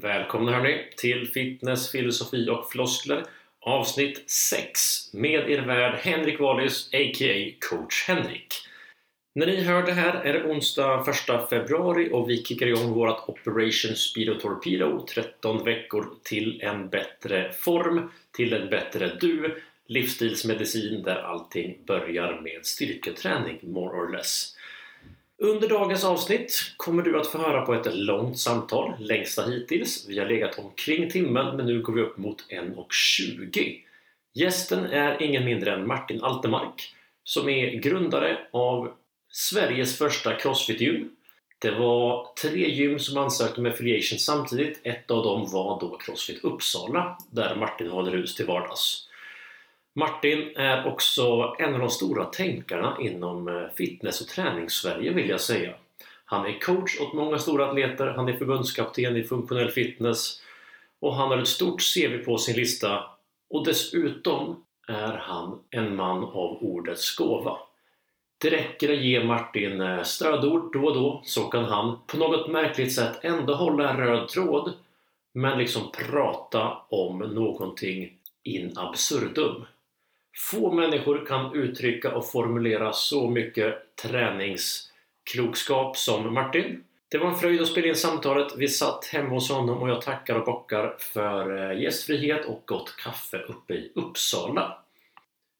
[0.00, 3.24] Välkomna hörni till Fitness, filosofi och floskler
[3.60, 4.80] avsnitt 6
[5.14, 7.52] med er värd Henrik Wallis a.k.a.
[7.70, 8.54] coach Henrik.
[9.34, 13.28] När ni hör det här är det onsdag 1 februari och vi kickar igång vårt
[13.28, 21.16] Operation Speedo Torpedo 13 veckor till en bättre form, till en bättre du, livsstilsmedicin där
[21.16, 24.56] allting börjar med styrketräning more or less.
[25.42, 30.06] Under dagens avsnitt kommer du att få höra på ett långt samtal, längsta hittills.
[30.08, 33.76] Vi har legat omkring timmen men nu går vi upp mot 1.20.
[34.34, 38.92] Gästen är ingen mindre än Martin Altemark som är grundare av
[39.32, 41.10] Sveriges första Crossfit-gym.
[41.58, 44.80] Det var tre gym som ansökte om affiliation samtidigt.
[44.82, 49.08] Ett av dem var då Crossfit Uppsala där Martin håller hus till vardags.
[49.94, 55.40] Martin är också en av de stora tänkarna inom eh, fitness och träningssverige vill jag
[55.40, 55.74] säga.
[56.24, 60.42] Han är coach åt många stora atleter, han är förbundskapten i funktionell fitness
[61.00, 63.04] och han har ett stort CV på sin lista
[63.50, 67.58] och dessutom är han en man av ordets gåva.
[68.38, 72.50] Det räcker att ge Martin eh, stödord då och då så kan han på något
[72.50, 74.72] märkligt sätt ändå hålla en röd tråd
[75.34, 79.64] men liksom prata om någonting in absurdum.
[80.36, 86.84] Få människor kan uttrycka och formulera så mycket träningsklokskap som Martin.
[87.08, 88.52] Det var en fröjd att spela in samtalet.
[88.56, 92.96] Vi satt hemma hos honom och jag tackar och bockar för eh, gästfrihet och gott
[92.96, 94.78] kaffe uppe i Uppsala.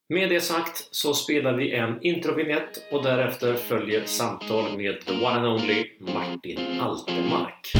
[0.08, 5.26] Med det sagt så spelar vi en introvinjett och därefter följer samtal med the one
[5.26, 7.72] and only Martin Altemark.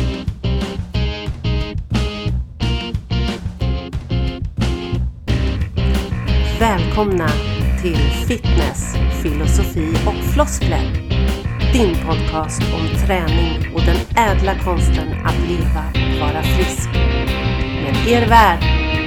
[6.63, 7.29] Välkomna
[7.83, 7.97] till
[8.29, 10.93] Fitness, filosofi och floskler.
[11.73, 16.89] Din podcast om träning och den ädla konsten att leva och vara frisk.
[17.83, 18.59] Med er värd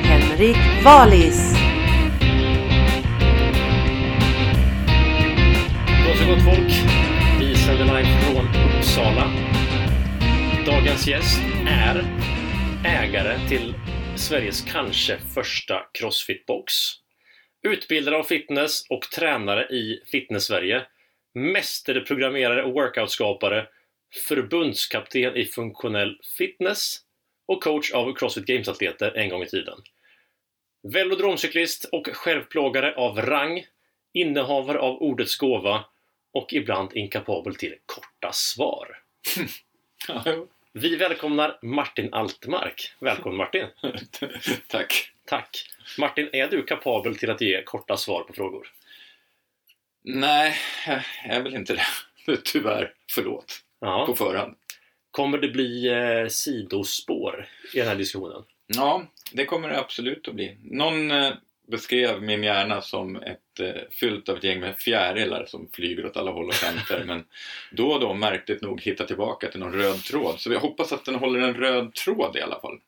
[0.06, 1.54] Henrik Valis.
[6.06, 6.74] Gott så gott folk!
[7.40, 9.32] Vi sänder live från Uppsala.
[10.66, 12.06] Dagens gäst är
[12.84, 13.76] ägare till
[14.16, 17.05] Sveriges kanske första Crossfit-box.
[17.66, 20.86] Utbildare av fitness och tränare i Fitness-Sverige.
[21.34, 23.68] Mästerprogrammerare och workoutskapare.
[24.28, 26.98] Förbundskapten i funktionell fitness
[27.46, 29.78] och coach av Crossfit Games-atleter en gång i tiden.
[30.84, 33.66] Velodromcyklist och självplågare av rang.
[34.14, 35.86] Innehavare av ordets gåva
[36.34, 38.88] och ibland inkapabel till korta svar.
[40.74, 42.92] Vi välkomnar Martin Altmark.
[43.00, 43.68] Välkommen Martin!
[44.68, 45.15] Tack.
[45.26, 45.66] Tack!
[45.98, 48.68] Martin, är du kapabel till att ge korta svar på frågor?
[50.04, 50.56] Nej,
[50.88, 52.38] jag är väl inte det.
[52.44, 52.94] Tyvärr.
[53.12, 53.62] Förlåt.
[53.80, 54.06] Ja.
[54.06, 54.56] På förhand.
[55.12, 58.44] Kommer det bli eh, sidospår i den här diskussionen?
[58.68, 60.58] Ja, det kommer det absolut att bli.
[60.64, 61.34] Någon eh,
[61.68, 66.18] beskrev min hjärna som ett eh, fyllt av ett gäng med fjärilar som flyger åt
[66.18, 67.04] alla håll och kanter.
[67.04, 67.26] men
[67.72, 70.40] då och då märkligt nog hitta tillbaka till någon röd tråd.
[70.40, 72.80] Så jag hoppas att den håller en röd tråd i alla fall.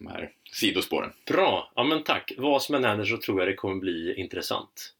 [0.00, 1.12] De här sidospåren.
[1.26, 1.72] Bra!
[1.76, 2.32] Ja men tack!
[2.36, 4.94] Vad som än händer så tror jag det kommer bli intressant.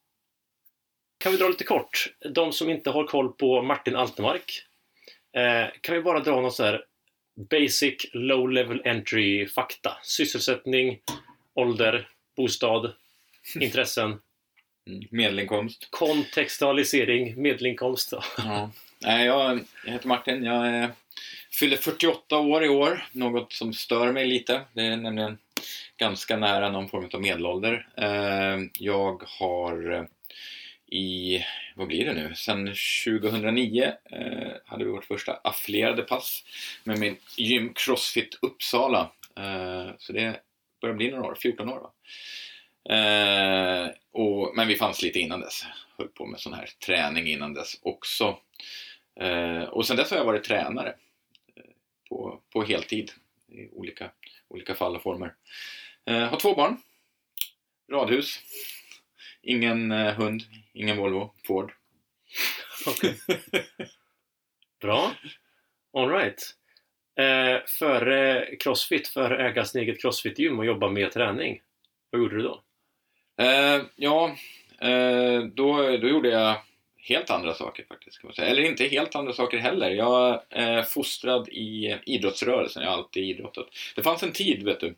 [1.18, 2.06] Kan vi dra lite kort?
[2.34, 4.62] De som inte har koll på Martin Altemark.
[5.36, 6.84] Eh, kan vi bara dra någon så här
[7.50, 9.96] basic low level entry fakta?
[10.02, 10.98] Sysselsättning,
[11.54, 12.92] ålder, bostad,
[13.60, 14.20] intressen,
[14.86, 15.02] Mm.
[15.10, 15.88] Medelinkomst.
[15.90, 18.12] kontextualisering, medelinkomst.
[18.38, 18.70] Ja.
[19.00, 20.44] Nej, jag, jag heter Martin.
[20.44, 20.90] Jag eh,
[21.60, 23.04] fyller 48 år i år.
[23.12, 24.60] Något som stör mig lite.
[24.72, 25.38] Det är nämligen
[25.96, 27.88] ganska nära någon form av medelålder.
[27.96, 30.04] Eh, jag har eh,
[30.98, 31.44] i,
[31.76, 32.74] vad blir det nu, sen
[33.06, 36.44] 2009 eh, hade vi vårt första affilierade pass
[36.84, 39.10] med min gym Crossfit Uppsala.
[39.98, 40.40] Så det
[40.80, 41.92] börjar bli några år, 14 år va?
[42.96, 45.64] Eh, och, men vi fanns lite innan dess.
[45.98, 48.38] Höll på med sån här träning innan dess också.
[49.20, 50.94] Eh, och sen dess har jag varit tränare
[52.10, 53.10] på, på heltid
[53.48, 54.10] i olika,
[54.48, 55.34] olika fall och former.
[56.04, 56.76] Eh, har två barn.
[57.92, 58.40] Radhus.
[59.42, 60.42] Ingen eh, hund,
[60.72, 61.72] ingen Volvo, Ford.
[62.86, 63.20] Okej.
[64.80, 65.12] Bra.
[65.92, 66.56] Alright.
[67.18, 71.62] Eh, före Crossfit, före äga sin eget Crossfit-gym och jobba med träning.
[72.10, 72.62] Vad gjorde du då?
[73.44, 74.36] Eh, ja,
[74.80, 76.56] eh, då, då gjorde jag
[77.02, 78.18] helt andra saker faktiskt.
[78.18, 78.48] Kan man säga.
[78.48, 79.90] Eller inte helt andra saker heller.
[79.90, 82.82] Jag är fostrad i idrottsrörelsen.
[82.82, 83.66] Jag har alltid idrottat.
[83.96, 84.94] Det fanns en tid, vet du,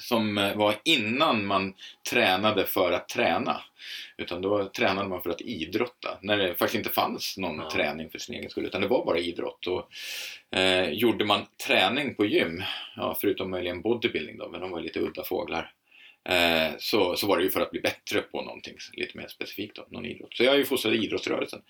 [0.00, 1.74] som var innan man
[2.10, 3.60] tränade för att träna.
[4.16, 6.18] Utan då tränade man för att idrotta.
[6.20, 7.70] När det faktiskt inte fanns någon Ja.
[7.70, 8.66] träning för sin egen skull.
[8.66, 9.66] Utan det var bara idrott.
[9.66, 9.90] Och,
[10.58, 12.62] eh, gjorde man träning på gym,
[12.96, 15.72] ja, förutom möjligen bodybuilding då, men de var lite udda fåglar.
[16.28, 19.76] Eh, så, så var det ju för att bli bättre på någonting lite mer specifikt
[19.76, 20.36] då, någon idrott.
[20.36, 21.62] Så jag är ju fostrad i idrottsrörelsen.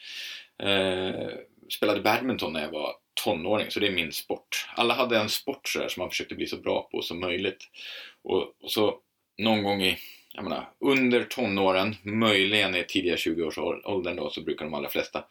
[0.59, 1.29] Eh,
[1.69, 2.95] spelade badminton när jag var
[3.25, 4.69] tonåring, så det är min sport.
[4.75, 7.69] Alla hade en sport så där, som man försökte bli så bra på som möjligt.
[8.23, 8.99] Och, och så
[9.39, 9.99] någon gång i,
[10.33, 15.25] jag menar, under tonåren, möjligen i tidiga 20-årsåldern då, så brukar de allra flesta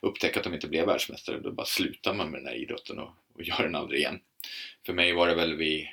[0.00, 1.40] upptäcka att de inte blev världsmästare.
[1.40, 4.20] Då bara slutar man med den här idrotten och, och gör den aldrig igen.
[4.86, 5.88] För mig var det väl vid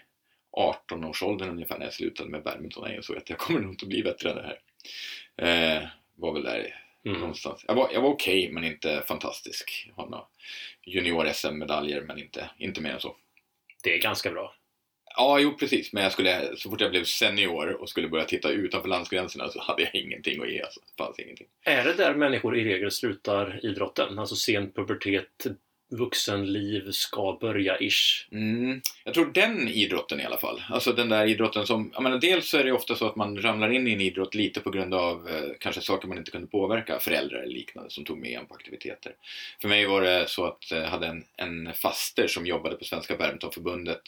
[0.58, 2.92] 18-årsåldern ungefär när jag slutade med badminton.
[2.94, 5.78] Jag såg att jag kommer nog inte bli bättre än det här.
[5.78, 7.20] Eh, var väl där Mm.
[7.20, 7.66] någonstans.
[7.68, 9.86] Jag var, jag var okej, men inte fantastisk.
[9.88, 10.24] Jag har några
[10.86, 13.16] junior-SM-medaljer, men inte, inte mer än så.
[13.84, 14.56] Det är ganska bra.
[15.16, 15.94] Ja, jo precis.
[15.94, 19.62] Men jag skulle, så fort jag blev senior och skulle börja titta utanför landsgränserna så
[19.62, 20.62] hade jag ingenting att ge.
[20.62, 20.80] Alltså.
[20.80, 21.48] Det fanns ingenting.
[21.66, 24.20] Är det där människor i regel slutar idrotten?
[24.20, 25.46] Alltså sen pubertet,
[25.90, 28.28] vuxenliv ska börja ish.
[28.32, 28.82] Mm.
[29.04, 30.64] Jag tror den idrotten i alla fall.
[30.70, 33.42] Alltså den där idrotten som, jag menar, dels så är det ofta så att man
[33.42, 36.48] ramlar in i en idrott lite på grund av eh, kanske saker man inte kunde
[36.48, 39.16] påverka, föräldrar eller liknande som tog med en på aktiviteter.
[39.62, 42.84] För mig var det så att eh, jag hade en, en faster som jobbade på
[42.84, 44.02] Svenska Badmintonförbundet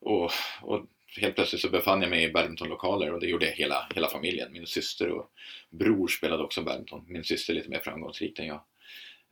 [0.00, 0.30] och,
[0.62, 0.86] och
[1.20, 4.52] helt plötsligt så befann jag mig i badmintonlokaler och det gjorde hela, hela familjen.
[4.52, 5.30] Min syster och
[5.70, 7.04] bror spelade också badminton.
[7.08, 8.60] Min syster är lite mer framgångsrik än jag.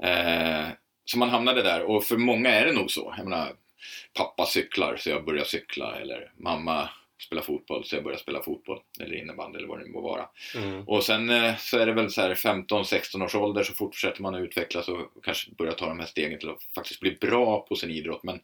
[0.03, 0.69] Eh,
[1.11, 3.15] så man hamnade där och för många är det nog så.
[3.17, 3.53] Jag menar,
[4.15, 8.81] pappa cyklar så jag börjar cykla eller mamma spelar fotboll så jag börjar spela fotboll
[9.01, 10.29] eller innebandy eller vad det nu må vara.
[10.55, 10.89] Mm.
[10.89, 14.35] Och sen eh, så är det väl så här 15-16 års ålder så fortsätter man
[14.35, 17.77] att utvecklas och kanske börja ta de här stegen till att faktiskt bli bra på
[17.77, 18.23] sin idrott.
[18.23, 18.41] Men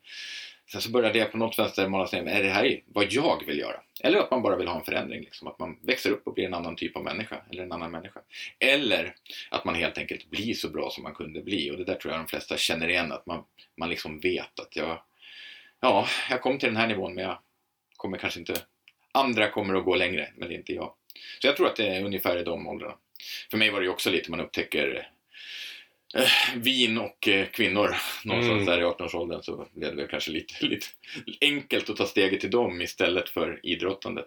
[0.73, 3.59] sen så börjar det på något vänster måla sig, är det här vad jag vill
[3.59, 3.81] göra?
[4.01, 6.45] Eller att man bara vill ha en förändring, liksom, att man växer upp och blir
[6.45, 8.21] en annan typ av människa, eller en annan människa.
[8.59, 9.15] Eller
[9.51, 11.71] att man helt enkelt blir så bra som man kunde bli.
[11.71, 13.45] Och det där tror jag de flesta känner igen, att man,
[13.77, 15.03] man liksom vet att jag,
[15.81, 17.39] ja, jag kom till den här nivån men jag
[17.97, 18.55] kommer kanske inte,
[19.13, 20.93] andra kommer att gå längre, men det är inte jag.
[21.41, 22.95] Så jag tror att det är ungefär i de åldrarna.
[23.51, 25.11] För mig var det ju också lite man upptäcker
[26.17, 28.65] eh, vin och eh, kvinnor någonstans Mm.
[28.67, 30.87] där i 18-årsåldern så blev det kanske lite, lite
[31.41, 34.27] enkelt att ta steget till dem istället för idrottandet.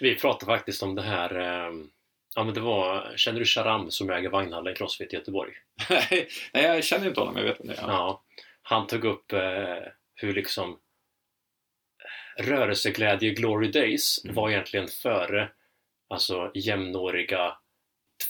[0.00, 1.72] Vi pratade faktiskt om det här eh,
[2.34, 5.52] Ja men det var, känner du Sharam som äger vagnhallen Crossfit i Göteborg?
[5.90, 7.74] Nej, jag känner inte honom, jag vet inte.
[7.78, 7.82] Ja.
[7.88, 8.22] Ja.
[8.62, 9.76] Han tog upp eh,
[10.14, 10.78] hur liksom
[12.36, 14.34] rörelseglädje Glory Days Mm.
[14.36, 15.50] var egentligen före
[16.10, 17.56] alltså jämnåriga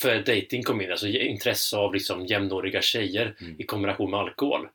[0.01, 3.61] för dating kom in, alltså intresse av liksom jämnåriga tjejer Mm.
[3.61, 4.69] i kombination med alkohol.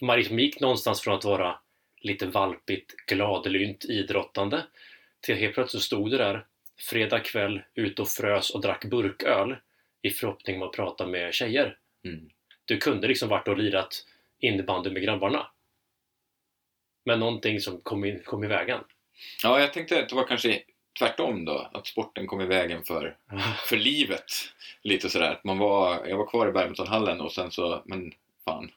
[0.00, 1.58] Man liksom gick någonstans från att vara
[2.00, 4.62] lite valpigt, gladlynt, idrottande
[5.20, 6.46] till helt plötsligt stod det där
[6.90, 9.56] fredag kväll ute och frös och drack burköl
[10.02, 11.78] i förhoppning om att prata med tjejer.
[12.04, 12.30] Mm.
[12.64, 14.04] Du kunde liksom varit och lirat
[14.38, 15.46] innebandy med grabbarna.
[17.04, 18.80] Men någonting som kom, in, kom i vägen.
[19.42, 20.62] ja, jag tänkte att det var kanske
[20.98, 23.16] tvärtom då, att sporten kom i vägen för,
[23.68, 24.24] för livet.
[24.82, 28.12] Lite sådär, att man var, jag var kvar i badmintonhallen och sen så, men
[28.44, 28.70] fan,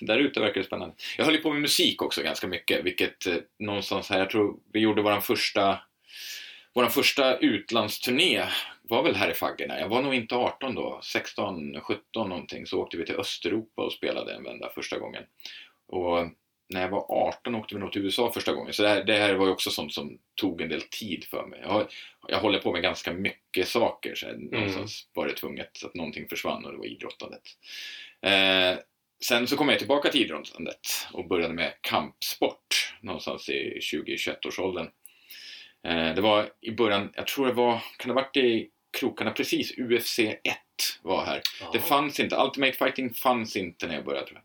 [0.00, 0.94] där ute verkar det spännande.
[1.16, 4.56] Jag höll ju på med musik också ganska mycket, vilket eh, någonstans här, jag tror
[4.72, 5.78] vi gjorde våran första
[6.76, 8.44] vår första utlandsturné
[8.82, 9.80] var väl här i faggorna.
[9.80, 12.66] Jag var nog inte 18 då, 16, 17 någonting.
[12.66, 15.22] Så åkte vi till Östeuropa och spelade en vända första gången.
[15.86, 16.18] Och
[16.68, 18.72] när jag var 18 åkte vi nog till USA första gången.
[18.72, 21.46] Så det här, det här var ju också sånt som tog en del tid för
[21.46, 21.60] mig.
[21.62, 21.86] Jag,
[22.28, 24.14] jag håller på med ganska mycket saker.
[24.14, 27.42] Så här, någonstans var det tvunget så att någonting försvann och det var idrottandet.
[28.22, 28.78] Eh,
[29.24, 34.58] sen så kom jag tillbaka till idrottandet och började med kampsport någonstans i 20-21 års
[34.58, 34.90] åldern.
[35.84, 39.30] Eh, det var i början, jag tror det var, kan det ha varit i krokarna
[39.30, 40.36] precis, UFC 1
[41.02, 41.40] var här.
[41.72, 44.44] Det fanns inte, Ultimate Fighting fanns inte när jag började tror jag.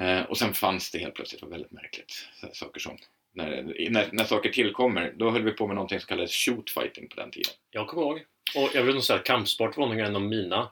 [0.00, 2.28] Eh, och sen fanns det helt plötsligt, det var väldigt märkligt.
[2.52, 2.98] Saker som,
[3.34, 7.08] när, när, när saker tillkommer, då höll vi på med någonting som kallades shoot fighting
[7.08, 7.52] på den tiden.
[7.70, 8.24] Jag kommer ihåg.
[8.56, 10.70] Och jag vill nog säga att kampsport var nog en av mina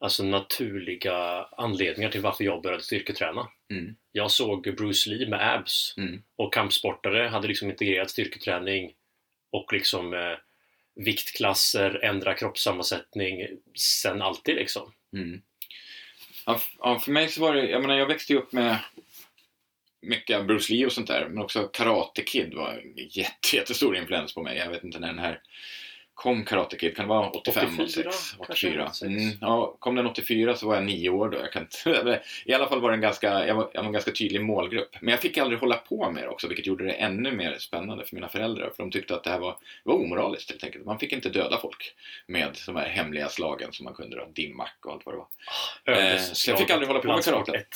[0.00, 3.48] alltså naturliga anledningar till varför jag började styrketräna.
[3.70, 3.96] Mm.
[4.12, 6.22] Jag såg Bruce Lee med abs Mm.
[6.36, 8.92] och kampsportare hade liksom integrerat styrketräning
[9.52, 10.38] och liksom eh,
[10.94, 13.46] viktklasser, ändra kroppssammansättning
[13.78, 14.92] sen alltid liksom.
[15.12, 15.42] Mm.
[16.46, 18.78] Ja, för mig så var det, jag menar jag växte ju upp med
[20.02, 24.34] mycket Bruce Lee och sånt där, men också Karate Kid var en jätte, jättestor influens
[24.34, 24.58] på mig.
[24.58, 25.40] Jag vet inte när den här
[26.14, 26.96] kom Karate Kid?
[26.96, 28.04] Kan det vara 85, 84, 86?
[28.46, 28.84] kanske, 84.
[28.84, 29.02] 86.
[29.02, 31.38] Mm, ja, kom den 84 så var jag nio år då.
[31.38, 33.92] Jag kan inte, I alla fall var det en ganska, jag var, jag var en
[33.92, 34.96] ganska tydlig målgrupp.
[35.00, 38.04] Men jag fick aldrig hålla på med det också, vilket gjorde det ännu mer spännande
[38.04, 38.70] för mina föräldrar.
[38.76, 40.84] För de tyckte att det här var, var omoraliskt helt enkelt.
[40.84, 41.94] Man fick inte döda folk
[42.26, 46.12] med de här hemliga slagen som man kunde då, dimmack och allt vad det var.
[46.12, 47.52] Eh, så jag fick aldrig hålla på med karate.
[47.52, 47.66] 1.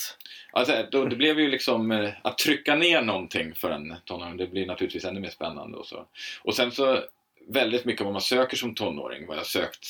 [0.51, 4.47] Alltså, då, det blev ju liksom eh, att trycka ner någonting för en tonåring, det
[4.47, 5.77] blir naturligtvis ännu mer spännande.
[5.77, 6.05] Och, så.
[6.43, 7.03] och sen så,
[7.53, 9.87] väldigt mycket vad man söker som tonåring, vad jag sökt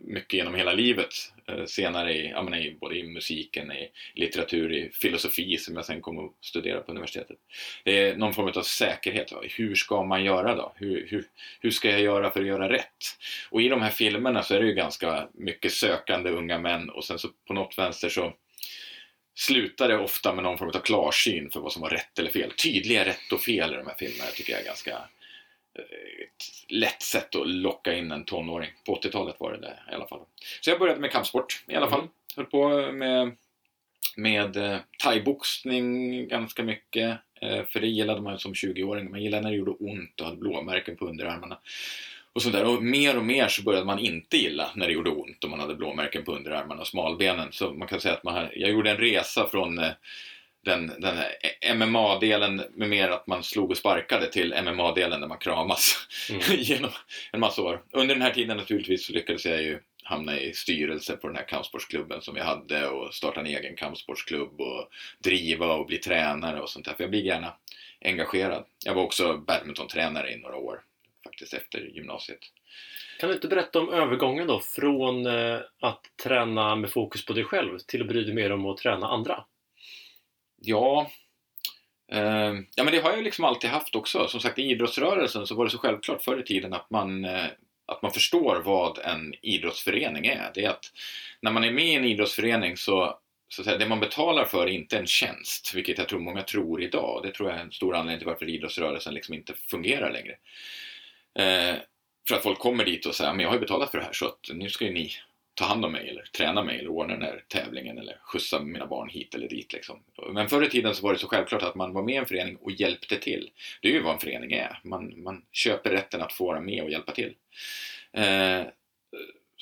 [0.00, 1.08] mycket genom hela livet.
[1.48, 6.00] Eh, senare i, menar, i, både i musiken, i litteratur, i filosofi som jag sen
[6.00, 7.36] kom att studera på universitetet.
[7.84, 9.32] Det är någon form av säkerhet.
[9.42, 10.72] Hur ska man göra då?
[10.76, 11.24] Hur, hur,
[11.60, 13.18] hur ska jag göra för att göra rätt?
[13.50, 17.04] Och i de här filmerna så är det ju ganska mycket sökande unga män och
[17.04, 18.32] sen så på något vänster så
[19.34, 22.50] slutar det ofta med någon form av klarsyn för vad som var rätt eller fel.
[22.50, 24.98] Tydliga rätt och fel i de här filmerna tycker jag är ganska
[25.74, 28.70] ett lätt sätt att locka in en tonåring.
[28.86, 30.20] På 80-talet var det det i alla fall.
[30.60, 32.08] Så jag började med kampsport i alla fall.
[32.36, 33.36] Höll på med,
[34.16, 37.18] med eh, thaiboxning ganska mycket.
[37.40, 39.10] Eh, för det gillade man som 20-åring.
[39.10, 41.58] Man gillade när det gjorde ont och hade blåmärken på underarmarna.
[42.32, 42.64] Och, sådär.
[42.64, 45.60] och mer och mer så började man inte gilla när det gjorde ont och man
[45.60, 47.48] hade blåmärken på underarmarna och smalbenen.
[47.52, 49.90] Så man kan säga att man, jag gjorde en resa från eh,
[50.64, 51.16] den, den
[51.78, 56.40] MMA-delen med mer att man slog och sparkade till MMA-delen där man kramas Mm.
[56.58, 56.90] genom
[57.32, 57.82] en massa år.
[57.92, 61.48] Under den här tiden naturligtvis så lyckades jag ju hamna i styrelse på den här
[61.48, 64.88] kampsportsklubben som vi hade och starta en egen kampsportsklubb och
[65.18, 66.94] driva och bli tränare och sånt där.
[66.94, 67.54] För jag blir gärna
[68.04, 68.64] engagerad.
[68.84, 70.80] Jag var också badmintontränare i några år
[71.24, 72.38] faktiskt efter gymnasiet.
[73.18, 77.44] Kan du inte berätta om övergången då från eh, att träna med fokus på dig
[77.44, 79.44] själv till att bry dig mer om att träna andra?
[80.64, 81.10] Ja,
[82.12, 84.28] eh, ja men det har jag ju liksom alltid haft också.
[84.28, 87.46] Som sagt i idrottsrörelsen så var det så självklart förr i tiden att man, eh,
[87.86, 90.50] att man förstår vad en idrottsförening är.
[90.54, 90.92] Det är att
[91.40, 93.18] när man är med i en idrottsförening så
[93.52, 96.42] så att säga, det man betalar för är inte en tjänst, vilket jag tror många
[96.42, 97.20] tror idag.
[97.22, 100.36] Det tror jag är en stor anledning till varför idrottsrörelsen liksom inte fungerar längre.
[101.38, 101.76] Eh,
[102.28, 104.12] för att folk kommer dit och säger men jag har ju betalat för det här
[104.12, 105.12] så att nu ska ju ni
[105.54, 108.86] ta hand om mig eller träna mig eller ordna den här tävlingen eller skjutsa mina
[108.86, 109.72] barn hit eller dit.
[109.72, 110.02] Liksom.
[110.32, 112.26] Men förr i tiden så var det så självklart att man var med i en
[112.26, 113.50] förening och hjälpte till.
[113.82, 114.80] Det är ju vad en förening är.
[114.84, 117.34] Man, man köper rätten att få vara med och hjälpa till.
[118.12, 118.62] Eh,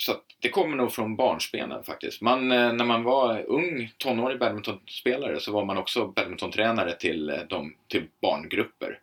[0.00, 2.20] så det kommer nog från barnsbenen faktiskt.
[2.20, 7.40] Man, eh, när man var ung tonårig badmintonspelare så var man också badmintontränare till, eh,
[7.48, 8.98] de, till barngrupper.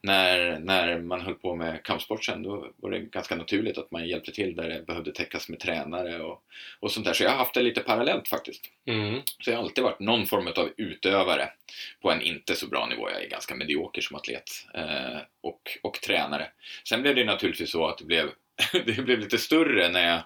[0.00, 4.08] När, när man höll på med kampsport sen då var det ganska naturligt att man
[4.08, 6.42] hjälpte till där det behövde täckas med tränare och,
[6.80, 7.12] och sånt där.
[7.12, 8.64] Så jag har haft det lite parallellt faktiskt.
[8.86, 9.20] Mm.
[9.40, 11.48] Så jag har alltid varit någon form av utövare
[12.02, 13.10] på en inte så bra nivå.
[13.10, 16.46] Jag är ganska medioker som atlet eh, och, och tränare.
[16.88, 18.30] Sen blev det naturligtvis så att det blev,
[18.72, 20.22] det blev lite större när jag,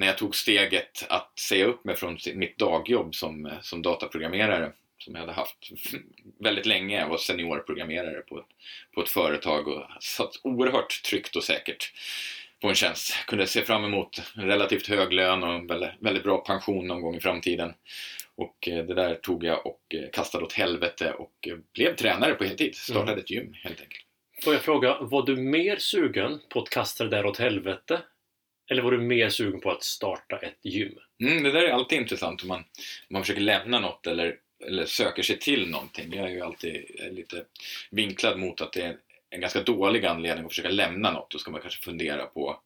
[0.00, 5.14] när jag tog steget att säga upp mig från mitt dagjobb som, som dataprogrammerare som
[5.14, 5.70] jag hade haft
[6.38, 7.00] väldigt länge.
[7.00, 8.46] Jag var seniorprogrammerare på ett,
[8.94, 11.92] på ett företag och satt oerhört tryggt och säkert
[12.60, 13.26] på en tjänst.
[13.26, 17.00] Kunde se fram emot en relativt hög lön och en väldigt, väldigt bra pension någon
[17.00, 17.74] gång i framtiden.
[18.36, 22.34] Och eh, det där tog jag och eh, kastade åt helvete och eh, blev tränare
[22.34, 22.74] på heltid.
[22.74, 24.04] Startade ett gym helt enkelt.
[24.44, 28.00] Får jag fråga, var du mer sugen på att kasta det där åt helvete?
[28.70, 30.98] Eller var du mer sugen på att starta ett gym?
[31.20, 32.64] Mm, det där är alltid intressant om man, om
[33.08, 34.36] man försöker lämna något eller,
[34.66, 36.14] eller söker sig till någonting.
[36.14, 37.44] Jag är ju alltid lite
[37.90, 38.96] vinklad mot att det är
[39.30, 41.30] en ganska dålig anledning att försöka lämna något.
[41.30, 42.60] Då ska man kanske fundera på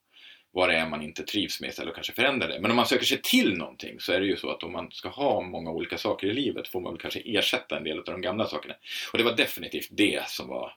[0.53, 2.61] vad det är man inte trivs med istället och kanske förändra det.
[2.61, 4.91] Men om man söker sig till någonting så är det ju så att om man
[4.91, 8.05] ska ha många olika saker i livet får man väl kanske ersätta en del av
[8.05, 8.75] de gamla sakerna.
[9.13, 10.73] Och det var definitivt det som var,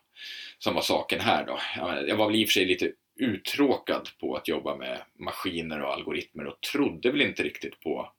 [0.60, 1.60] som var saken här då.
[2.07, 5.93] Jag var väl i och för sig lite uttråkad på att jobba med maskiner och
[5.93, 8.12] algoritmer och trodde väl inte riktigt på,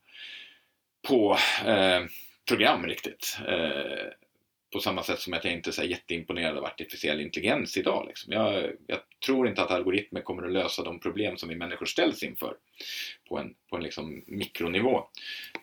[1.09, 2.05] på eh,
[2.49, 3.39] program riktigt.
[3.49, 4.13] Eh,
[4.73, 8.05] på samma sätt som att jag inte är så jätteimponerad av artificiell intelligens idag.
[8.09, 8.33] Liksom.
[8.33, 12.23] Jag, jag tror inte att algoritmer kommer att lösa de problem som vi människor ställs
[12.23, 12.57] inför
[13.29, 15.05] på en, på en liksom mikronivå.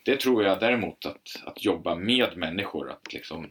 [0.04, 3.50] Det tror jag däremot att, att jobba med människor, att liksom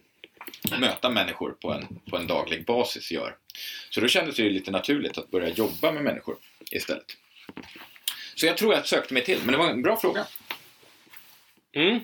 [0.80, 3.36] möta människor på en, på en daglig basis gör.
[3.90, 6.36] Så då kändes det ju lite naturligt att börja jobba med människor
[6.70, 7.16] istället.
[8.34, 10.26] Så jag tror jag sökte mig till, men det var en bra fråga.
[11.72, 12.00] Mm.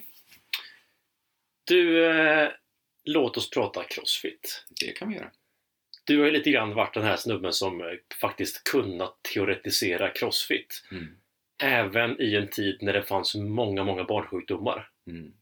[1.65, 2.49] Du, eh,
[3.05, 4.65] låt oss prata crossfit.
[4.81, 5.31] Det kan vi göra.
[6.05, 7.87] Du har ju lite grann varit den här snubben som eh,
[8.21, 10.85] faktiskt kunnat teoretisera crossfit.
[10.91, 11.17] Mm.
[11.63, 14.89] Även i en tid när det fanns många, många barnsjukdomar.
[15.07, 15.33] Mm.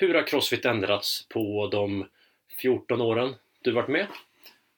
[0.00, 2.06] Hur har crossfit ändrats på de
[2.60, 4.06] 14 åren du varit med?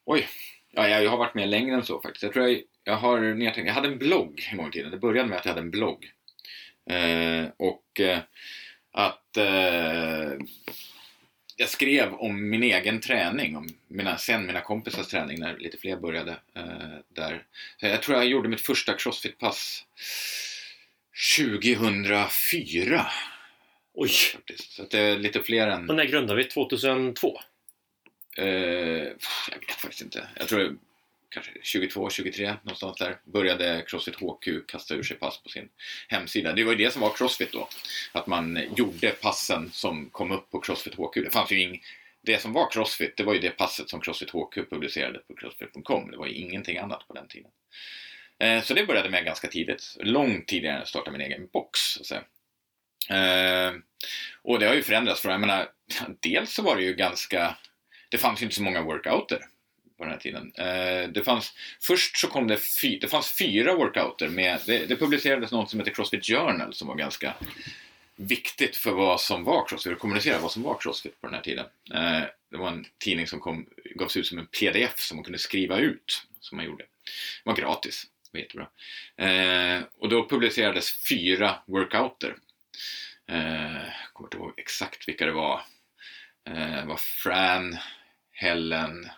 [0.04, 0.28] Oj,
[0.70, 2.22] ja, jag har varit med längre än så faktiskt.
[2.22, 4.90] Jag tror jag jag har nedtänkt, jag hade en blogg en gång i tiden.
[4.90, 6.12] Det började med att jag hade en blogg.
[6.90, 8.18] Eh, och eh,
[8.92, 10.32] att eh,
[11.56, 15.96] jag skrev om min egen träning, om mina, sen mina kompisars träning när lite fler
[15.96, 17.44] började eh, där.
[17.80, 19.84] Så jag tror jag gjorde mitt första crossfit-pass
[21.38, 23.06] 2004.
[24.00, 24.08] Oj!
[24.08, 24.72] Faktiskt.
[24.72, 25.90] Så det är lite fler än...
[25.90, 26.44] Och när grundade vi?
[26.44, 27.40] 2002?
[28.36, 30.28] Eh, jag vet faktiskt inte.
[30.38, 30.76] Jag tror
[31.28, 35.68] kanske 22, 23 någonstans där började Crossfit HQ kasta ur sig pass på sin
[36.08, 36.52] hemsida.
[36.52, 37.68] Det var ju det som var Crossfit då.
[38.12, 41.14] Att man gjorde passen som kom upp på Crossfit HQ.
[41.14, 41.82] Det fanns ju ing...
[42.22, 46.10] Det som var Crossfit, det var ju det passet som Crossfit HQ publicerade på Crossfit.com.
[46.10, 47.50] Det var ju ingenting annat på den tiden.
[48.38, 49.96] Eh, så det började med ganska tidigt.
[50.00, 51.78] Långt tidigare än att starta min egen box.
[51.80, 52.16] Så.
[53.10, 53.72] Eh,
[54.42, 55.20] och det har ju förändrats.
[55.20, 55.68] För jag menar,
[56.20, 57.56] dels så var det ju ganska...
[58.08, 59.40] Det fanns ju inte så många workouter
[59.98, 60.52] på den här tiden.
[60.54, 64.96] Eh, det fanns, först så kom det, fy, det fanns fyra workouter med, det, det
[64.96, 67.34] publicerades något som heter Crossfit Journal som var ganska
[68.16, 71.42] viktigt för vad som var Crossfit, att kommunicera vad som var Crossfit på den här
[71.42, 71.66] tiden.
[71.94, 75.38] Eh, det var en tidning som kom, gavs ut som en pdf som man kunde
[75.38, 76.84] skriva ut, som man gjorde.
[77.44, 78.68] Det var gratis, det var jättebra.
[79.16, 82.36] Eh, och då publicerades fyra workouter.
[83.26, 85.60] Jag kommer inte ihåg exakt vilka det var.
[86.44, 87.76] Det var Fran,
[88.32, 89.10] Helen,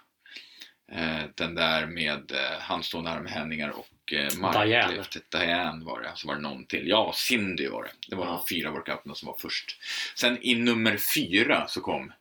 [0.95, 5.31] Eh, den där med eh, handstående armhävningar och eh, marklyft.
[5.31, 6.11] Diane var det.
[6.15, 6.89] Så var det någon till.
[6.89, 7.91] Ja, Cindy var det.
[8.09, 8.33] Det var ja.
[8.33, 9.79] de fyra workouterna som var först.
[10.15, 12.13] Sen i nummer fyra så kom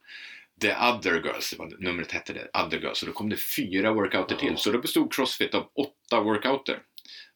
[0.62, 3.93] The Other Girls, det var, numret hette det, Other Girls, och då kom det fyra
[3.93, 4.48] workouter ja.
[4.48, 4.57] till.
[4.57, 6.79] Så då bestod Crossfit av åtta workouter.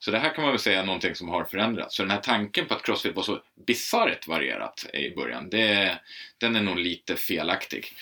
[0.05, 1.95] Så det här kan man väl säga är någonting som har förändrats.
[1.95, 5.99] Så den här tanken på att Crossfit var så bisarrt varierat i början, det,
[6.37, 7.93] den är nog lite felaktig.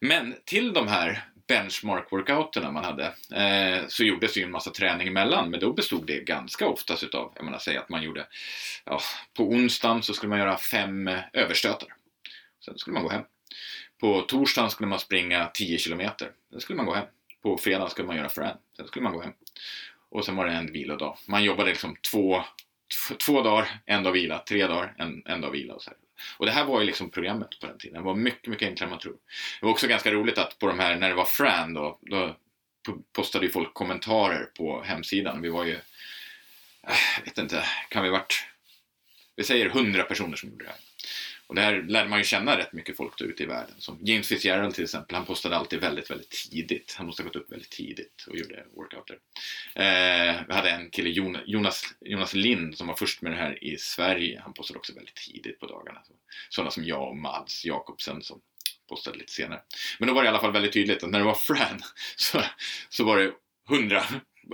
[0.00, 5.50] Men till de här benchmark-workouterna man hade eh, så gjordes ju en massa träning emellan
[5.50, 8.26] men då bestod det ganska oftast utav, jag menar säg att man gjorde
[8.84, 9.00] ja,
[9.36, 11.88] på onsdagen så skulle man göra fem eh, överstötar.
[12.64, 13.24] Sen skulle man gå hem.
[14.00, 16.30] På torsdagen skulle man springa 10 kilometer.
[16.50, 17.06] Sen skulle man gå hem.
[17.42, 18.56] På fredagen skulle man göra fran.
[18.76, 19.32] Sen skulle man gå hem.
[20.10, 21.18] Och sen var det en vilodag.
[21.28, 22.44] Man jobbade liksom två,
[23.26, 25.98] två dagar, en dag vila, tre dagar, en, en dag vila och så här.
[26.36, 27.98] Och det här var ju liksom programmet på den tiden.
[27.98, 29.16] Det var mycket, mycket enklare än man tror.
[29.60, 32.36] Det var också ganska roligt att på de här, när det var Fran då, då
[33.12, 35.42] postade ju folk kommentarer på hemsidan.
[35.42, 35.78] Vi var ju,
[37.18, 38.46] jag vet inte, kan vi varit,
[39.36, 40.80] vi säger 100 personer som gjorde det här.
[41.48, 43.74] Och det här lärde man ju känna rätt mycket folk då ute i världen.
[43.78, 46.94] Som James Fitzgerald till exempel, han postade alltid väldigt, väldigt tidigt.
[46.98, 49.18] Han måste ha gått upp väldigt tidigt och gjorde workouter.
[49.74, 51.08] Eh, vi hade en kille,
[51.46, 54.40] Jonas, Jonas Lind, som var först med det här i Sverige.
[54.40, 56.02] Han postade också väldigt tidigt på dagarna.
[56.48, 58.40] Sådana som jag och Mads Jakobsen som
[58.88, 59.60] postade lite senare.
[59.98, 61.80] Men då var det i alla fall väldigt tydligt att när det var Fran
[62.16, 62.42] så,
[62.88, 63.32] så var det
[63.70, 64.04] 100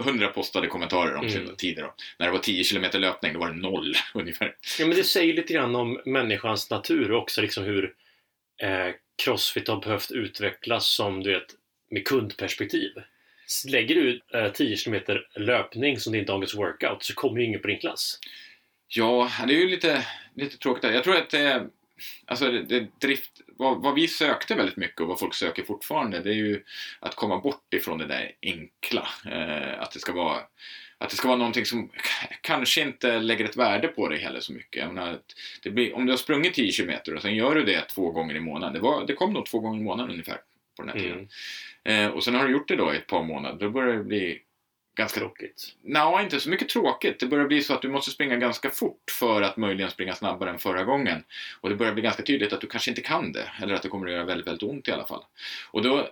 [0.00, 1.56] 100 postade kommentarer om mm.
[1.56, 1.82] tider.
[1.82, 1.94] Då.
[2.18, 4.56] När det var 10 km löpning, då var det noll ungefär.
[4.78, 7.94] Ja, men det säger lite grann om människans natur och också liksom hur
[8.62, 11.46] eh, Crossfit har behövt utvecklas som du vet
[11.90, 12.90] med kundperspektiv.
[13.68, 17.68] Lägger du eh, 10 km löpning som din dagens workout så kommer ju ingen på
[17.68, 18.18] din klass.
[18.88, 20.84] Ja, det är ju lite, lite tråkigt.
[20.84, 21.66] Jag tror att det,
[22.26, 26.20] alltså det, det drift, vad, vad, vi sökte väldigt mycket och vad folk söker fortfarande
[26.20, 26.64] det är ju
[27.00, 29.08] att komma bort ifrån det där enkla.
[29.26, 30.38] Eh, att det ska vara
[30.98, 31.90] att det ska vara någonting som
[32.40, 34.86] kanske inte lägger ett värde på det heller så mycket.
[34.86, 35.18] Menar,
[35.64, 38.40] blir, om du har sprungit 10 km och sen gör du det två gånger i
[38.40, 38.74] månaden.
[38.74, 40.40] Det, var, det kom nog två gånger i månaden ungefär
[40.76, 41.28] på den här tiden.
[41.84, 42.06] Mm.
[42.06, 43.58] Eh, och sen har du gjort det då i ett par månader.
[43.58, 44.42] Då börjar det bli
[44.94, 45.76] ganska tråkigt.
[45.82, 47.20] Nej, inte så mycket tråkigt.
[47.20, 50.50] Det börjar bli så att du måste springa ganska fort för att möjligen springa snabbare
[50.50, 51.24] än förra gången.
[51.60, 53.50] Och det börjar bli ganska tydligt att du kanske inte kan det.
[53.62, 55.24] Eller att det kommer att göra väldigt, väldigt ont i alla fall.
[55.70, 56.08] Och då,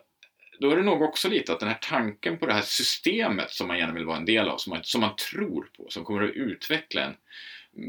[0.60, 3.68] då är det nog också lite att den här tanken på det här systemet som
[3.68, 6.22] man gärna vill vara en del av, som man, som man tror på, som kommer
[6.22, 7.16] att utveckla en,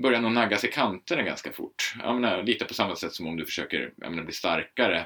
[0.01, 1.93] börjar nog naggas i kanterna ganska fort.
[2.03, 5.05] Jag menar, lite på samma sätt som om du försöker menar, bli starkare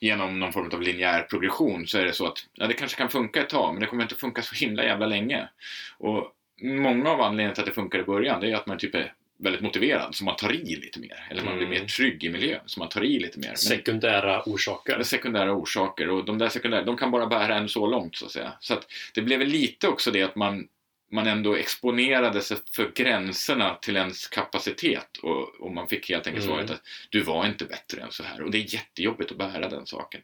[0.00, 3.10] genom någon form av linjär progression så är det så att ja, det kanske kan
[3.10, 5.48] funka ett tag men det kommer inte funka så himla jävla länge.
[5.98, 8.94] Och många av anledningarna till att det funkar i början det är att man typ
[8.94, 11.26] är väldigt motiverad så man tar i lite mer.
[11.30, 11.88] Eller man blir mer mm.
[11.88, 13.48] trygg i miljön så man tar i lite mer.
[13.48, 15.02] Men, sekundära orsaker.
[15.02, 18.32] Sekundära orsaker och de där sekundära de kan bara bära en så långt så att
[18.32, 18.52] säga.
[18.60, 20.68] Så att det blev lite också det att man
[21.14, 26.44] man ändå exponerade sig för gränserna till ens kapacitet och, och man fick helt enkelt
[26.44, 26.56] mm.
[26.56, 29.68] svaret att du var inte bättre än så här och det är jättejobbigt att bära
[29.68, 30.20] den saken.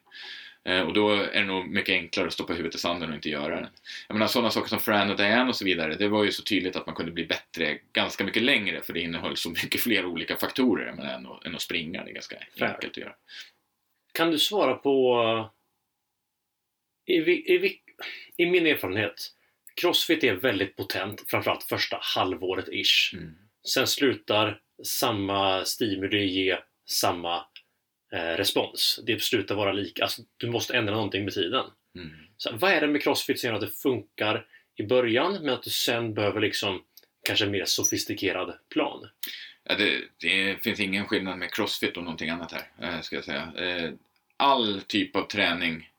[0.64, 3.28] Eh, och då är det nog mycket enklare att stoppa huvudet i sanden och inte
[3.28, 3.68] göra det.
[4.08, 6.42] Jag menar sådana saker som Fran och Diane och så vidare, det var ju så
[6.42, 10.06] tydligt att man kunde bli bättre ganska mycket längre för det innehöll så mycket fler
[10.06, 12.04] olika faktorer menar, än, att, än att springa.
[12.04, 12.74] Det är ganska Fair.
[12.74, 13.14] enkelt att göra.
[14.12, 15.50] Kan du svara på
[17.06, 17.80] i, i, i,
[18.36, 19.34] i min erfarenhet
[19.80, 23.14] Crossfit är väldigt potent, framförallt första halvåret ish.
[23.14, 23.34] Mm.
[23.68, 26.58] Sen slutar samma stimuli ge
[26.90, 27.44] samma
[28.12, 29.00] eh, respons.
[29.06, 30.02] Det slutar vara lika.
[30.02, 31.64] Alltså, du måste ändra någonting med tiden.
[31.96, 32.10] Mm.
[32.36, 35.62] Så, vad är det med Crossfit som gör att det funkar i början men att
[35.62, 36.82] du sen behöver liksom
[37.26, 39.08] kanske en mer sofistikerad plan?
[39.64, 43.24] Ja, det, det finns ingen skillnad med crossfit och någonting annat här, eh, ska jag
[43.24, 43.52] säga.
[43.56, 43.92] Eh,
[44.36, 45.90] all typ av träning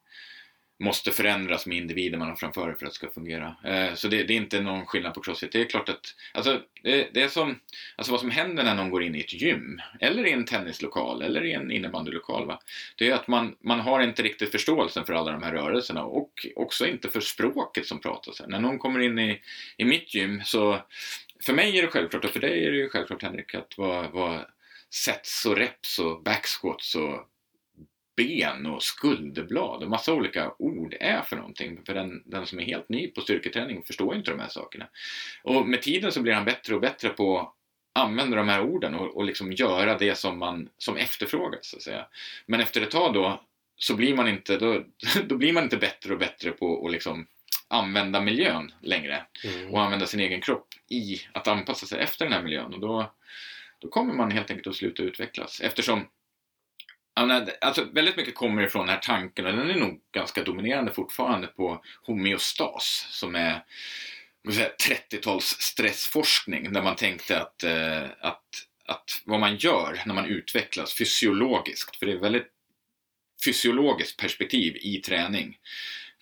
[0.81, 3.55] måste förändras med individen man har framför för att det ska fungera.
[3.63, 5.51] Eh, så det, det, är inte någon skillnad på crossfit.
[5.51, 7.59] Det är klart att, alltså, det, det, är som,
[7.95, 11.21] alltså vad som händer när någon går in i ett gym, eller i en tennislokal,
[11.21, 12.59] eller i en innebandylokal, va?
[12.95, 16.47] det är att man, man har inte riktigt förståelsen för alla de här rörelserna och
[16.55, 18.47] också inte för språket som pratas här.
[18.47, 19.41] När någon kommer in i,
[19.77, 20.81] i mitt gym så,
[21.45, 24.11] för mig är det självklart, och för dig är det ju självklart Henrik, att vad,
[24.11, 24.45] vad
[24.89, 27.27] sets och reps och backsquats och
[28.25, 31.79] ben och skulderblad och massa olika ord är för någonting.
[31.85, 34.87] För den, den som är helt ny på styrketräning förstår inte de här sakerna.
[35.43, 37.53] Och med tiden så blir han bättre och bättre på att
[37.93, 41.67] använda de här orden och, och liksom göra det som, man, som efterfrågas.
[41.67, 42.05] Så att säga.
[42.45, 43.41] Men efter ett tag då
[43.75, 44.83] så blir man inte, då,
[45.25, 47.27] då blir man inte bättre och bättre på att liksom
[47.67, 49.73] använda miljön längre Mm.
[49.73, 53.11] och använda sin egen kropp i att anpassa sig efter den här miljön och då,
[53.79, 56.07] då kommer man helt enkelt att sluta utvecklas eftersom
[57.15, 60.91] menar, Alltså väldigt mycket kommer ifrån den här tanken och den är nog ganska dominerande
[60.91, 63.63] fortfarande på homeostas som är
[64.47, 68.43] 30-tals stressforskning där man tänkte att, eh, att,
[68.85, 72.47] att vad man gör när man utvecklas fysiologiskt, för det är väldigt
[73.45, 75.57] fysiologiskt perspektiv i träning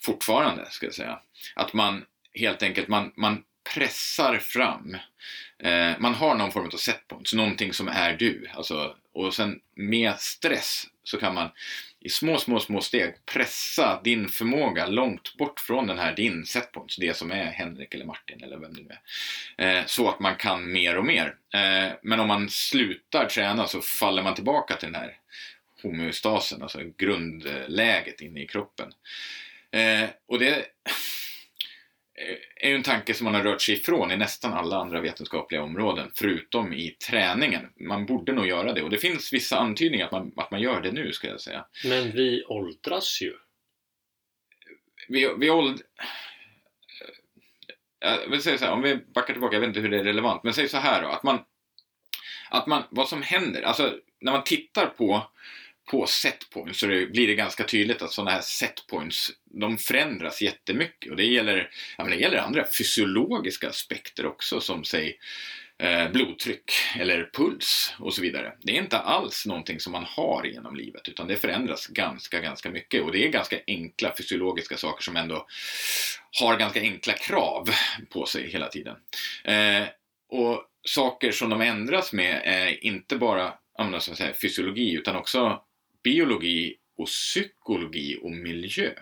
[0.02, 1.20] fortfarande, ska jag säga.
[1.56, 4.98] Att man helt enkelt, man, man pressar fram,
[5.64, 8.48] eh, man har någon form av setpoints, någonting som är du.
[8.54, 11.50] Alltså, och sen med stress så kan man
[12.00, 16.96] i små, små, små steg pressa din förmåga långt bort från den här din setpoints,
[16.96, 18.96] det som är Henrik eller Martin eller vem det nu
[19.58, 19.80] är.
[19.80, 21.36] Eh, så att man kan mer och mer.
[21.54, 25.18] Eh, men om man slutar träna så faller man tillbaka till den här
[25.82, 28.92] homeostasen, alltså grundläget inne i kroppen.
[29.72, 30.66] Eh, och det
[32.56, 35.64] är ju en tanke som man har rört sig ifrån i nästan alla andra vetenskapliga
[35.64, 37.70] områden, förutom i träningen.
[37.80, 40.82] Man borde nog göra det, och det finns vissa antydningar att man, att man gör
[40.82, 41.66] det nu, ska jag säga.
[41.86, 43.34] Men vi åldras ju.
[45.08, 45.82] Vi, vi åld...
[48.00, 50.04] Jag vill säga så här, om vi backar tillbaka, jag vet inte hur det är
[50.04, 51.40] relevant, men säg så här då, att man...
[52.52, 55.32] Att man, vad som händer, alltså när man tittar på
[55.90, 61.12] på setpoints så det blir det ganska tydligt att sådana här setpoints de förändras jättemycket
[61.12, 65.18] och det gäller, ja, men det gäller andra fysiologiska aspekter också som säg
[65.78, 68.54] eh, blodtryck eller puls och så vidare.
[68.62, 72.70] Det är inte alls någonting som man har genom livet utan det förändras ganska, ganska
[72.70, 75.48] mycket och det är ganska enkla fysiologiska saker som ändå
[76.40, 77.70] har ganska enkla krav
[78.10, 78.96] på sig hela tiden.
[79.44, 79.84] Eh,
[80.30, 85.16] och saker som de ändras med är inte bara alltså så att säga, fysiologi utan
[85.16, 85.62] också
[86.04, 88.94] biologi och psykologi och miljö.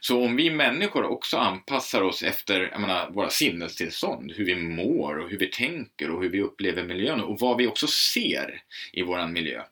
[0.00, 5.18] Så om vi människor också anpassar oss efter jag menar, våra sinnestillstånd, hur vi mår
[5.18, 9.02] och hur vi tänker och hur vi upplever miljön och vad vi också ser i
[9.02, 9.62] våran miljö.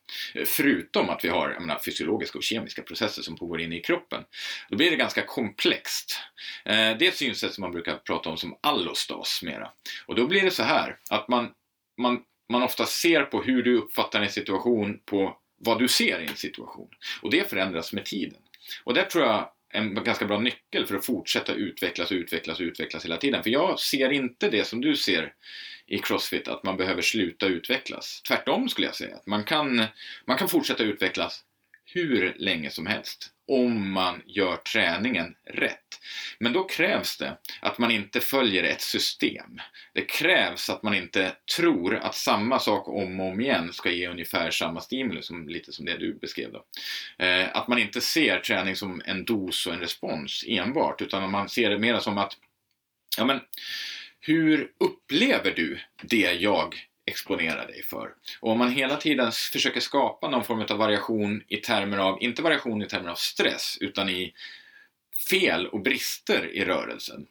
[0.46, 4.24] Förutom att vi har jag menar, fysiologiska och kemiska processer som pågår inne i kroppen.
[4.68, 6.20] Då blir det ganska komplext.
[6.64, 9.70] Eh, det är ett synsätt som man brukar prata om som allostas mera.
[10.06, 11.50] Och då blir det så här att man,
[12.00, 12.20] man,
[12.52, 16.36] man ofta ser på hur du uppfattar en situation på vad du ser i en
[16.36, 16.88] situation.
[17.22, 18.38] Och det förändras med tiden.
[18.84, 22.60] Och det tror jag är en ganska bra nyckel för att fortsätta utvecklas och utvecklas
[22.60, 23.42] och utvecklas hela tiden.
[23.42, 25.32] För jag ser inte det som du ser
[25.86, 28.22] i Crossfit, att man behöver sluta utvecklas.
[28.28, 29.16] Tvärtom skulle jag säga.
[29.16, 29.84] Att man, kan,
[30.24, 31.44] man kan fortsätta utvecklas
[31.94, 36.00] hur länge som helst om man gör träningen rätt.
[36.38, 39.60] Men då krävs det att man inte följer ett system.
[39.94, 44.08] Det krävs att man inte tror att samma sak om och om igen ska ge
[44.08, 46.64] ungefär samma stimulus, som, lite som det du beskrev då.
[47.24, 51.48] Eh, att man inte ser träning som en dos och en respons enbart, utan man
[51.48, 52.36] ser det mer som att
[53.16, 53.40] ja men,
[54.20, 58.10] hur upplever du det jag exponera dig för.
[58.40, 62.42] Och om man hela tiden försöker skapa någon form av variation i termer av, inte
[62.42, 64.34] variation i termer av stress, utan i
[65.30, 67.26] fel och brister i rörelsen.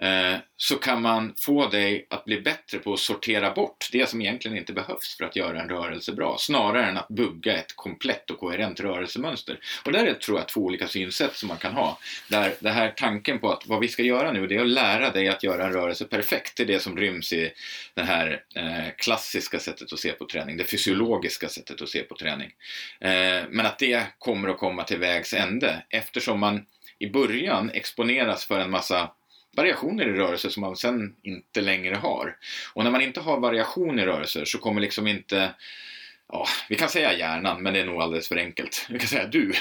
[0.00, 4.20] Eh, så kan man få dig att bli bättre på att sortera bort det som
[4.20, 8.30] egentligen inte behövs för att göra en rörelse bra, snarare än att bugga ett komplett
[8.30, 9.58] och koherent rörelsemönster.
[9.84, 11.98] Och där är tror jag två olika synsätt som man kan ha.
[12.28, 15.10] Där det här tanken på att vad vi ska göra nu, det är att lära
[15.10, 16.56] dig att göra en rörelse perfekt.
[16.56, 17.52] Det är det som ryms i
[17.94, 22.14] det här eh, klassiska sättet att se på träning, det fysiologiska sättet att se på
[22.14, 22.50] träning.
[23.00, 26.66] Eh, men att det kommer att komma till vägs ände eftersom man
[26.98, 29.10] i början exponeras för en massa
[29.56, 32.36] variationer i rörelser som man sen inte längre har.
[32.72, 35.54] Och när man inte har variation i rörelser så kommer liksom inte
[36.32, 38.86] Ja, vi kan säga hjärnan, men det är nog alldeles för enkelt.
[38.88, 39.52] Vi kan säga du.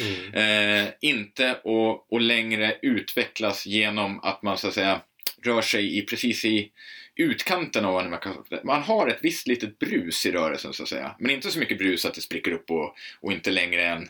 [0.00, 0.34] Mm.
[0.34, 5.00] Eh, inte och, och längre utvecklas genom att man så att säga
[5.44, 6.70] rör sig i precis i
[7.16, 11.16] utkanten av vad man har ett visst litet brus i rörelsen så att säga.
[11.18, 14.08] Men inte så mycket brus att det spricker upp och, och inte längre än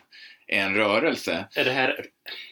[0.53, 1.49] en rörelse.
[1.57, 2.07] Är det här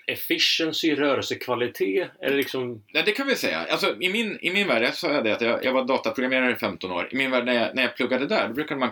[0.06, 2.10] efficiency, rörelsekvalitet?
[2.22, 2.84] Eller liksom...
[2.86, 3.66] Ja, det kan vi säga.
[3.70, 6.52] Alltså, i, min, I min värld, jag sa jag det att jag, jag var dataprogrammerare
[6.52, 7.08] i 15 år.
[7.12, 8.90] I min värld när jag, när jag pluggade där, då brukade man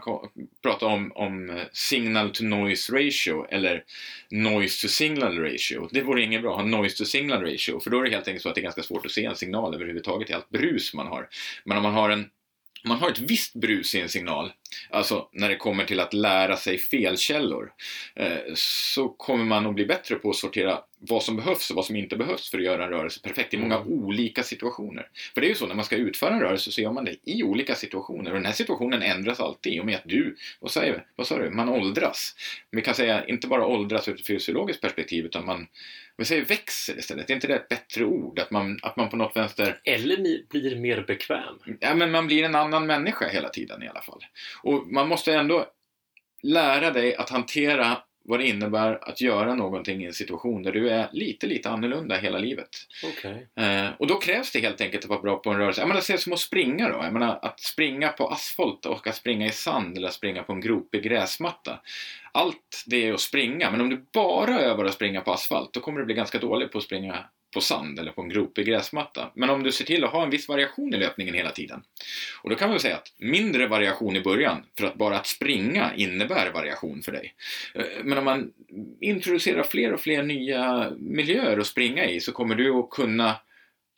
[0.63, 3.85] prata om, om eh, signal to noise ratio eller
[4.31, 5.89] noise to signal ratio.
[5.93, 8.29] Det vore inget bra att ha noise to signal ratio, för då är det helt
[8.29, 10.95] enkelt så att det är ganska svårt att se en signal överhuvudtaget i allt brus
[10.95, 11.29] man har.
[11.65, 12.27] Men om man har en
[12.85, 14.53] man har ett visst brus i en signal,
[14.91, 17.73] alltså när det kommer till att lära sig felkällor,
[18.15, 21.85] eh, så kommer man att bli bättre på att sortera vad som behövs och vad
[21.85, 23.89] som inte behövs för att göra en rörelse perfekt i många mm.
[23.89, 25.09] olika situationer.
[25.35, 27.17] För det är ju så, när man ska utföra en rörelse så gör man det
[27.25, 30.71] i olika situationer och den här situationen ändras alltid i och med att du, vad
[30.71, 32.35] säger vi, vad sa du, man åldras.
[32.71, 35.67] Vi kan säga inte bara åldras ur ett fysiologiskt perspektiv utan man
[36.19, 38.39] vi säger växer istället, är inte det ett bättre ord?
[38.39, 39.81] Att man, att man på något vänster...
[39.85, 41.59] Eller blir mer bekväm.
[41.81, 44.25] Ja, men man blir en annan människa hela tiden i alla fall.
[44.63, 45.67] Och man måste ändå
[46.43, 50.91] lära dig att hantera vad det innebär att göra någonting i en situation där du
[50.91, 52.69] är lite, lite annorlunda hela livet.
[53.05, 53.65] Okay.
[53.65, 55.81] Eh, och då krävs det helt enkelt att vara bra på en rörelse.
[55.81, 56.99] Jag menar, se som att springa då.
[57.03, 60.53] Jag menar, att springa på asfalt och att springa i sand eller att springa på
[60.53, 61.81] en gropig gräsmatta.
[62.33, 65.81] Allt det är att springa, men om du bara övar att springa på asfalt då
[65.81, 69.31] kommer du bli ganska dålig på att springa på sand eller på en gropig gräsmatta.
[69.35, 71.83] Men om du ser till att ha en viss variation i löpningen hela tiden.
[72.43, 75.95] Och då kan man säga att mindre variation i början, för att bara att springa
[75.95, 77.35] innebär variation för dig.
[77.75, 78.53] Eh, men om man
[79.01, 83.37] introducerar fler och fler nya miljöer att springa i så kommer du att kunna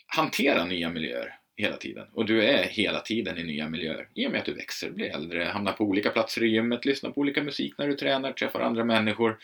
[0.07, 2.07] hantera nya miljöer hela tiden.
[2.13, 4.09] Och du är hela tiden i nya miljöer.
[4.15, 7.11] I och med att du växer, blir äldre, hamnar på olika platser i gymmet, lyssnar
[7.11, 9.39] på olika musik när du tränar, träffar andra människor.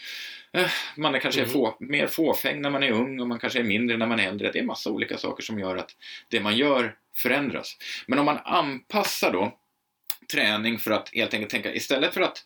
[0.52, 1.52] Eh, man är kanske mm.
[1.52, 4.29] få, mer fåfäng när man är ung och man kanske är mindre när man är
[4.29, 4.50] äldre.
[4.52, 5.90] Det är massa olika saker som gör att
[6.29, 7.76] det man gör förändras.
[8.07, 9.59] Men om man anpassar då
[10.28, 12.44] träning för att helt enkelt tänka istället för att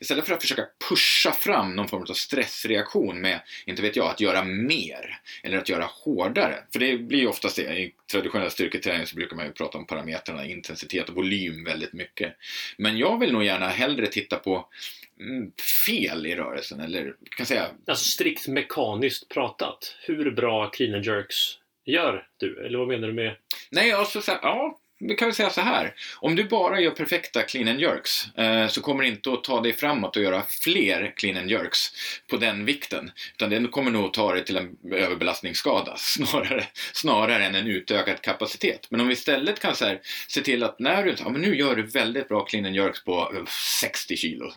[0.00, 4.20] istället för att försöka pusha fram någon form av stressreaktion med, inte vet jag, att
[4.20, 6.54] göra mer eller att göra hårdare.
[6.72, 7.62] För det blir ju oftast det.
[7.62, 12.36] I traditionell styrketräning så brukar man ju prata om parametrarna intensitet och volym väldigt mycket.
[12.76, 14.68] Men jag vill nog gärna hellre titta på
[15.20, 15.52] mm,
[15.86, 17.70] fel i rörelsen eller kan säga...
[17.86, 19.96] Alltså strikt mekaniskt pratat.
[20.00, 22.66] Hur bra clean and jerks gör du?
[22.66, 23.36] Eller vad menar du med?
[23.70, 25.94] Nej, alltså så här, ja, vi kan väl säga så här.
[26.16, 29.60] Om du bara gör perfekta clean and jerks eh, så kommer det inte att ta
[29.60, 31.78] dig framåt och göra fler clean and jerks
[32.30, 33.10] på den vikten.
[33.34, 38.20] Utan det kommer nog att ta dig till en överbelastningsskada snarare, snarare än en utökad
[38.20, 38.86] kapacitet.
[38.90, 41.56] Men om vi istället kan så här, se till att när du, ja, men nu
[41.56, 43.44] gör du väldigt bra clean and jerks på eh,
[43.80, 44.52] 60 kilo,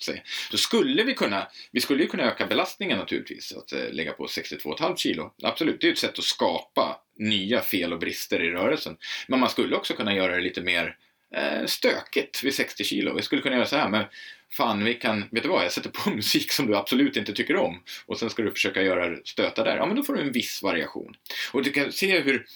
[0.00, 0.20] säga.
[0.50, 4.26] Då skulle vi kunna, vi skulle ju kunna öka belastningen naturligtvis, att eh, lägga på
[4.26, 5.34] 62,5 kilo.
[5.42, 8.96] Absolut, det är ett sätt att skapa nya fel och brister i rörelsen.
[9.28, 10.96] Men man skulle också kunna göra det lite mer
[11.36, 13.14] eh, stökigt vid 60 kilo.
[13.14, 14.06] Vi skulle kunna göra så här med
[14.52, 17.56] fan, vi kan, vet du vad, jag sätter på musik som du absolut inte tycker
[17.56, 19.76] om och sen ska du försöka göra stöta där.
[19.76, 21.14] Ja, men då får du en viss variation.
[21.52, 22.46] Och du kan se hur,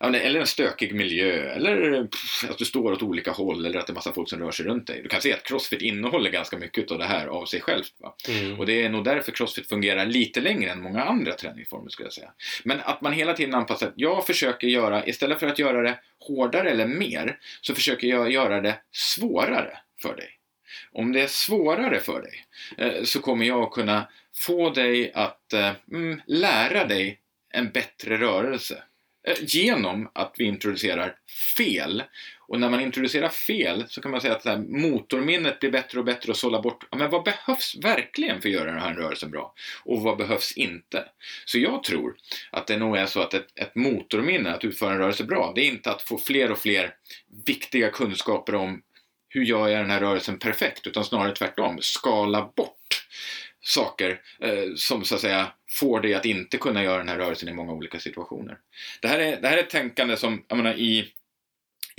[0.00, 2.08] eller en stökig miljö, eller
[2.48, 4.66] att du står åt olika håll, eller att det är massa folk som rör sig
[4.66, 5.02] runt dig.
[5.02, 7.92] Du kan se att Crossfit innehåller ganska mycket av det här av sig självt.
[8.28, 8.58] Mm.
[8.58, 12.12] Och det är nog därför Crossfit fungerar lite längre än många andra träningsformer skulle jag
[12.12, 12.30] säga.
[12.64, 16.70] Men att man hela tiden anpassar, jag försöker göra, istället för att göra det hårdare
[16.70, 20.28] eller mer, så försöker jag göra det svårare för dig.
[20.92, 22.44] Om det är svårare för dig
[22.78, 28.16] eh, så kommer jag att kunna få dig att eh, mm, lära dig en bättre
[28.16, 28.82] rörelse
[29.28, 31.14] Eh, genom att vi introducerar
[31.56, 32.02] fel.
[32.40, 36.04] Och när man introducerar fel så kan man säga att här, motorminnet blir bättre och
[36.04, 39.30] bättre och sålla bort ja, men vad behövs verkligen för att göra den här rörelsen
[39.30, 41.04] bra och vad behövs inte.
[41.44, 42.16] Så jag tror
[42.50, 45.60] att det nog är så att ett, ett motorminne, att utföra en rörelse bra, det
[45.60, 46.94] är inte att få fler och fler
[47.46, 48.82] viktiga kunskaper om
[49.28, 50.86] hur gör jag den här rörelsen perfekt?
[50.86, 53.04] Utan snarare tvärtom, skala bort
[53.60, 57.48] saker eh, som så att säga får dig att inte kunna göra den här rörelsen
[57.48, 58.58] i många olika situationer.
[59.00, 61.12] Det här är, det här är ett tänkande som, jag menar, i,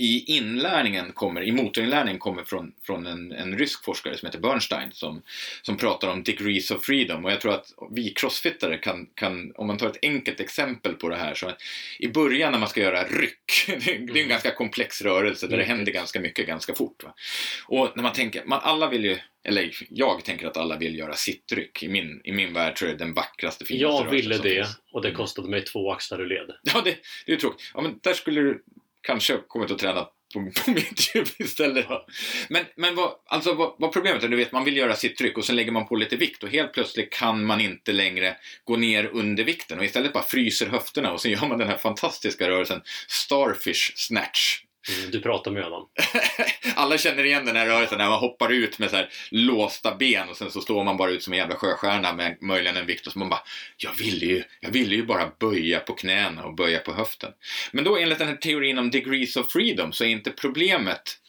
[0.02, 4.90] i inlärningen kommer, i motorinlärningen kommer från, från en, en rysk forskare som heter Bernstein
[4.92, 5.22] som,
[5.62, 9.66] som pratar om degrees of freedom och jag tror att vi crossfittare kan, kan, om
[9.66, 11.62] man tar ett enkelt exempel på det här så att
[11.98, 14.28] i början när man ska göra ryck, det är en Mm.
[14.28, 15.76] ganska komplex rörelse där det Mm.
[15.76, 17.04] händer ganska mycket ganska fort.
[17.04, 17.14] Va?
[17.66, 21.14] Och när man tänker, man alla vill ju, eller jag tänker att alla vill göra
[21.14, 21.82] sittryck.
[21.82, 24.42] I min, i min värld tror jag det är den vackraste, finaste Jag ville det
[24.54, 24.76] finns.
[24.92, 26.50] och det kostade mig två axlar ur led.
[26.62, 27.70] Ja, det, det är tråkigt.
[27.74, 28.62] Ja, men där skulle du
[29.02, 31.88] kanske kommit att träna på, på mitt djup istället.
[31.88, 32.06] Då.
[32.48, 35.38] Men, men vad, alltså, vad, vad problemet är, du vet, man vill göra sitt tryck
[35.38, 38.76] och sen lägger man på lite vikt och helt plötsligt kan man inte längre gå
[38.76, 42.48] ner under vikten och istället bara fryser höfterna och sen gör man den här fantastiska
[42.48, 44.58] rörelsen Starfish Snatch.
[45.12, 45.88] Du pratar med honom.
[46.74, 50.28] Alla känner igen den här rörelsen när man hoppar ut med så här låsta ben
[50.28, 53.06] och sen så står man bara ut som en jävla sjöstjärna med möjligen en vikt
[53.06, 53.42] och så man bara
[53.76, 57.32] jag ville ju, jag ville ju bara böja på knäna och böja på höften.
[57.72, 61.20] Men då enligt den här teorin om degrees of freedom så är inte problemet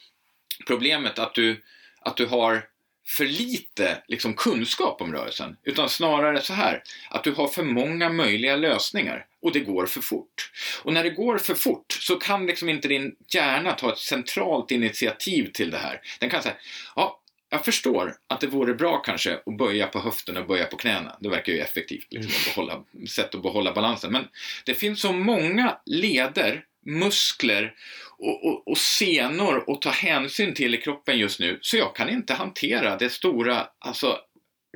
[0.66, 1.62] problemet att du,
[2.00, 2.64] att du har
[3.06, 8.08] för lite liksom, kunskap om rörelsen, utan snarare så här, att du har för många
[8.08, 10.50] möjliga lösningar och det går för fort.
[10.82, 14.70] Och när det går för fort så kan liksom inte din hjärna ta ett centralt
[14.70, 16.00] initiativ till det här.
[16.20, 16.54] Den kan säga,
[16.96, 20.76] ja, jag förstår att det vore bra kanske att böja på höften och böja på
[20.76, 21.16] knäna.
[21.20, 24.12] Det verkar ju effektivt, liksom, att behålla, sätt att behålla balansen.
[24.12, 24.24] Men
[24.64, 27.74] det finns så många leder, muskler
[28.18, 32.08] och, och, och senor att ta hänsyn till i kroppen just nu, så jag kan
[32.08, 34.18] inte hantera det stora, alltså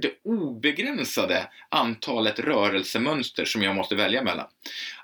[0.02, 4.46] det obegränsade antalet rörelsemönster som jag måste välja mellan.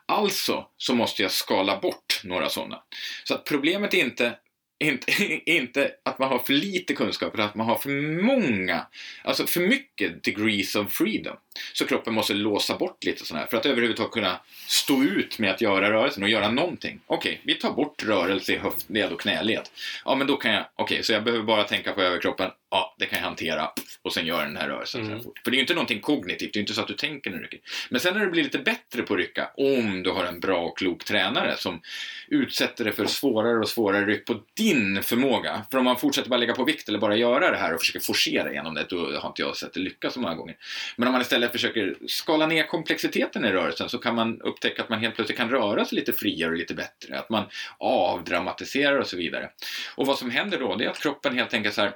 [0.07, 2.83] Alltså så måste jag skala bort några sådana.
[3.25, 4.37] Så att problemet är inte
[4.83, 5.13] inte,
[5.51, 8.87] inte att man har för lite kunskap, utan att man har för många,
[9.25, 11.37] alltså för mycket degrees of freedom.
[11.73, 15.51] Så kroppen måste låsa bort lite sådana här för att överhuvudtaget kunna stå ut med
[15.51, 17.01] att göra rörelsen och göra någonting.
[17.07, 19.69] Okej, vi tar bort rörelse i höftled och knäled.
[20.05, 22.51] Ja, men då kan jag, okej, så jag behöver bara tänka på överkroppen.
[22.71, 23.71] Ja, det kan jag hantera
[24.03, 25.23] och sen göra den här rörelsen Mm.
[25.23, 25.41] fort.
[25.45, 27.38] För det är ju inte någonting kognitivt, det är inte så att du tänker när
[27.38, 27.61] du rycker.
[27.91, 30.59] Men sen när du blir lite bättre på att rycka, om du har en bra
[30.61, 31.81] och klok tränare som
[32.29, 35.62] utsätter dig för svårare och svårare ryck på din förmåga.
[35.71, 38.01] För om man fortsätter bara lägga på vikt eller bara göra det här och försöker
[38.01, 40.57] forcera igenom det, då har inte jag sett det lyckas så många gånger.
[40.97, 44.89] Men om man istället försöker skala ner komplexiteten i rörelsen så kan man upptäcka att
[44.89, 47.19] man helt plötsligt kan röra sig lite friare och lite bättre.
[47.19, 47.45] Att man
[47.79, 49.51] avdramatiserar och så vidare.
[49.97, 51.93] Och vad som händer då, det är att kroppen helt enkelt så här,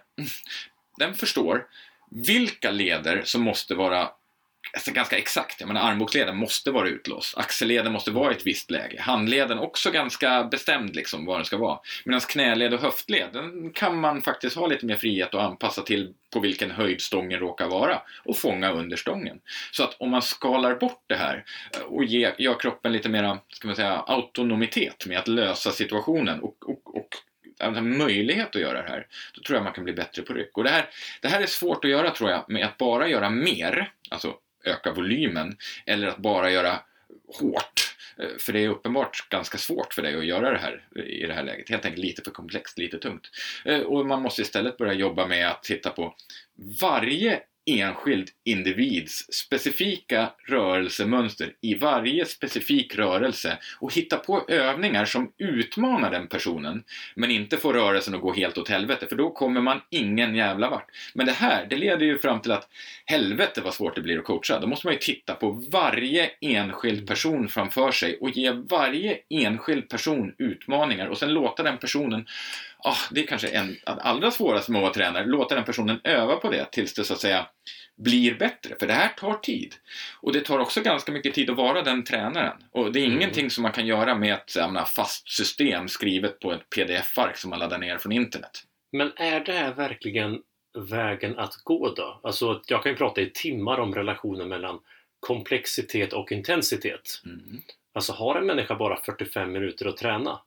[0.99, 1.67] den förstår
[2.11, 4.11] vilka leder som måste vara
[4.73, 5.61] alltså ganska exakt.
[5.61, 7.39] Jag menar armbågsleden måste vara utlåst.
[7.39, 9.01] Axelleden måste vara i ett visst läge.
[9.01, 11.79] Handleden också ganska bestämd liksom var den ska vara.
[12.05, 16.15] Medan knäled och höftled, den kan man faktiskt ha lite mer frihet att anpassa till
[16.33, 19.41] på vilken höjd stången råkar vara och fånga under stången.
[19.71, 21.45] Så att om man skalar bort det här
[21.85, 26.69] och ger, gör kroppen lite mera, ska man säga, autonomitet med att lösa situationen och,
[26.69, 27.09] och, och
[27.83, 30.59] möjlighet att göra det här, då tror jag man kan bli bättre på ryck.
[30.59, 30.89] Och det här,
[31.21, 34.35] det här är svårt att göra tror jag med att bara göra mer, alltså
[34.67, 36.81] öka volymen, eller att bara göra
[37.41, 37.97] hårt.
[38.19, 41.35] Eh, för det är uppenbart ganska svårt för dig att göra det här i det
[41.35, 41.71] här läget.
[41.71, 43.31] Helt enkelt lite för komplext, lite tungt.
[43.65, 46.15] Eh, och man måste istället börja jobba med att titta på
[46.81, 56.11] varje enskild individs specifika rörelsemönster i varje specifik rörelse och hitta på övningar som utmanar
[56.11, 59.81] den personen men inte får rörelsen att gå helt åt helvete för då kommer man
[59.91, 60.87] ingen jävla vart.
[61.15, 62.69] Men det här, det leder ju fram till att
[63.05, 64.61] helvete vad svårt det blir att coacha.
[64.61, 69.89] Då måste man ju titta på varje enskild person framför sig och ge varje enskild
[69.89, 72.27] person utmaningar och sen låta den personen
[72.79, 76.37] ah, det är kanske en allra svåraste med att vara tränare, låta den personen öva
[76.37, 77.47] på det tills det så att säga
[77.97, 78.77] blir bättre.
[78.81, 79.75] För det här tar tid.
[80.21, 82.57] Och det tar också ganska mycket tid att vara den tränaren.
[82.71, 83.17] Och det är Mm.
[83.17, 87.51] ingenting som man kan göra med ett menar, fast system skrivet på ett pdf-ark som
[87.51, 88.63] man laddar ner från internet.
[88.93, 90.43] Men är det här verkligen
[90.79, 92.21] vägen att gå då?
[92.23, 94.79] Alltså, jag kan ju prata i timmar om relationen mellan
[95.21, 97.23] komplexitet och intensitet.
[97.25, 97.61] Mm.
[97.95, 100.41] Alltså, har en människa bara 45 minuter att träna?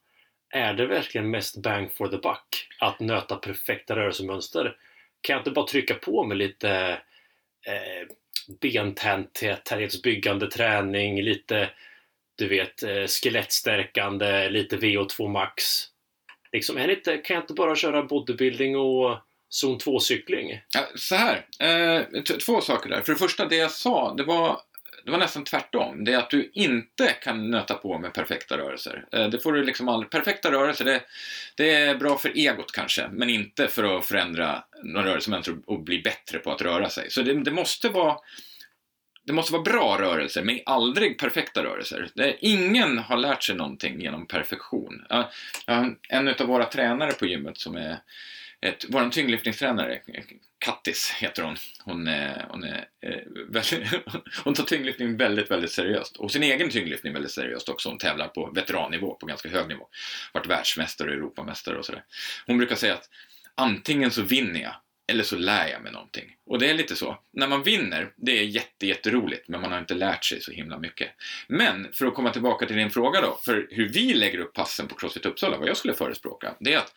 [0.50, 4.76] Är det verkligen mest bang for the buck att nöta perfekta rörelsemönster?
[5.20, 6.98] Kan jag inte bara trycka på med lite
[7.66, 8.08] eh,
[8.60, 11.70] bentäthetsbyggande eh, träning, lite
[12.40, 15.62] du vet, eh, skelettstärkande, lite VO2 max.
[16.52, 20.60] Liksom, är det inte, kan jag inte bara köra bodybuilding och zon 2-cykling?
[20.74, 23.02] Ja, så här, eh, två saker där.
[23.02, 24.60] För det första, det jag sa, det var,
[25.04, 26.04] det var nästan tvärtom.
[26.04, 29.04] Det är att du inte kan nöta på med perfekta rörelser.
[29.12, 30.10] Eh, det får du liksom aldrig.
[30.10, 31.02] Perfekta rörelser, det,
[31.56, 35.98] det är bra för egot kanske, men inte för att förändra några rörelsemönster och bli
[36.02, 37.10] bättre på att röra sig.
[37.10, 38.16] Så det, det måste vara
[39.24, 42.08] det måste vara bra rörelser, men aldrig perfekta rörelser.
[42.14, 45.04] Det, ingen har lärt sig någonting genom perfektion.
[46.08, 47.98] En av våra tränare på gymmet som är
[48.62, 50.00] ett, vår tyngdlyftningstränare,
[50.58, 51.56] Kattis heter hon.
[51.84, 53.88] Hon, är, hon, är, eh, väldigt,
[54.44, 56.16] hon tar tyngdlyftning väldigt, väldigt seriöst.
[56.16, 57.88] Och sin egen tyngdlyftning väldigt seriöst också.
[57.88, 59.88] Hon tävlar på veterannivå, på ganska hög nivå.
[60.32, 62.04] Varit världsmästare och Europamästare och sådär.
[62.46, 63.08] Hon brukar säga att
[63.54, 64.74] antingen så vinner jag
[65.10, 66.36] eller så lär jag mig någonting.
[66.46, 67.18] Och det är lite så.
[67.32, 70.78] När man vinner, det är jätte, jätteroligt, men man har inte lärt sig så himla
[70.78, 71.10] mycket.
[71.48, 74.88] Men för att komma tillbaka till din fråga då, för hur vi lägger upp passen
[74.88, 76.94] på Crossfit Uppsala, vad jag skulle förespråka, det är att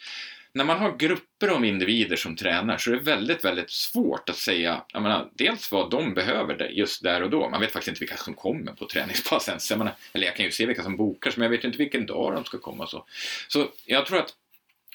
[0.54, 4.38] när man har grupper av individer som tränar så är det väldigt, väldigt svårt att
[4.38, 7.50] säga, jag menar, dels vad de behöver just där och då.
[7.50, 9.70] Man vet faktiskt inte vilka som kommer på träningspass ens.
[9.70, 12.06] Jag menar, eller jag kan ju se vilka som bokar, men jag vet inte vilken
[12.06, 12.88] dag de ska komma.
[12.88, 13.06] Så,
[13.48, 14.34] så jag tror att,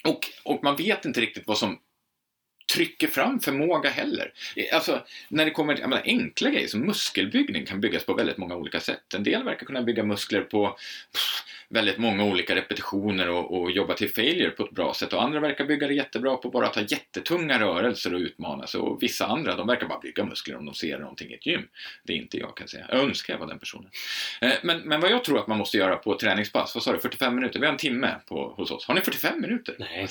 [0.03, 1.79] och, och man vet inte riktigt vad som
[2.73, 4.33] trycker fram förmåga heller.
[4.73, 8.55] Alltså, när det kommer till menar, enkla grejer som muskelbyggning kan byggas på väldigt många
[8.55, 9.13] olika sätt.
[9.13, 10.77] En del verkar kunna bygga muskler på
[11.13, 15.23] pff, väldigt många olika repetitioner och, och, jobba till failure på ett bra sätt och
[15.23, 19.03] andra verkar bygga det jättebra på bara att ha jättetunga rörelser och utmana sig och
[19.03, 21.67] vissa andra de verkar bara bygga muskler om de ser någonting i ett gym.
[22.03, 22.85] Det är inte jag kan säga.
[22.89, 23.89] Jag önskar jag var den personen.
[24.41, 26.99] Eh, men, men vad jag tror att man måste göra på träningspass, vad sa du,
[26.99, 27.59] 45 minuter?
[27.59, 28.85] Vi har en timme på, hos oss.
[28.85, 29.75] Har ni 45 minuter?
[29.79, 30.07] Nej.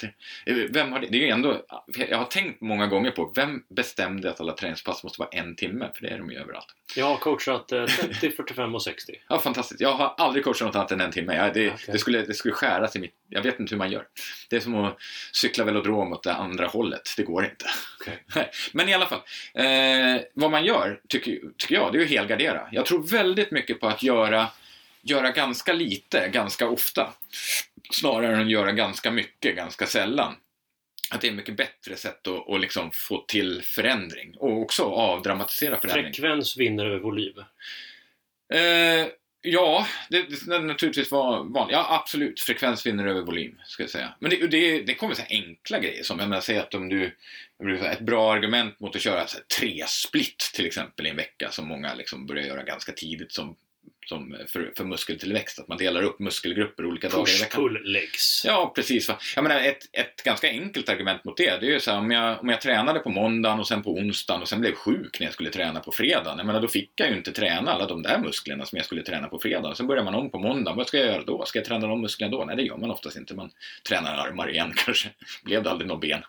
[0.46, 1.06] Eh, vem har det?
[1.06, 1.62] Det är ju ändå,
[2.08, 5.90] jag har tänkt många gånger på, vem bestämde att alla träningspass måste vara en timme?
[5.94, 6.74] För det är de ju överallt.
[6.96, 9.12] Jag har coachat 30, eh, 45 och 60.
[9.28, 9.80] Ja, fantastiskt.
[9.80, 11.36] Jag har aldrig coachat något annat än en timme.
[11.36, 11.92] Jag, det, okay.
[11.92, 13.14] det, skulle, det skulle skäras i mitt...
[13.28, 14.06] Jag vet inte hur man gör.
[14.50, 14.96] Det är som att
[15.32, 17.14] cykla velodrom åt det andra hållet.
[17.16, 17.64] Det går inte.
[18.00, 18.44] Okay.
[18.72, 19.20] Men i alla fall.
[19.54, 22.68] Eh, vad man gör, tycker, tycker jag, det är att helgardera.
[22.72, 24.48] Jag tror väldigt mycket på att göra,
[25.02, 27.12] göra ganska lite, ganska ofta.
[27.90, 30.34] Snarare än att göra ganska mycket, ganska sällan
[31.10, 35.80] att det är mycket bättre sätt att, att liksom få till förändring och också avdramatisera
[35.80, 36.04] förändring.
[36.04, 37.38] Frekvens vinner över volym?
[38.54, 39.06] Eh,
[39.42, 41.76] ja, det, det naturligtvis var vanligt.
[41.76, 42.40] Ja, absolut.
[42.40, 44.14] Frekvens vinner över volym, ska jag säga.
[44.20, 47.16] Men det, det, det kommer så enkla grejer som, jag menar, säg att om du
[47.90, 51.50] ett bra argument mot att köra så här, tre split till exempel i en vecka
[51.50, 53.56] som många liksom börjar göra ganska tidigt som
[54.08, 57.62] som för, för muskeltillväxt, att man delar upp muskelgrupper olika dagar i veckan.
[57.62, 58.42] Push, pull, legs.
[58.46, 59.08] Ja, precis.
[59.08, 59.18] Va?
[59.34, 62.10] Jag menar, ett, ett ganska enkelt argument mot det, det är ju så här, om
[62.10, 65.26] jag, om jag tränade på måndagen och sen på onsdagen och sen blev sjuk när
[65.26, 66.38] jag skulle träna på fredagen.
[66.38, 69.02] Jag menar, då fick jag ju inte träna alla de där musklerna som jag skulle
[69.02, 69.76] träna på fredagen.
[69.76, 70.76] Sen börjar man om på måndagen.
[70.76, 71.44] Vad ska jag göra då?
[71.44, 72.44] Ska jag träna de musklerna då?
[72.44, 73.34] Nej, det gör man oftast inte.
[73.34, 73.50] Man
[73.88, 75.08] tränar armar igen kanske.
[75.44, 76.22] Blev det aldrig något ben.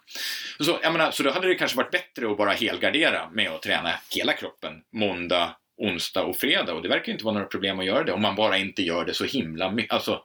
[0.60, 3.62] Så, jag menar, så då hade det kanske varit bättre att bara helgardera med att
[3.62, 7.86] träna hela kroppen måndag, onsdag och fredag och det verkar inte vara några problem att
[7.86, 9.94] göra det om man bara inte gör det så himla mycket.
[9.94, 10.24] Alltså,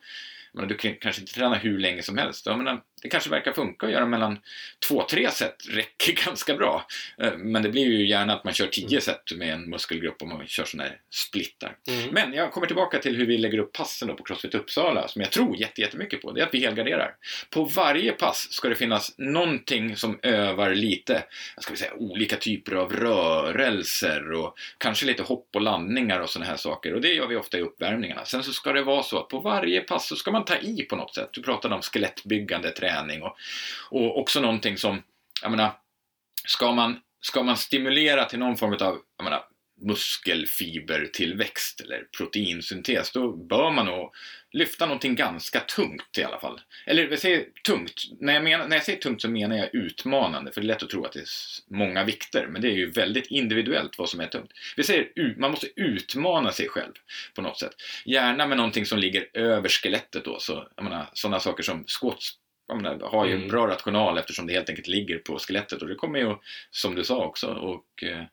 [0.69, 2.47] du kan kanske inte träna hur länge som helst.
[2.47, 4.39] Jag menar, det kanske verkar funka att göra mellan
[4.89, 6.87] två, tre set räcker ganska bra.
[7.19, 9.01] Eh, men det blir ju gärna att man kör tio mm.
[9.01, 11.77] set med en muskelgrupp om man kör sådana här splittar.
[11.89, 12.09] Mm.
[12.13, 15.23] Men jag kommer tillbaka till hur vi lägger upp passen då på Crossfit Uppsala som
[15.23, 16.33] jag tror jättemycket på.
[16.33, 17.15] Det är att vi helgarderar.
[17.51, 21.25] På varje pass ska det finnas någonting som övar lite,
[21.59, 26.51] ska vi säga, olika typer av rörelser och kanske lite hopp och landningar och sådana
[26.51, 26.95] här saker.
[26.95, 28.25] Och det gör vi ofta i uppvärmningarna.
[28.25, 30.83] Sen så ska det vara så att på varje pass så ska man ta i
[30.83, 31.29] på något sätt.
[31.33, 33.37] Du pratade om skelettbyggande träning och,
[33.91, 35.03] och också någonting som,
[35.43, 35.73] jag menar,
[36.47, 39.45] ska man, ska man stimulera till någon form av, jag menar,
[39.81, 44.15] muskelfibertillväxt eller proteinsyntes, då bör man nog
[44.51, 46.61] lyfta någonting ganska tungt i alla fall.
[46.87, 50.53] Eller jag säger tungt, när jag, menar, när jag säger tungt så menar jag utmanande,
[50.53, 51.29] för det är lätt att tro att det är
[51.71, 54.51] många vikter, men det är ju väldigt individuellt vad som är tungt.
[54.77, 56.93] Vi säger man måste utmana sig själv
[57.35, 57.75] på något sätt.
[58.05, 62.39] Gärna med någonting som ligger över skelettet då, så jag menar, sådana saker som squats
[62.69, 63.49] menar, har ju mm.
[63.49, 66.37] bra rational eftersom det helt enkelt ligger på skelettet och det kommer ju,
[66.71, 68.25] som du sa också, och eh,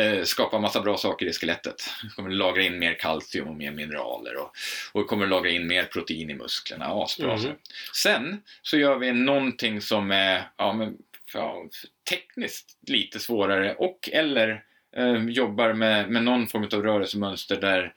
[0.00, 1.90] eh, skapa massa bra saker i skelettet.
[2.02, 4.52] Det kommer lagra in mer kalcium och mer mineraler och,
[4.92, 6.86] och kommer lagra in mer protein i musklerna.
[6.86, 7.34] Asbra.
[7.34, 7.52] Mm.
[7.94, 10.96] Sen så gör vi någonting som är ja, men,
[11.34, 11.64] ja,
[12.10, 14.64] tekniskt lite svårare och eller
[14.96, 17.94] eh, jobbar med, med någon form av rörelsemönster där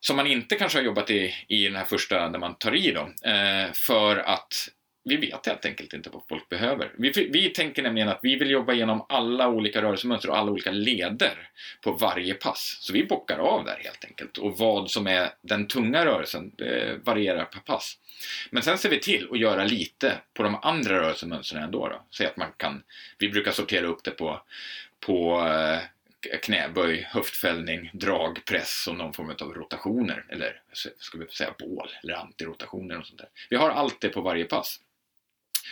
[0.00, 2.92] som man inte kanske har jobbat i, i den här första när man tar i
[2.92, 4.68] då, eh, för att
[5.04, 6.92] vi vet helt enkelt inte vad folk behöver.
[6.98, 10.70] Vi, vi tänker nämligen att vi vill jobba igenom alla olika rörelsemönster och alla olika
[10.70, 11.48] leder
[11.80, 12.78] på varje pass.
[12.80, 14.38] Så vi bockar av där helt enkelt.
[14.38, 17.98] Och vad som är den tunga rörelsen det varierar per pass.
[18.50, 21.88] Men sen ser vi till att göra lite på de andra rörelsemönstren ändå.
[21.88, 22.02] Då.
[22.10, 22.82] Så att man kan,
[23.18, 24.42] vi brukar sortera upp det på,
[25.06, 25.78] på eh,
[26.42, 30.24] knäböj, höftfällning, drag, press och någon form av rotationer.
[30.28, 30.62] Eller
[30.98, 33.28] ska vi säga bål eller antirotationer och sånt där.
[33.50, 34.80] Vi har allt det på varje pass.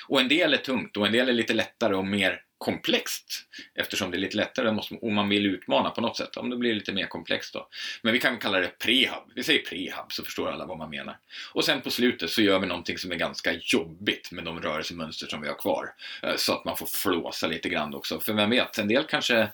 [0.06, 3.46] Och en del är tungt och en del är lite lättare och mer komplext.
[3.74, 6.36] Eftersom det är lite lättare måste, om man vill utmana på något sätt.
[6.36, 7.68] Om det blir lite mer komplext då.
[8.02, 9.22] Men vi kan kalla det prehab.
[9.34, 11.18] Vi säger prehab så förstår alla vad man menar.
[11.52, 15.26] Och sen på slutet så gör vi någonting som är ganska jobbigt med de rörelsemönster
[15.26, 15.94] som vi har kvar.
[16.22, 18.20] Eh, så att man får flåsa lite grann också.
[18.20, 19.48] För vem vet, en del kanske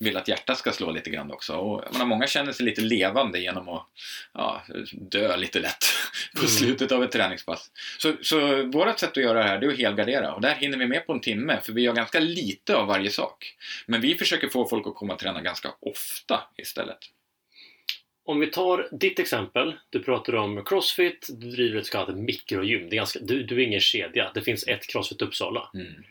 [0.00, 1.54] vill att hjärtat ska slå lite grann också.
[1.54, 3.86] Och menar, många känner sig lite levande genom att
[4.32, 5.84] ja, dö lite lätt
[6.34, 6.48] på Mm.
[6.48, 7.70] slutet av ett träningspass.
[7.98, 10.78] Så, så vårt sätt att göra det här det är att helgardera och där hinner
[10.78, 13.56] vi med på en timme för vi gör ganska lite av varje sak.
[13.86, 16.98] Men vi försöker få folk att komma och träna ganska ofta istället.
[18.24, 19.74] Om vi tar ditt exempel.
[19.90, 22.88] Du pratar om Crossfit, du driver ett så kallat mikrogym.
[22.90, 24.30] Det är ganska, du, du är ingen kedja.
[24.34, 25.70] Det finns ett Crossfit Uppsala.
[25.74, 26.04] Mm.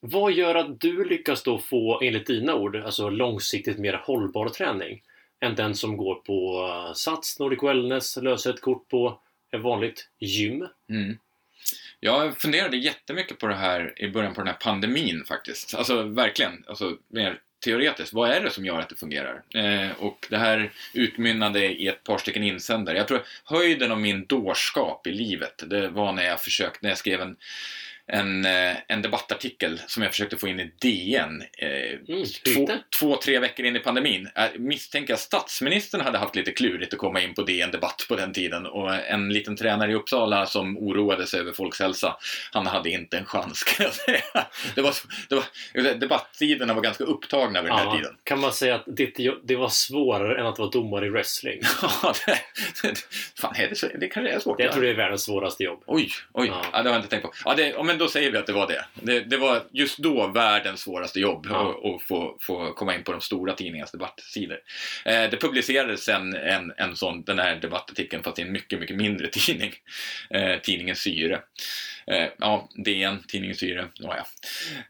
[0.00, 5.02] Vad gör att du lyckas då få, enligt dina ord, alltså långsiktigt mer hållbar träning
[5.40, 9.20] än den som går på uh, Sats, Nordic Wellness, löser ett kort på
[9.52, 10.66] ett vanligt gym?
[10.90, 11.18] Mm.
[12.00, 15.74] Jag funderade jättemycket på det här i början på den här pandemin faktiskt.
[15.74, 18.12] Alltså verkligen, alltså mer teoretiskt.
[18.12, 19.42] Vad är det som gör att det fungerar?
[19.54, 22.98] Eh, och det här utmynnade i ett par stycken insändare.
[22.98, 26.98] Jag tror höjden av min dårskap i livet, det var när jag försökte, när jag
[26.98, 27.36] skrev en
[28.12, 31.68] en, eh, en debattartikel som jag försökte få in i DN eh,
[32.08, 32.78] Mm, två, det?
[32.98, 34.28] två, tre veckor in i pandemin.
[34.34, 38.16] Jag misstänker att statsministern hade haft lite klurigt att komma in på DN Debatt på
[38.16, 42.16] den tiden och en liten tränare i Uppsala som oroade sig över folks hälsa,
[42.52, 44.46] han hade inte en chans kan jag säga.
[44.74, 44.94] Det var,
[45.28, 48.16] det var, debatttiderna var ganska upptagna vid den här Ja, tiden.
[48.24, 48.84] kan man säga att
[49.18, 51.60] jo- det var svårare än att vara domare i wrestling?
[52.02, 52.14] Ja,
[52.82, 52.94] det,
[53.40, 54.60] fan, är det, så, det kanske är svårt.
[54.60, 54.72] Jag ja.
[54.72, 55.82] tror det är världens svåraste jobb.
[55.86, 56.46] Oj, oj.
[56.48, 56.64] Ja.
[56.72, 56.82] Ja.
[56.82, 57.32] det har jag inte tänkt på.
[57.44, 58.84] Ja, det, men då säger vi att det var det.
[58.94, 61.80] Det, det var just då världens svåraste jobb Ja.
[61.84, 64.58] att få, få komma in på de stora tidningarnas debattsidor.
[65.04, 68.96] Eh, det publicerades en, en, en sån, den här debattartikeln fast i en mycket, mycket
[68.96, 69.72] mindre tidning.
[70.30, 71.40] Eh, tidningen Syre.
[72.06, 73.88] Eh, ja, DN, tidningen Syre.
[73.94, 74.24] Ja, ja.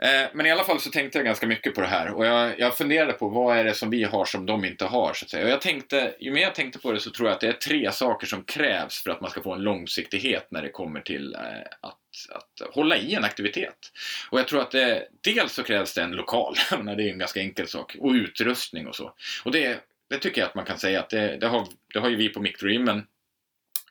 [0.09, 2.61] Eh, men i alla fall så tänkte jag ganska mycket på det här och jag,
[2.61, 5.31] jag funderade på vad är det som vi har som de inte har så att
[5.31, 5.45] säga.
[5.45, 7.53] Och jag tänkte, ju mer jag tänkte på det så tror jag att det är
[7.53, 11.35] tre saker som krävs för att man ska få en långsiktighet när det kommer till
[11.35, 11.41] eh,
[11.81, 11.97] att,
[12.31, 13.93] att hålla i en aktivitet.
[14.31, 17.41] Och jag tror att det, dels så krävs det en lokal, det är en ganska
[17.41, 19.13] enkel sak, och utrustning och så.
[19.45, 22.09] Och det, det tycker jag att man kan säga att det, det, har, det har
[22.09, 23.07] ju vi på mikrogymmen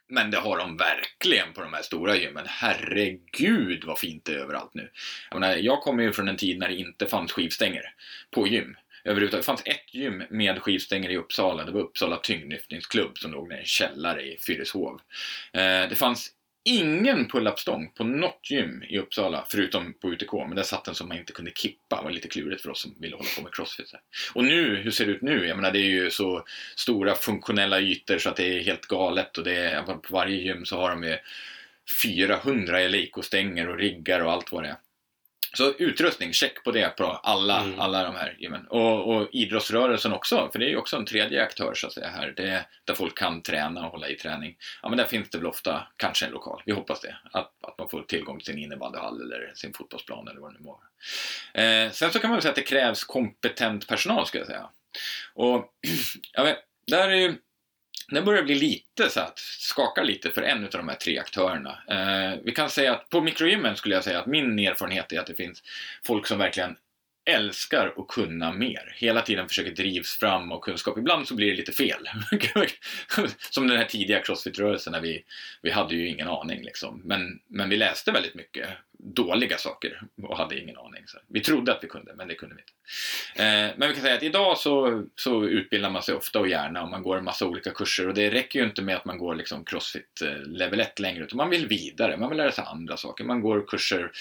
[0.10, 2.46] men det har de verkligen på de här stora gymmen.
[2.48, 4.90] Herregud vad fint det är överallt nu.
[5.32, 7.94] Jag, menar, jag kommer ju från en tid när det inte fanns skivstänger
[8.32, 8.76] på gym.
[9.04, 9.44] Överhuvudtaget.
[9.44, 11.66] Det fanns ett gym med skivstänger i Uppsala.
[11.66, 15.02] Det var Uppsala tyngdlyftningsklubb som låg i en källare i Fyrishov.
[15.54, 16.32] Eh, det fanns
[16.70, 21.08] ingen pull-up-stång på något gym i Uppsala, förutom på UTK, men där satt den som
[21.08, 21.96] man inte kunde kippa.
[21.96, 23.94] Det var lite klurigt för oss som ville hålla på med crossfit.
[24.34, 25.48] Och nu, hur ser det ut nu?
[25.48, 26.46] Jag menar, det är ju så
[26.76, 30.66] stora funktionella ytor så att det är helt galet och det är, på varje gym
[30.66, 31.18] så har de ju
[32.04, 34.76] 400 Eleiko-stänger och riggar och allt vad det är.
[35.54, 37.80] Så utrustning, check på det på alla, Mm.
[37.80, 38.68] alla de här gymmen.
[38.68, 42.08] Och, och idrottsrörelsen också, för det är ju också en tredje aktör så att säga
[42.08, 42.34] här.
[42.36, 44.58] Det är där folk kan träna och hålla i träning.
[44.82, 47.16] Ja men där finns det väl ofta kanske en lokal, vi hoppas det.
[47.32, 50.64] Att, att man får tillgång till sin innebandyhall eller sin fotbollsplan eller vad det nu
[50.66, 51.64] må vara.
[51.66, 54.70] Eh, sen så kan man väl säga att det krävs kompetent personal skulle jag säga.
[55.34, 55.74] Och
[56.34, 57.36] jag vet, där är ju
[58.12, 61.78] den börjar bli lite så att skaka lite för en av de här tre aktörerna.
[61.88, 65.28] Eh, vi kan säga att på mikrogymmen skulle jag säga att min erfarenhet är att
[65.28, 65.64] det finns
[66.06, 66.76] folk som verkligen
[67.30, 68.96] älskar att kunna mer.
[68.96, 70.98] Hela tiden försöker drivs fram av kunskap.
[70.98, 72.10] Ibland så blir det lite fel.
[73.50, 75.24] Som den här tidiga crossfit-rörelsen när vi,
[75.62, 77.02] vi hade ju ingen aning liksom.
[77.06, 78.70] Men, men vi läste väldigt mycket
[79.00, 81.04] dåliga saker och hade ingen aning.
[81.08, 82.74] Så vi trodde att vi kunde, men det kunde vi inte.
[83.44, 86.84] Eh, men vi kan säga att idag så, så utbildar man sig ofta och gärna
[86.84, 89.18] och man går en massa olika kurser och det räcker ju inte med att man
[89.18, 92.64] går liksom Crossfit eh, level 1 längre utan man vill vidare, man vill lära sig
[92.68, 93.24] andra saker.
[93.24, 94.12] Man går kurser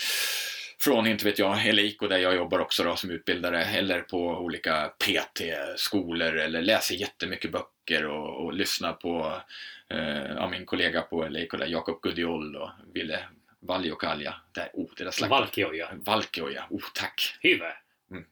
[0.80, 4.92] från, inte vet jag, Eleiko där jag jobbar också då som utbildare eller på olika
[4.98, 9.40] PT-skolor eller läser jättemycket böcker och, och lyssnar på
[9.88, 13.20] eh, min kollega på Eleiko där, Jakob Gudiol och Ville
[13.60, 14.34] Valjokalja.
[14.52, 15.40] Där, oh, det där slaktar.
[15.40, 15.88] Valkeoja.
[15.92, 17.36] Valkeoja, oh tack.
[17.40, 17.72] Hyvä.
[18.10, 18.24] Mm.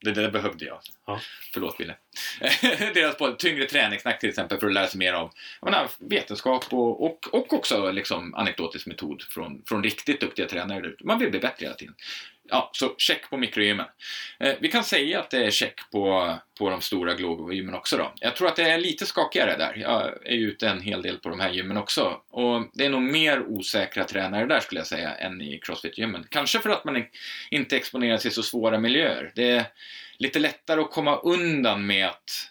[0.00, 0.78] Det där behövde jag.
[1.06, 1.20] Ja.
[1.52, 1.96] Förlåt Wille.
[2.94, 5.32] Deras på tyngre träningssnack till exempel för att lära sig mer av
[5.62, 10.92] menar, vetenskap och, och, och också liksom anekdotisk metod från, från riktigt duktiga tränare.
[11.00, 11.94] Man vill bli bättre hela tiden.
[12.50, 13.86] Ja, så check på mikrogymmen.
[14.40, 18.12] Eh, vi kan säga att det är check på, på de stora globgymmen också då.
[18.20, 19.76] Jag tror att det är lite skakigare där.
[19.76, 22.20] Jag är ju ute en hel del på de här gymmen också.
[22.30, 26.26] Och det är nog mer osäkra tränare där skulle jag säga än i crossfit-gymmen.
[26.30, 27.04] Kanske för att man
[27.50, 29.32] inte exponerar sig i så svåra miljöer.
[29.34, 29.64] Det är
[30.18, 32.49] lite lättare att komma undan med att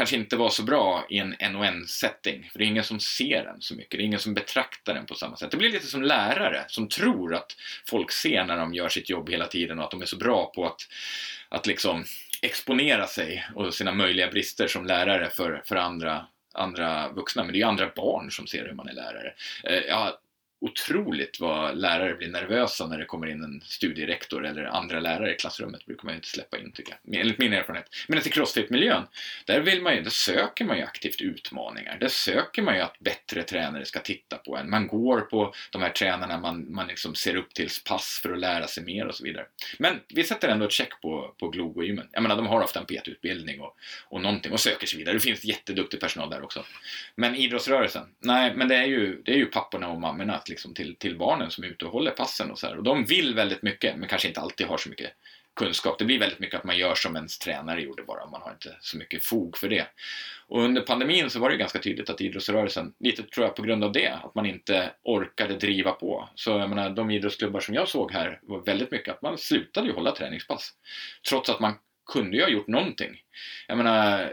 [0.00, 2.48] kanske inte var så bra i en NON-setting.
[2.52, 3.90] För det är ingen som ser den så mycket.
[3.90, 5.50] Det är ingen som betraktar den på samma sätt.
[5.50, 9.30] Det blir lite som lärare som tror att folk ser när de gör sitt jobb
[9.30, 10.80] hela tiden och att de är så bra på att,
[11.48, 12.04] att liksom
[12.42, 17.44] exponera sig och sina möjliga brister som lärare för, för andra, andra vuxna.
[17.44, 19.34] Men det är ju andra barn som ser hur man är lärare.
[19.64, 20.12] Eh, Jag
[20.60, 25.36] otroligt vad lärare blir nervösa när det kommer in en studierektor eller andra lärare i
[25.36, 25.86] klassrummet.
[25.86, 27.88] brukar man ju inte släppa in tycker jag, enligt min erfarenhet.
[28.08, 29.06] Men i crossfit-miljön,
[29.44, 31.98] där, vill man ju, där söker man ju aktivt utmaningar.
[32.00, 34.70] Där söker man ju att bättre tränare ska titta på en.
[34.70, 38.38] Man går på de här tränarna man, man liksom ser upp till pass för att
[38.38, 39.46] lära sig mer och så vidare.
[39.78, 42.08] Men vi sätter ändå ett check på, på Globo-gymmen.
[42.12, 43.76] Jag menar, de har ofta en PT-utbildning och,
[44.08, 45.14] och någonting och söker sig vidare.
[45.14, 46.64] Det finns jätteduktig personal där också.
[47.14, 50.96] Men idrottsrörelsen, nej, men det är ju, det är ju papporna och mammorna liksom till,
[50.96, 52.76] till barnen som är ute och håller passen och så här.
[52.76, 55.12] Och de vill väldigt mycket, men kanske inte alltid har så mycket
[55.56, 55.98] kunskap.
[55.98, 58.76] Det blir väldigt mycket att man gör som ens tränare gjorde bara, man har inte
[58.80, 59.86] så mycket fog för det.
[60.48, 63.84] Och under pandemin så var det ganska tydligt att idrottsrörelsen, lite tror jag på grund
[63.84, 66.28] av det, att man inte orkade driva på.
[66.34, 69.86] Så jag menar, de idrottsklubbar som jag såg här var väldigt mycket att man slutade
[69.86, 70.70] ju hålla träningspass.
[71.28, 71.74] Trots att man
[72.12, 73.22] kunde ju ha gjort någonting.
[73.68, 74.32] Jag menar,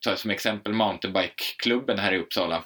[0.00, 2.64] ta som exempel mountainbikeklubben här i Uppsala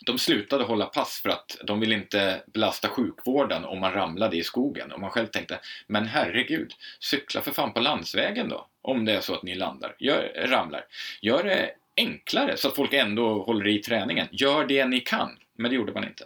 [0.00, 4.42] de slutade hålla pass för att de vill inte belasta sjukvården om man ramlade i
[4.42, 4.92] skogen.
[4.92, 9.20] Och man själv tänkte, men herregud, cykla för fan på landsvägen då, om det är
[9.20, 10.86] så att ni landar, gör, ramlar.
[11.20, 14.28] Gör det enklare så att folk ändå håller i träningen.
[14.30, 15.38] Gör det ni kan.
[15.58, 16.24] Men det gjorde man inte.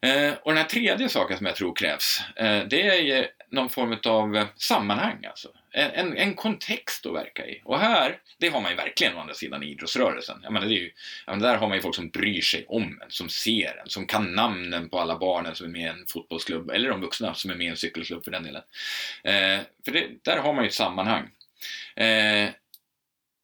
[0.00, 3.96] Eh, och den här tredje saken som jag tror krävs, eh, det är någon form
[4.04, 5.48] av eh, sammanhang alltså.
[5.70, 7.62] En, en, en, kontext att verka i.
[7.64, 10.40] Och här, det har man ju verkligen å andra sidan i idrottsrörelsen.
[10.42, 10.90] Jag menar, det är ju,
[11.26, 13.88] jag menar, där har man ju folk som bryr sig om en, som ser en,
[13.88, 17.34] som kan namnen på alla barnen som är med i en fotbollsklubb, eller de vuxna
[17.34, 18.62] som är med i en cykelklubb för den delen.
[19.24, 21.30] Eh, för det, där har man ju ett sammanhang.
[21.96, 22.50] Eh,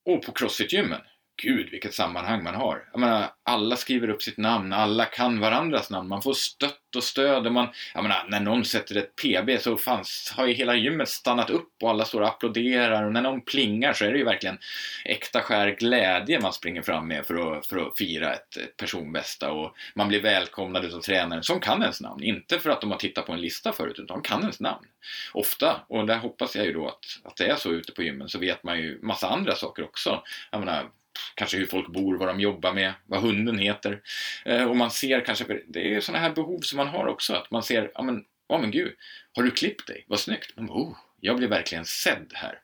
[0.05, 1.01] och på crossfit-gymmen,
[1.43, 2.89] gud vilket sammanhang man har.
[2.93, 7.05] Jag menar, alla skriver upp sitt namn, alla kan varandras namn, man får stött och
[7.05, 7.47] stöd.
[7.47, 11.09] Och man, jag menar, när någon sätter ett PB så fanns, har ju hela gymmet
[11.09, 14.25] stannat upp och alla står och applåderar och när någon plingar så är det ju
[14.25, 14.59] verkligen
[15.05, 19.51] äkta skär glädje man springer fram med för att, för att fira ett, ett personbästa
[19.51, 22.23] och man blir välkomnad av tränaren som kan ens namn.
[22.23, 24.87] Inte för att de har tittat på en lista förut utan de kan ens namn.
[25.33, 28.29] Ofta, och där hoppas jag ju då att, att det är så ute på gymmen,
[28.29, 30.23] så vet man ju massa andra saker också.
[30.51, 30.91] Jag menar,
[31.35, 34.01] kanske hur folk bor, vad de jobbar med, vad hunden heter.
[34.45, 37.51] Eh, och man ser kanske, det är sådana här behov som man har också, att
[37.51, 38.93] man ser, ja men, oh, men gud,
[39.37, 40.05] har du klippt dig?
[40.09, 40.57] Vad snyggt!
[40.57, 42.59] Man bara, oh, jag blir verkligen sedd här.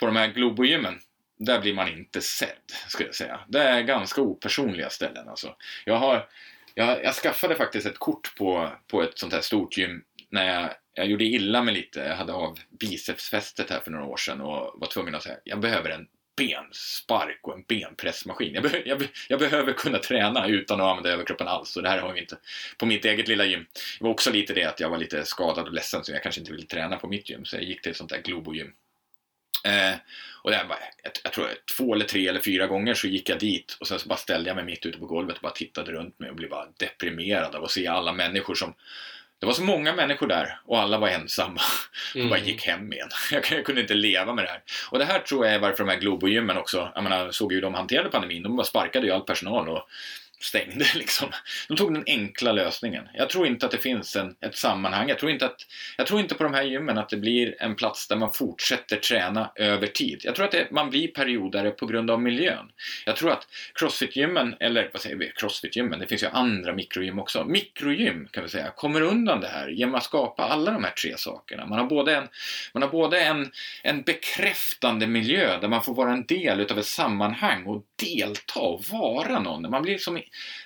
[0.00, 0.98] På de här Globogymmen,
[1.38, 3.40] där blir man inte sedd, skulle jag säga.
[3.48, 5.56] Det är ganska opersonliga ställen alltså.
[5.84, 6.28] Jag har,
[6.74, 10.70] jag, jag skaffade faktiskt ett kort på, på ett sånt här stort gym när jag
[10.96, 12.00] jag gjorde illa mig lite.
[12.00, 15.60] Jag hade av bicepsfästet här för några år sedan och var tvungen att säga jag
[15.60, 16.06] behöver en
[16.36, 18.54] benspark och en benpressmaskin.
[18.54, 21.88] Jag, be jag, be jag, behöver kunna träna utan att använda överkroppen alls och det
[21.88, 22.38] här har vi inte
[22.78, 23.66] på mitt eget lilla gym.
[23.98, 26.40] Det var också lite det att jag var lite skadad och ledsen så jag kanske
[26.40, 28.72] inte ville träna på mitt gym så jag gick till ett sånt där Globo-gym.
[29.64, 29.94] Eh,
[30.42, 33.38] och det var, jag, jag, tror två eller tre eller fyra gånger så gick jag
[33.38, 35.92] dit och sen så bara ställde jag mig mitt ute på golvet och bara tittade
[35.92, 38.74] runt mig och blev bara deprimerad av att se alla människor som
[39.40, 41.60] det var så många människor där och alla var ensamma.
[42.14, 42.28] Mm.
[42.28, 43.08] bara gick hem igen.
[43.50, 44.62] Jag, kunde inte leva med det här.
[44.90, 47.60] Och det här tror jag är varför de här Globogymmen också, jag menar, såg ju
[47.60, 48.42] de hanterade pandemin.
[48.42, 49.88] De bara sparkade ju all personal och
[50.40, 51.28] stängde liksom.
[51.68, 53.08] De tog den enkla lösningen.
[53.14, 55.08] Jag tror inte att det finns en, ett sammanhang.
[55.08, 55.56] Jag tror, inte att,
[55.96, 58.96] jag tror inte på de här gymmen att det blir en plats där man fortsätter
[58.96, 60.20] träna över tid.
[60.24, 62.70] Jag tror att det, man blir periodare på grund av miljön.
[63.06, 67.44] Jag tror att crossfit-gymmen, eller vad säger vi, crossfit-gymmen, det finns ju andra mikrogym också.
[67.44, 71.16] Mikrogym kan vi säga, kommer undan det här genom att skapa alla de här tre
[71.16, 71.66] sakerna.
[71.66, 72.28] Man har både en,
[72.74, 73.50] man har både en,
[73.82, 78.84] en bekräftande miljö där man får vara en del utav ett sammanhang och delta och
[78.90, 79.70] vara någon.
[79.70, 80.20] Man blir som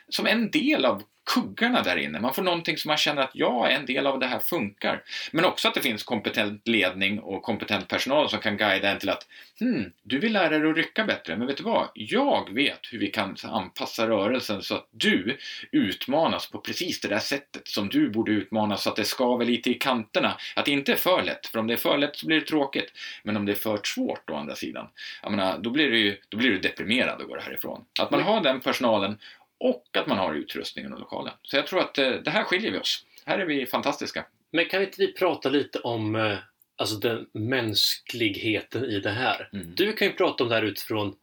[0.08, 1.02] som en del av
[1.34, 2.20] kuggarna där inne.
[2.20, 5.02] Man får någonting som man känner att är en del av det här funkar.
[5.32, 9.08] Men också att det finns kompetent ledning och kompetent personal som kan guida en till
[9.08, 9.26] att
[9.60, 11.88] hmm, du vill lära dig att rycka bättre, men vet du vad?
[11.94, 15.38] Jag vet hur vi kan anpassa rörelsen så att du
[15.72, 19.70] utmanas på precis det där sättet som du borde utmanas så att det skaver lite
[19.70, 20.36] i kanterna.
[20.56, 22.46] Att det inte är för lätt, för om det är för lätt så blir det
[22.46, 22.92] tråkigt.
[23.22, 24.88] Men om det är för svårt å andra sidan,
[25.22, 27.84] jag menar, då blir, ju, då blir du deprimerad att gå härifrån.
[28.00, 29.18] Att man har den personalen
[29.60, 31.32] och att man har utrustningen och lokalen.
[31.42, 33.04] Så jag tror att eh, det här skiljer vi oss.
[33.24, 34.26] Här är vi fantastiska.
[34.50, 36.38] Men kan inte vi prata lite om eh,
[36.76, 39.48] alltså den mänskligheten i det här?
[39.52, 39.74] Mm.
[39.74, 41.16] Du kan ju prata om det här utifrån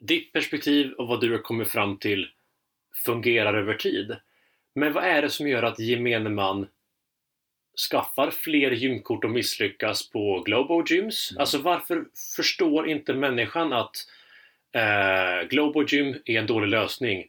[0.00, 2.28] ditt perspektiv och vad du har kommit fram till
[3.04, 4.16] fungerar över tid.
[4.74, 6.68] Men vad är det som gör att gemene man
[7.90, 11.30] skaffar fler gymkort och misslyckas på Globo Gyms?
[11.30, 11.40] Mm.
[11.40, 12.04] Alltså varför
[12.36, 14.06] förstår inte människan att
[14.72, 17.26] Eh, Globo Gym är en dålig lösning.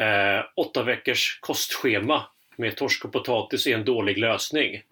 [0.00, 2.26] Eh, åtta veckors kostschema
[2.56, 4.82] med torsk och potatis är en dålig lösning.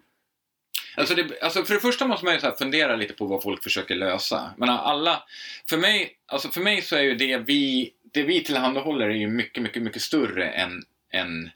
[0.96, 3.42] Alltså, det, alltså för det första måste man ju så här fundera lite på vad
[3.42, 4.54] folk försöker lösa.
[4.56, 5.22] Men alla,
[5.68, 9.28] för mig, alltså för mig så är ju det vi, det vi tillhandahåller är ju
[9.28, 10.82] mycket, mycket, mycket större än,
[11.12, 11.50] än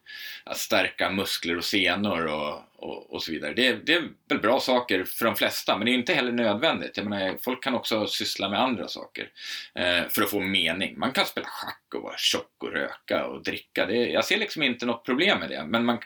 [0.45, 3.55] att stärka muskler och senor och, och, och så vidare.
[3.55, 6.97] Det, det är väl bra saker för de flesta, men det är inte heller nödvändigt.
[6.97, 9.31] Jag menar, folk kan också syssla med andra saker
[9.75, 10.99] eh, för att få mening.
[10.99, 13.87] Man kan spela schack och vara tjock och röka och dricka.
[13.87, 15.99] Det, jag ser liksom inte något problem med det, men man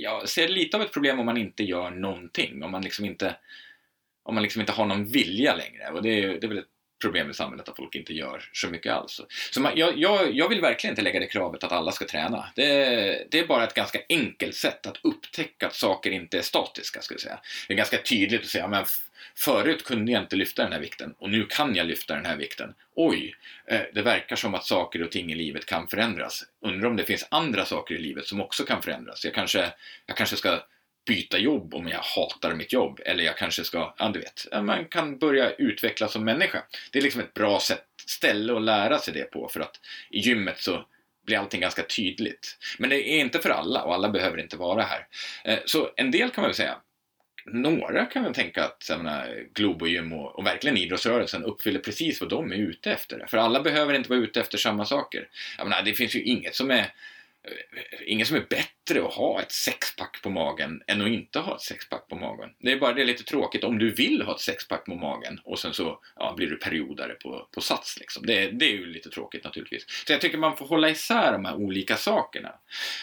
[0.00, 2.62] jag ser lite av ett problem om man inte gör någonting.
[2.62, 3.36] Om man liksom inte,
[4.22, 5.90] om man liksom inte har någon vilja längre.
[5.90, 6.66] Och det är, det är väl ett
[7.00, 9.20] problem i samhället att folk inte gör så mycket alls.
[9.50, 12.48] Så man, jag, jag, jag vill verkligen inte lägga det kravet att alla ska träna.
[12.54, 12.64] Det,
[13.30, 17.00] det, är bara ett ganska enkelt sätt att upptäcka att saker inte är statiska.
[17.00, 17.40] Ska jag säga.
[17.68, 18.84] Det är ganska tydligt att säga men
[19.34, 22.36] Förut kunde jag inte lyfta den här vikten och nu kan jag lyfta den här
[22.36, 22.74] vikten.
[22.94, 23.34] Oj,
[23.66, 26.44] eh, det verkar som att saker och ting i livet kan förändras.
[26.60, 29.24] Undrar om det finns andra saker i livet som också kan förändras.
[29.24, 29.72] Jag kanske,
[30.06, 30.62] jag kanske ska
[31.06, 33.00] byta jobb om jag hatar mitt jobb.
[33.04, 36.62] Eller jag kanske ska, ja du vet, man kan börja utvecklas som människa.
[36.92, 39.80] Det är liksom ett bra sätt, ställe att lära sig det på för att
[40.10, 40.84] i gymmet så
[41.26, 42.58] blir allting ganska tydligt.
[42.78, 45.06] Men det är inte för alla och alla behöver inte vara här.
[45.44, 46.76] Eh, så en del kan man väl säga,
[47.46, 52.30] några kan väl tänka att jag menar, Globogym och, och verkligen idrottsrörelsen uppfyller precis vad
[52.30, 53.26] de är ute efter.
[53.28, 55.28] För alla behöver inte vara ute efter samma saker.
[55.58, 56.92] Jag menar, det finns ju inget som är
[58.06, 61.62] ingen som är bättre att ha ett sexpack på magen än att inte ha ett
[61.62, 62.50] sexpack på magen.
[62.58, 65.40] Det är bara det är lite tråkigt om du vill ha ett sexpack på magen
[65.44, 67.98] och sen så ja, blir du periodare på, på sats.
[68.00, 68.26] Liksom.
[68.26, 69.84] Det, det är ju lite tråkigt naturligtvis.
[70.06, 72.52] Så jag tycker man får hålla isär de här olika sakerna.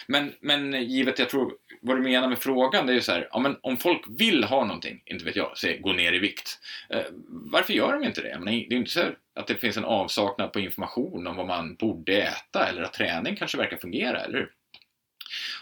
[0.06, 3.28] Men, men givet, jag tror, vad du menar med frågan, det är ju så här,
[3.30, 6.58] ja, men om folk vill ha någonting, inte vet jag, säg gå ner i vikt.
[6.90, 8.38] Eh, varför gör de inte det?
[8.40, 9.00] Men det är inte så
[9.38, 13.36] att det finns en avsaknad på information om vad man borde äta eller att träning
[13.36, 14.52] kanske verkar fungera, eller hur?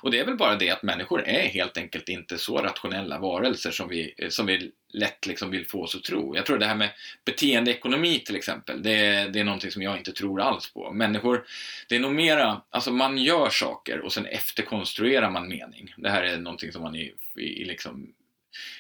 [0.02, 3.70] Och det är väl bara det att människor är helt enkelt inte så rationella varelser
[3.70, 6.36] som vi, eh, som vi lätt liksom vill få oss att tro.
[6.36, 6.90] Jag tror det här med
[7.24, 10.92] beteendeekonomi till exempel, det är, det är någonting som jag inte tror alls på.
[10.92, 11.46] Människor,
[11.88, 15.94] det är nog mera, alltså man gör saker och sen efterkonstruerar man mening.
[15.96, 18.12] Det här är någonting som man i, i, liksom,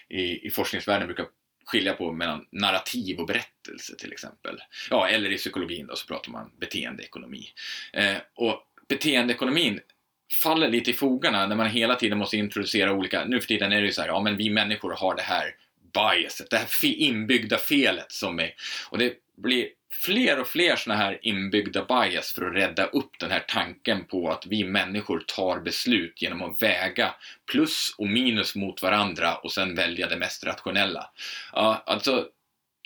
[0.08, 1.26] i, i forskningsvärlden brukar
[1.66, 4.58] skilja på mellan narrativ och berättelse till exempel.
[4.90, 7.48] Ja, eller i psykologin då så pratar man beteendeekonomi.
[7.92, 9.80] Eh, och beteendeekonomin
[10.42, 13.80] faller lite i fogarna när man hela tiden måste introducera olika, nu för tiden är
[13.80, 15.54] det ju så här, ja men vi människor har det här
[15.92, 18.54] biaset, det här inbyggda felet som är,
[18.90, 19.68] och det blir
[20.00, 24.30] fler och fler sådana här inbyggda bias för att rädda upp den här tanken på
[24.30, 27.14] att vi människor tar beslut genom att väga
[27.50, 31.10] plus och minus mot varandra och sen välja det mest rationella.
[31.52, 32.28] Ja, alltså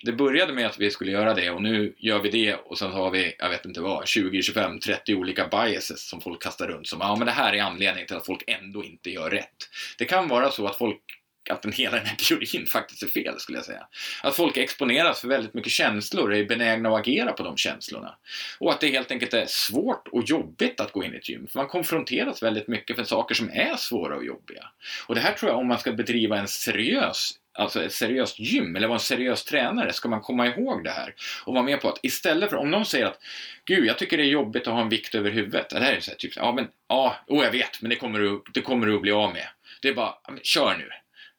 [0.03, 2.91] det började med att vi skulle göra det och nu gör vi det och sen
[2.91, 6.87] har vi, jag vet inte vad, 20, 25, 30 olika biases som folk kastar runt
[6.87, 9.69] som, ja men det här är anledningen till att folk ändå inte gör rätt.
[9.97, 13.39] Det kan vara så att folk att den, hela den här teorin faktiskt är fel,
[13.39, 13.87] skulle jag säga.
[14.23, 18.15] Att folk exponeras för väldigt mycket känslor och är benägna att agera på de känslorna.
[18.59, 21.47] Och att det helt enkelt är svårt och jobbigt att gå in i ett gym.
[21.47, 24.65] För man konfronteras väldigt mycket för saker som är svåra och jobbiga.
[25.07, 28.75] Och det här tror jag, om man ska bedriva en seriös alltså ett seriöst gym
[28.75, 31.13] eller vara en seriös tränare ska man komma ihåg det här
[31.45, 33.19] och vara med på att istället för om någon säger att
[33.65, 35.69] Gud, jag tycker det är jobbigt att ha en vikt över huvudet.
[35.69, 38.19] Det här är så här, typ, ja men, ja, oh, jag vet, men det kommer,
[38.19, 39.47] du, det kommer du att bli av med.
[39.81, 40.13] Det är bara,
[40.43, 40.89] kör nu.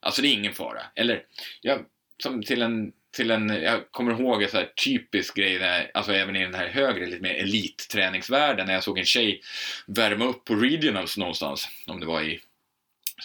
[0.02, 0.82] Alltså det är ingen fara.
[0.94, 1.22] Eller,
[1.60, 1.84] jag,
[2.22, 6.12] som till en, till en, jag kommer ihåg en så här typisk grej, där, alltså
[6.12, 9.40] även i den här högre, lite mer elitträningsvärlden, när jag såg en tjej
[9.86, 12.40] värma upp på regionals någonstans, om det var i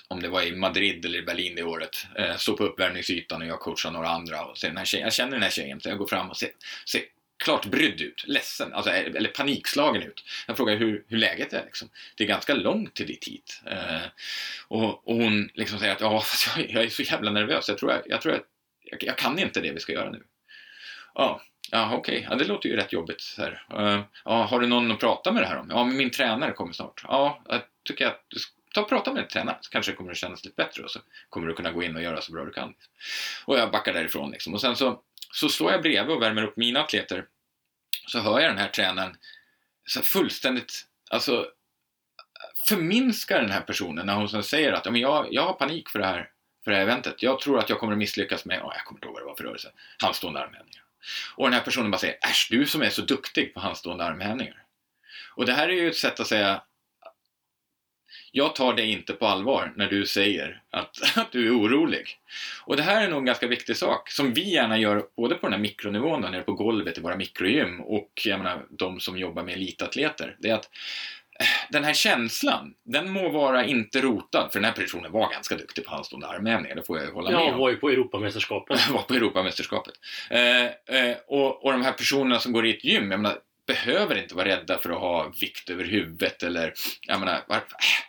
[0.08, 3.48] om det var i Madrid eller i Berlin det året, eh, stod på uppvärmningsytan och
[3.48, 4.46] jag coachade några andra.
[4.46, 6.38] Och så den här tjejen, jag känner den här tjejen, så jag går fram och
[6.38, 6.50] ser,
[6.86, 7.02] ser
[7.38, 10.24] klart brydd ut, ledsen, alltså, eller panikslagen ut.
[10.48, 11.66] Jag frågar hur, hur läget är.
[11.66, 11.90] Liksom.
[12.16, 13.62] Det är ganska långt till ditt hit.
[13.66, 14.08] Eh,
[14.68, 17.70] och, och, hon liksom säger att ja, fast jag, jag, är så jävla nervös.
[17.70, 18.44] Jag tror, jag, jag, tror jag,
[18.84, 20.24] jag, jag kan inte det vi ska göra nu.
[21.16, 22.28] Ja, ja okej, okay.
[22.30, 23.22] ja, det låter ju rätt jobbigt.
[23.22, 23.64] Så här.
[23.72, 25.70] Eh, ja, har du någon att prata med det här om?
[25.70, 27.04] Ja, men min tränare kommer snart.
[27.08, 28.40] Ja, jag tycker att du
[28.78, 30.92] ta och prata med din tränare så kanske det kommer att kännas lite bättre och
[30.92, 32.74] så kommer du kunna gå in och göra så bra du kan.
[33.46, 34.54] Och jag backar därifrån liksom.
[34.54, 35.02] Och sen så,
[35.40, 37.26] så står jag bredvid och värmer upp mina atleter.
[38.08, 39.18] Så hör jag den här tränaren
[39.86, 41.48] så fullständigt, alltså
[42.68, 46.06] förminskar den här personen när hon säger att men jag, jag har panik för det
[46.06, 46.32] här
[46.64, 47.24] för det här eventet.
[47.24, 49.28] Jag tror att jag kommer att misslyckas med, oh, jag kommer inte ihåg vad det
[49.28, 49.72] var för rörelse,
[50.02, 50.84] handstående armhävningar.
[51.36, 54.64] Och den här personen bara säger, äsch du som är så duktig på handstående armhävningar.
[55.36, 56.62] Och det här är ju ett sätt att säga,
[58.32, 62.08] jag tar dig inte på allvar när du säger att, att du är orolig.
[62.66, 65.46] Och det här är nog en ganska viktig sak som vi gärna gör både på
[65.48, 69.44] den här mikronivån, nere på golvet i våra mikrogym och jag menar, de som jobbar
[69.44, 70.36] med elitatleter.
[70.40, 70.70] Det är att
[71.40, 75.56] eh, den här känslan, den må vara inte rotad, för den här personen var ganska
[75.56, 77.60] duktig på handstående armhävningar, det får jag hålla med Ja, om.
[77.60, 78.90] var ju på Europamästerskapet.
[78.90, 79.94] var på Europamästerskapet.
[80.30, 83.38] Eh, eh, och, och de här personerna som går i ett gym, jag menar,
[83.68, 87.64] behöver inte vara rädda för att ha vikt över huvudet eller, jag menar, var,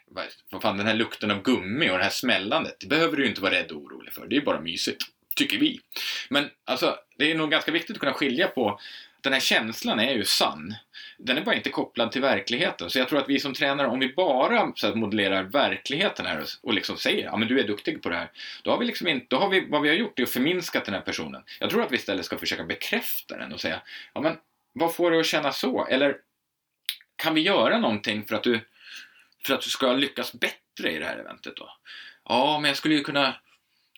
[0.06, 3.22] var, vad, fan, den här lukten av gummi och det här smällandet, det behöver du
[3.22, 4.26] ju inte vara rädd och orolig för.
[4.26, 5.02] Det är bara mysigt,
[5.36, 5.80] tycker vi.
[6.28, 8.80] Men alltså, det är nog ganska viktigt att kunna skilja på
[9.20, 10.74] den här känslan är ju sann.
[11.18, 12.90] Den är bara inte kopplad till verkligheten.
[12.90, 16.40] Så jag tror att vi som tränare, om vi bara så att modellerar verkligheten här
[16.40, 18.30] och, och liksom säger ja men du är duktig på det här.
[18.62, 20.82] Då har vi liksom inte, då har vi, vad vi har gjort är att förminska
[20.84, 21.42] den här personen.
[21.60, 23.82] Jag tror att vi istället ska försöka bekräfta den och säga
[24.14, 24.36] ja men
[24.78, 25.86] vad får du att känna så?
[25.86, 26.16] Eller
[27.16, 28.60] kan vi göra någonting för att du,
[29.46, 31.70] för att du ska lyckas bättre i det här eventet då?
[32.24, 33.34] Ja, men jag skulle ju kunna,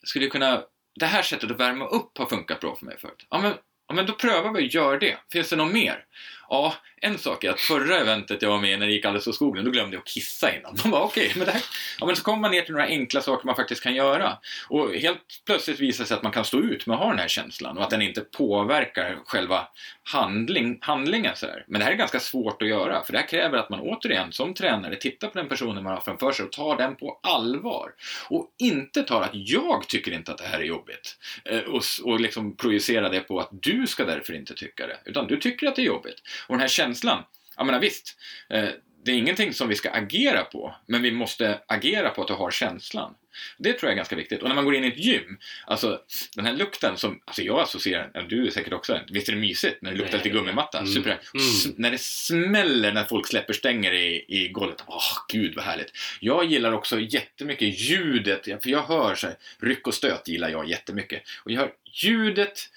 [0.01, 0.63] jag skulle ju kunna,
[0.95, 3.27] det här sättet att värma upp har funkat bra för mig förut.
[3.31, 3.55] Ja, men,
[3.89, 5.19] ja, men då prövar vi att göra det.
[5.33, 6.05] Finns det något mer?
[6.51, 9.35] Ja, en sak är att förra eventet jag var med när det gick alldeles åt
[9.35, 10.77] skogen, då glömde jag att kissa innan.
[10.83, 11.63] Man bara okej, okay, men det här...
[12.01, 14.39] Ja, men så kommer man ner till några enkla saker man faktiskt kan göra.
[14.69, 17.19] Och helt plötsligt visar det sig att man kan stå ut med att ha den
[17.19, 19.69] här känslan och att den inte påverkar själva
[20.03, 21.37] handling, handlingen.
[21.37, 21.65] Så här.
[21.67, 24.33] Men det här är ganska svårt att göra, för det här kräver att man återigen
[24.33, 27.91] som tränare tittar på den personen man har framför sig och tar den på allvar.
[28.29, 32.21] Och inte tar att jag tycker inte att det här är jobbigt eh, och, och
[32.21, 35.77] liksom projicera det på att du ska därför inte tycka det, utan du tycker att
[35.77, 36.23] det är jobbigt.
[36.47, 37.25] Och den här känslan,
[37.57, 38.17] jag menar visst,
[38.51, 38.69] eh,
[39.05, 42.35] det är ingenting som vi ska agera på, men vi måste agera på att du
[42.35, 43.15] har känslan.
[43.59, 44.43] Det tror jag är ganska viktigt.
[44.43, 46.01] Och när man går in i ett gym, alltså
[46.37, 49.83] den här lukten som, alltså jag associerar, du är säkert också, visst är det mysigt
[49.83, 50.79] när det luktar lite gummimatta?
[50.79, 50.93] Mm.
[50.93, 51.11] Super.
[51.11, 51.75] Mm.
[51.77, 55.93] När det smäller när folk släpper stänger i, i golvet, åh gud vad härligt.
[56.21, 60.69] Jag gillar också jättemycket ljudet, för jag hör så här, ryck och stöt gillar jag
[60.69, 61.23] jättemycket.
[61.45, 62.69] Och jag hör ljudet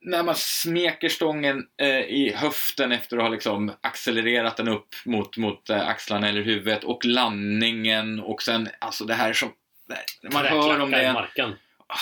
[0.00, 5.36] när man smeker stången eh, i höften efter att ha liksom accelererat den upp mot,
[5.36, 9.48] mot eh, axlarna eller huvudet och landningen och sen alltså det här som
[10.32, 11.52] man hör om Träklacka i det marken.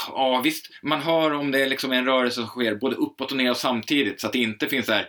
[0.08, 3.36] Ja visst, man hör om det är liksom en rörelse som sker både uppåt och
[3.36, 5.08] neråt samtidigt så att det inte finns där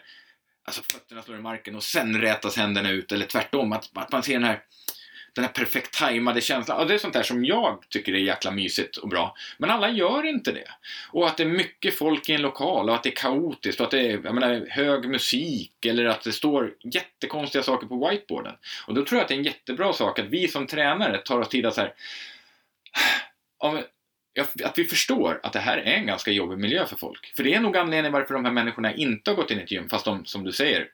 [0.67, 3.71] Alltså fötterna slår i marken och sen rätas händerna ut eller tvärtom.
[3.71, 4.59] Att, att man ser den här
[5.37, 6.77] den här perfekt tajmade känslan.
[6.77, 9.35] Och det är sånt där som jag tycker är jäkla mysigt och bra.
[9.57, 10.67] Men alla gör inte det.
[11.11, 13.85] Och att det är mycket folk i en lokal och att det är kaotiskt och
[13.85, 18.53] att det är jag menar, hög musik eller att det står jättekonstiga saker på whiteboarden.
[18.87, 21.39] Och då tror jag att det är en jättebra sak att vi som tränare tar
[21.39, 21.93] oss tid att så här,
[24.63, 27.33] att vi förstår att det här är en ganska jobbig miljö för folk.
[27.35, 29.71] För det är nog anledningen varför de här människorna inte har gått in i ett
[29.71, 30.87] gym, fast de, som du säger,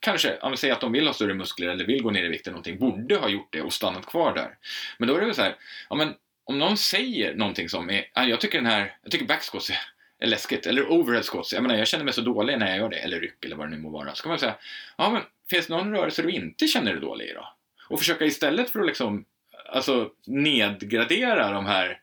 [0.00, 2.28] kanske, om vi säger att de vill ha större muskler eller vill gå ner i
[2.28, 4.58] vikt eller någonting, borde ha gjort det och stannat kvar där.
[4.98, 5.56] Men då är det väl så här,
[5.90, 9.70] ja men om någon säger någonting som är, jag tycker den här, jag tycker backsquats
[9.70, 9.78] är,
[10.18, 12.88] är läskigt, eller overhead squats, jag menar jag känner mig så dålig när jag gör
[12.88, 14.14] det, eller ryck eller vad det nu må vara.
[14.14, 14.54] Så kan man säga,
[14.96, 17.52] ja men finns det någon rörelse du inte känner dig dålig i då?
[17.88, 19.24] Och försöka istället för att liksom,
[19.68, 22.00] alltså nedgradera de här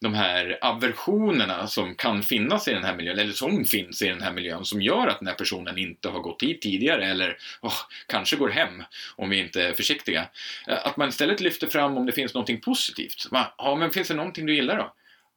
[0.00, 4.22] de här aversionerna som kan finnas i den här miljön, eller som finns i den
[4.22, 7.74] här miljön, som gör att den här personen inte har gått hit tidigare eller oh,
[8.06, 8.82] kanske går hem
[9.16, 10.28] om vi inte är försiktiga.
[10.66, 13.30] Eh, att man istället lyfter fram om det finns någonting positivt.
[13.30, 14.94] Man, ja, men finns det någonting du gillar då?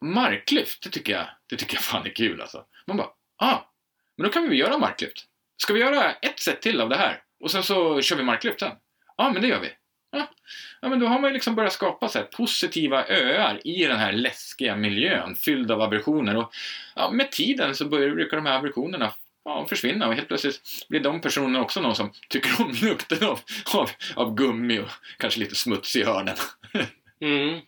[0.07, 2.63] Marklyft, det tycker jag, det tycker jag fan är kul alltså.
[2.85, 3.57] Man bara, ah,
[4.17, 5.25] men då kan vi väl göra marklyft.
[5.57, 7.21] Ska vi göra ett set till av det här?
[7.39, 8.71] Och sen så kör vi marklyft sen?
[9.17, 9.69] Ja, men det gör vi.
[10.11, 10.27] Ja.
[10.81, 13.97] ja, men då har man ju liksom börjat skapa så här positiva öar i den
[13.97, 16.37] här läskiga miljön fylld av aversioner.
[16.37, 16.53] Och
[16.95, 19.13] ja, med tiden så börjar, brukar de här aversionerna
[19.45, 23.39] ja, försvinna och helt plötsligt blir de personerna också någon som tycker om lukten av,
[23.73, 26.35] av, av gummi och kanske lite smuts i hörnen.
[27.23, 27.59] Mm.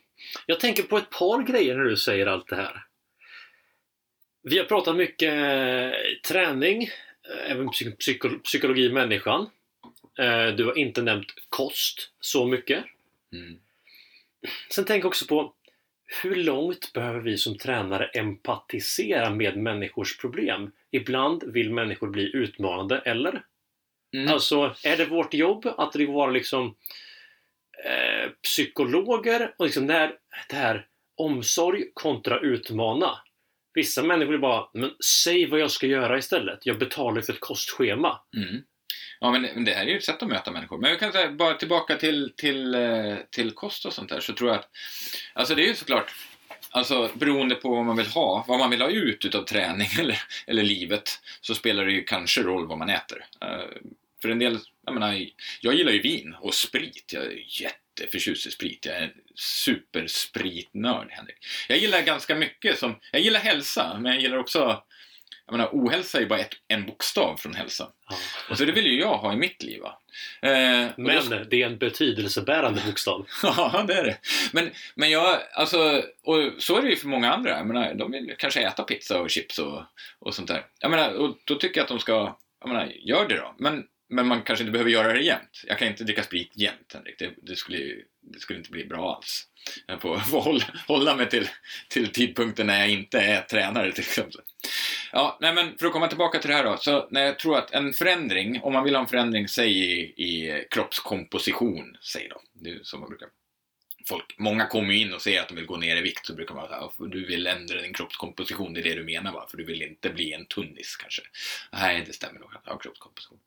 [0.46, 2.86] Jag tänker på ett par grejer när du säger allt det här.
[4.44, 5.92] Vi har pratat mycket eh,
[6.28, 7.70] träning, eh, även
[8.44, 9.50] psykologi människan.
[10.20, 12.86] Eh, Du har inte nämnt kost så mycket.
[13.34, 13.60] Mm.
[14.70, 15.54] Sen tänk också på
[16.24, 20.72] hur långt behöver vi som tränare empatisera med människors problem?
[20.92, 23.44] Ibland vill människor bli utmanade, eller?
[24.14, 24.34] Mm.
[24.34, 26.76] Alltså, är det vårt jobb att det vara liksom
[27.86, 30.14] eh, psykologer och liksom när
[30.50, 33.20] det här omsorg kontra utmana.
[33.74, 34.92] Vissa människor vill bara, men
[35.24, 36.66] säg vad jag ska göra istället.
[36.66, 38.20] Jag betalar för ett kostschema.
[38.38, 38.64] Mm.
[39.24, 40.78] Ja, men det här är ju ett sätt att möta människor.
[40.78, 44.34] Men jag kan säga, bara tillbaka till, till, eh, till kost och sånt där, så
[44.34, 44.70] tror jag att...
[45.34, 46.14] Alltså det är ju såklart,
[46.70, 50.22] alltså beroende på vad man vill ha, vad man vill ha ut utav träning eller,
[50.48, 53.26] eller livet, så spelar det ju kanske roll vad man äter.
[53.42, 55.28] Eh, för en del, jag menar,
[55.62, 57.12] jag gillar ju vin och sprit.
[57.14, 58.86] Jag är jätteförtjust i sprit.
[58.86, 61.38] Jag är en superspritnörd, Henrik.
[61.68, 63.00] Jag gillar ganska mycket som...
[63.12, 64.84] Jag gillar hälsa, men jag gillar också...
[65.46, 67.88] Jag menar, ohälsa är ju bara ett, en bokstav från hälsa.
[68.10, 68.16] Ja.
[68.50, 69.82] Och så det vill ju jag ha i mitt liv.
[70.42, 73.28] Eh, och då- Men det är en betydelsebärande bokstav.
[73.44, 74.18] Ja, det är det.
[74.52, 77.50] Men, men jag, alltså, och så är det ju för många andra.
[77.58, 79.84] Jag menar, de vill kanske äta pizza och chips och,
[80.20, 80.66] och sånt där.
[80.80, 83.56] Jag menar, och då tycker jag att de ska, jag menar, gör det då.
[83.58, 83.84] Men,
[84.16, 85.64] men man kanske inte behöver göra det jämt.
[85.68, 87.20] Jag kan inte dricka sprit jämt, Henrik.
[87.20, 87.78] Det, det, skulle,
[88.22, 89.48] det skulle inte bli bra alls.
[89.88, 91.50] Jag får, får hålla, hålla mig till,
[91.90, 94.42] till tidpunkten när jag inte är tränare till exempel.
[95.12, 96.78] Ja, nej men för att komma tillbaka till det här då.
[96.78, 100.02] Så när jag tror att en förändring, om man vill ha en förändring, säg i,
[100.02, 102.42] i kroppskomposition, säg då.
[102.54, 103.28] Det är så man brukar
[104.06, 106.34] Folk, många kommer ju in och säger att de vill gå ner i vikt så
[106.34, 109.48] brukar man säga att du vill ändra din kroppskomposition, det är det du menar va?
[109.50, 111.22] För du vill inte bli en tunnis kanske.
[111.72, 113.40] Nej, det stämmer nog att ha kroppskomposition.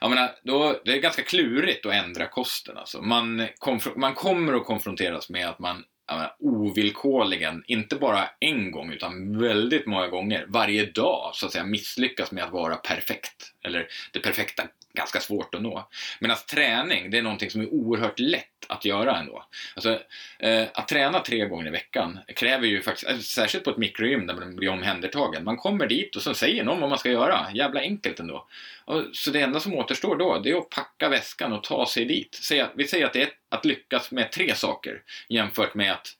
[0.00, 3.02] Jag menar, då, det är ganska klurigt att ändra kosten alltså.
[3.02, 3.48] Man,
[3.96, 9.86] man kommer att konfronteras med att man menar, ovillkorligen, inte bara en gång utan väldigt
[9.86, 13.52] många gånger, varje dag så att säga misslyckas med att vara perfekt.
[13.62, 15.88] Eller det perfekta ganska svårt att nå.
[16.20, 19.44] Medan träning, det är någonting som är oerhört lätt att göra ändå.
[19.74, 20.00] Alltså,
[20.38, 24.26] eh, att träna tre gånger i veckan kräver ju faktiskt, alltså, särskilt på ett mikrogym
[24.26, 25.44] där man blir omhändertagen.
[25.44, 27.46] Man kommer dit och så säger någon vad man ska göra.
[27.54, 28.46] Jävla enkelt ändå.
[28.84, 32.04] Och, så det enda som återstår då, det är att packa väskan och ta sig
[32.04, 32.38] dit.
[32.42, 36.16] Säg, vi säger att det är att lyckas med tre saker jämfört med att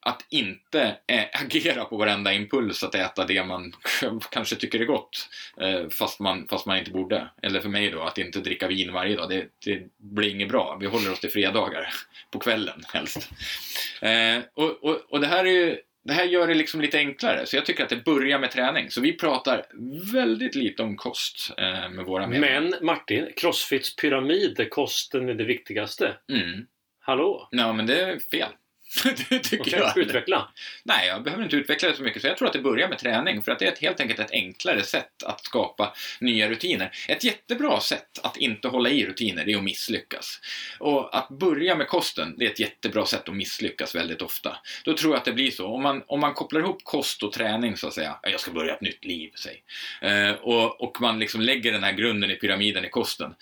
[0.00, 3.72] att inte eh, agera på varenda impuls att äta det man
[4.30, 5.28] kanske tycker är gott
[5.60, 7.28] eh, fast, man, fast man inte borde.
[7.42, 9.28] Eller för mig då, att inte dricka vin varje dag.
[9.28, 10.76] Det, det blir inget bra.
[10.80, 11.88] Vi håller oss till fredagar
[12.30, 13.30] på kvällen helst.
[14.00, 17.46] Eh, och, och, och det här är ju det här gör det liksom lite enklare,
[17.46, 18.90] så jag tycker att det börjar med träning.
[18.90, 19.66] Så vi pratar
[20.12, 22.60] väldigt lite om kost eh, med våra medlemmar.
[22.60, 26.16] Men Martin, Crossfits pyramid, kosten är det viktigaste.
[26.32, 26.66] Mm.
[27.00, 27.48] Hallå?
[27.50, 28.48] Ja, men det är fel.
[29.28, 29.98] det tycker jag.
[29.98, 30.48] utveckla.
[30.82, 32.22] Nej, jag behöver inte utveckla det så mycket.
[32.22, 33.42] Så jag tror att det börjar med träning.
[33.42, 36.90] För att det är ett, helt enkelt ett enklare sätt att skapa nya rutiner.
[37.08, 40.40] Ett jättebra sätt att inte hålla i rutiner det är att misslyckas.
[40.78, 44.56] Och att börja med kosten, det är ett jättebra sätt att misslyckas väldigt ofta.
[44.84, 45.66] Då tror jag att det blir så.
[45.66, 48.18] Om man, om man kopplar ihop kost och träning så att säga.
[48.22, 49.62] Jag ska börja ett nytt liv, säg.
[50.00, 53.34] Eh, och, och man liksom lägger den här grunden i pyramiden i kosten.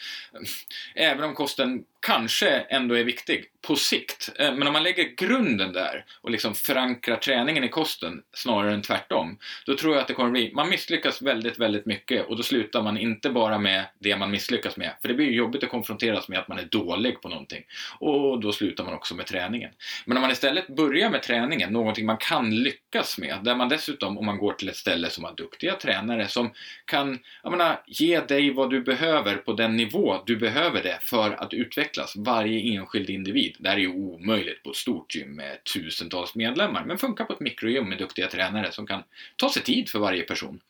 [0.94, 4.32] Även om kosten kanske ändå är viktig på sikt.
[4.38, 8.82] Eh, men om man lägger grunden där och liksom förankrar träningen i kosten snarare än
[8.82, 9.38] tvärtom.
[9.66, 12.82] Då tror jag att det kommer bli, man misslyckas väldigt, väldigt mycket och då slutar
[12.82, 14.90] man inte bara med det man misslyckas med.
[15.00, 17.64] För det blir ju jobbigt att konfronteras med att man är dålig på någonting.
[17.98, 19.70] Och då slutar man också med träningen.
[20.04, 22.85] Men om man istället börjar med träningen, någonting man kan lyckas
[23.18, 26.50] med, där man dessutom, om man går till ett ställe som har duktiga tränare som
[26.84, 31.30] kan, jag menar, ge dig vad du behöver på den nivå du behöver det för
[31.30, 33.56] att utvecklas, varje enskild individ.
[33.58, 37.32] Det här är ju omöjligt på ett stort gym med tusentals medlemmar, men funkar på
[37.32, 39.02] ett mikrogym med duktiga tränare som kan
[39.36, 40.60] ta sig tid för varje person.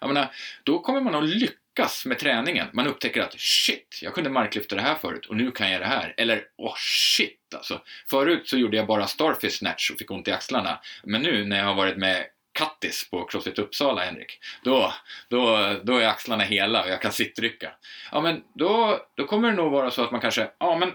[0.00, 0.30] Jag menar,
[0.62, 2.66] då kommer man att lyckas lyckas med träningen.
[2.72, 5.86] Man upptäcker att shit, jag kunde marklyfta det här förut och nu kan jag det
[5.86, 6.14] här.
[6.16, 7.80] Eller åh shit alltså.
[8.10, 10.80] Förut så gjorde jag bara starfish snatch och fick ont i axlarna.
[11.04, 14.38] Men nu när jag har varit med Kattis på Crossfit Uppsala, Henrik.
[14.62, 14.92] Då,
[15.28, 17.72] då, då är axlarna hela och jag kan sittrycka.
[18.12, 20.92] Ja, men då, då kommer det nog vara så att man kanske, ja men,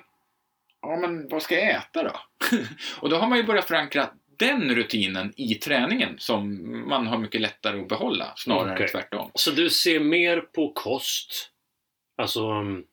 [0.81, 2.19] ja men vad ska jag äta då?
[2.99, 7.41] och då har man ju börjat förankra den rutinen i träningen som man har mycket
[7.41, 8.83] lättare att behålla snarare Okej.
[8.85, 9.31] än tvärtom.
[9.33, 11.51] Så du ser mer på kost,
[12.17, 12.85] alltså um,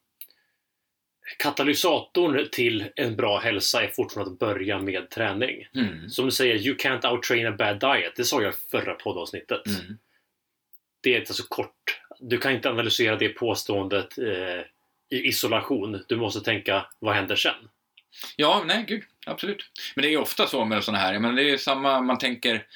[1.39, 5.69] katalysatorn till en bra hälsa är fortfarande att börja med träning.
[5.75, 6.11] Mm.
[6.11, 8.13] Som du säger, you can't outtrain a bad diet.
[8.17, 9.67] Det sa jag i förra poddavsnittet.
[9.67, 9.99] Mm.
[11.01, 12.01] Det är inte så kort.
[12.21, 14.61] Du kan inte analysera det påståendet eh,
[15.11, 16.05] i isolation.
[16.09, 17.69] Du måste tänka, vad händer sen?
[18.37, 19.71] Ja, nej, gud, absolut.
[19.95, 22.67] Men det är ofta så med sådana här, men det är samma, man tänker,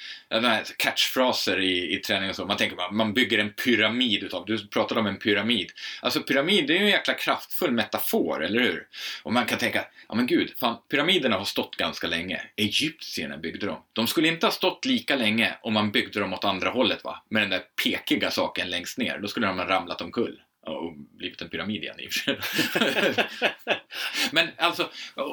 [0.76, 4.68] catchfraser i, i träning och så, man tänker bara, man bygger en pyramid utav, du
[4.68, 5.72] pratade om en pyramid.
[6.03, 8.86] Alltså pyramid, det är ju en jäkla kraftfull metafor, eller hur?
[9.22, 12.43] Och man kan tänka, ja men gud, fan, pyramiderna har stått ganska länge.
[12.57, 13.82] Egyptierna byggde dem.
[13.93, 17.22] De skulle inte ha stått lika länge om man byggde dem åt andra hållet, va?
[17.28, 19.18] Med den där pekiga saken längst ner.
[19.18, 20.41] Då skulle de ha ramlat omkull.
[20.67, 23.25] Och blivit en pyramid igen i och för sig.
[24.33, 24.91] Men alltså,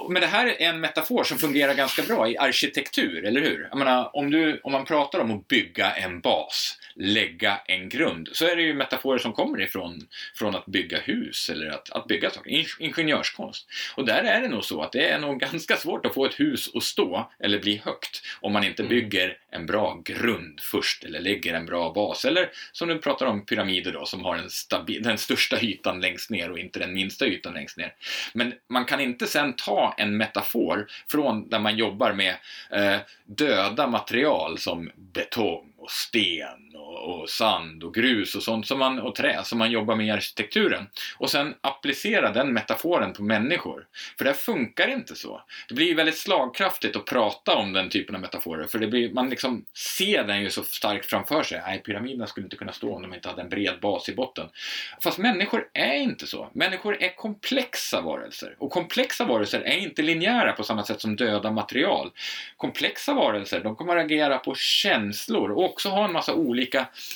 [0.10, 3.68] men det här är en metafor som fungerar ganska bra i arkitektur, eller hur?
[3.70, 8.30] Jag menar, om, du, om man pratar om att bygga en bas, lägga en grund.
[8.34, 12.08] Så är det ju metaforer som kommer ifrån från att bygga hus eller att, att
[12.08, 12.50] bygga saker.
[12.52, 13.68] In, ingenjörskonst.
[13.96, 16.40] Och där är det nog så att det är nog ganska svårt att få ett
[16.40, 18.90] hus att stå eller bli högt om man inte Mm.
[18.90, 22.26] bygger en bra grund först eller lägger en bra bas.
[22.26, 24.50] Eller som du pratar om pyramider då som har en
[25.02, 27.94] den största ytan längst ner och inte den minsta ytan längst ner.
[28.34, 32.36] Men man kan inte sen ta en metafor från där man jobbar med
[32.72, 38.80] eh, döda material som betong och sten och, och sand och grus och sånt som
[38.80, 43.24] man, och trä som man jobbar med i arkitekturen och sen applicera den metaforen på
[43.24, 43.88] människor.
[44.18, 45.42] För det funkar inte så.
[45.68, 49.14] Det blir ju väldigt slagkraftigt att prata om den typen av metaforer för det blir,
[49.14, 49.66] man liksom
[49.98, 51.62] ser den ju så starkt framför sig.
[51.66, 54.50] Nej, pyramiderna skulle inte kunna stå om de inte hade en bred bas i botten.
[55.04, 56.50] Fast människor är inte så.
[56.54, 58.56] Människor är komplexa varelser.
[58.60, 62.12] Och komplexa varelser är inte linjära på samma sätt som döda material.
[62.58, 66.65] Komplexa varelser, de kommer att agera på känslor och också ha en massa olika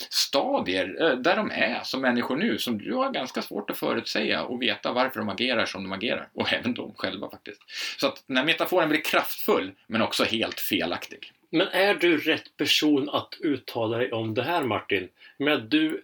[0.09, 4.43] stadier eh, där de är som människor nu som du har ganska svårt att förutsäga
[4.43, 6.29] och veta varför de agerar som de agerar.
[6.33, 7.61] Och även de själva faktiskt.
[7.97, 11.31] Så att den här metaforen blir kraftfull men också helt felaktig.
[11.51, 15.09] Men är du rätt person att uttala dig om det här Martin?
[15.37, 16.03] Men du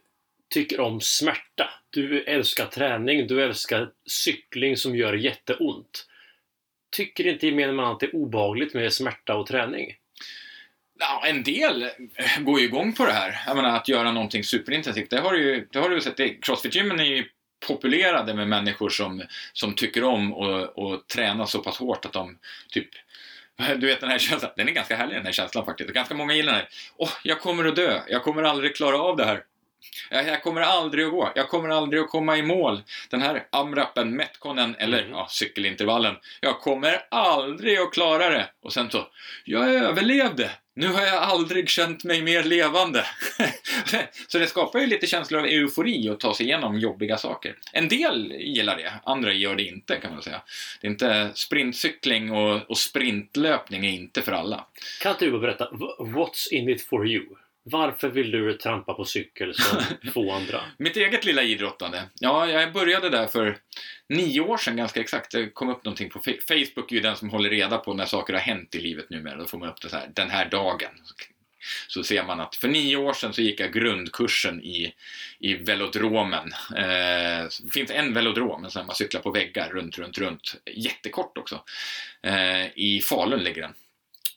[0.49, 1.69] tycker om smärta.
[1.89, 3.27] Du älskar träning.
[3.27, 6.07] Du älskar cykling som gör jätteont.
[6.95, 9.95] Tycker inte gemene man att det är obehagligt med smärta och träning?
[10.99, 11.89] Ja, en del
[12.39, 13.43] går ju igång på det här.
[13.47, 15.09] Jag menar, att göra någonting superintensivt.
[15.09, 16.17] Det har du ju det har du sett.
[16.17, 17.25] Crossfit-gymmen är ju
[17.67, 19.23] populerade med människor som,
[19.53, 22.37] som tycker om och, och träna så pass hårt att de
[22.69, 22.89] typ
[23.57, 25.89] du vet den här känslan, den är ganska härlig den här känslan faktiskt.
[25.89, 26.61] Ganska många gillar den.
[26.61, 26.69] här.
[26.97, 28.01] Åh, jag kommer att dö.
[28.07, 29.43] Jag kommer aldrig klara av det här.
[30.09, 31.31] Jag, jag kommer aldrig att gå.
[31.35, 32.83] Jag kommer aldrig att komma i mål.
[33.09, 35.11] Den här amrappen, metconen eller Mm.
[35.11, 36.15] ja, cykelintervallen.
[36.41, 38.49] Jag kommer aldrig att klara det.
[38.63, 39.07] Och sen så,
[39.45, 40.51] jag överlevde.
[40.75, 43.05] Nu har jag aldrig känt mig mer levande.
[44.27, 47.55] så det skapar ju lite känslor av eufori att ta sig igenom jobbiga saker.
[47.73, 50.41] En del gillar det, andra gör det inte kan man säga.
[50.81, 54.65] Det är inte sprintcykling och, och sprintlöpning är inte för alla.
[55.01, 55.69] Kan inte du berätta,
[55.99, 57.25] what's in it for you?
[57.67, 59.81] Varför vill du trampa på cykel som
[60.13, 60.61] få andra?
[60.77, 62.03] Mitt eget lilla idrottande.
[62.19, 63.57] Ja, jag började där för
[64.09, 65.31] nio år sedan ganska exakt.
[65.31, 68.05] Det kom upp någonting på Fa- Facebook är ju den som håller reda på när
[68.05, 69.37] saker har hänt i livet numera.
[69.37, 70.91] Då får man upp det så här, den här dagen.
[71.87, 74.93] Så ser man att för nio år sedan så gick jag grundkursen i,
[75.39, 76.51] i velodromen.
[76.77, 80.55] Eh, det finns en velodrom, en sån man cyklar på väggar runt, runt, runt.
[80.75, 81.63] Jättekort också.
[82.23, 83.73] Eh, I Falun ligger den.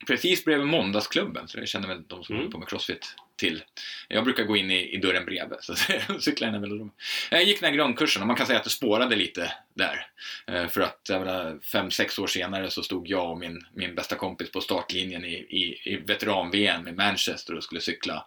[0.06, 2.40] Precis bredvid Måndagsklubben, så jag känner väl de som Mm.
[2.42, 3.62] håller på med crossfit till.
[4.08, 5.74] Jag brukar gå in i, i dörren bredvid, så
[6.08, 6.94] jag cyklar i velodromen.
[7.30, 10.06] Jag gick den här grundkursen och man kan säga att det spårade lite där.
[10.46, 14.16] Eh, För att jag fem, sex år senare så stod jag och min, min bästa
[14.16, 18.24] kompis på startlinjen i, i, i veteran-VM i Manchester och skulle cykla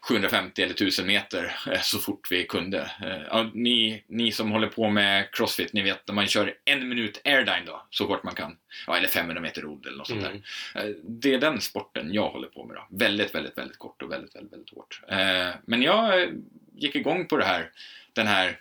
[0.00, 2.90] 750 eller 1000 meter eh, så fort vi kunde.
[3.02, 6.88] Eh, Ja, ni, ni som håller på med crossfit, ni vet när man kör en
[6.88, 8.56] minut airdyne då, så hårt man kan.
[8.86, 10.40] Ja, eller 500 meter rodd eller något sånt där.
[10.74, 10.96] Mm.
[11.02, 12.86] Det är den sporten jag håller på med då.
[12.90, 15.00] Väldigt, väldigt, väldigt kort och väldigt, väldigt, väldigt hårt.
[15.08, 16.28] Eh, Men jag
[16.74, 17.70] gick igång på det här,
[18.12, 18.60] den här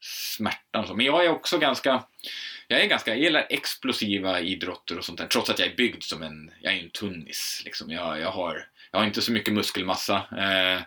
[0.00, 0.86] smärtan.
[0.86, 0.94] så.
[0.94, 2.04] Men jag är också ganska,
[2.68, 5.26] jag är ganska, jag gillar explosiva idrotter och sånt där.
[5.26, 7.90] Trots att jag är byggd som en, jag är en tunnis liksom.
[7.90, 10.16] Jag, jag har, jag har inte så mycket muskelmassa.
[10.16, 10.82] Eh,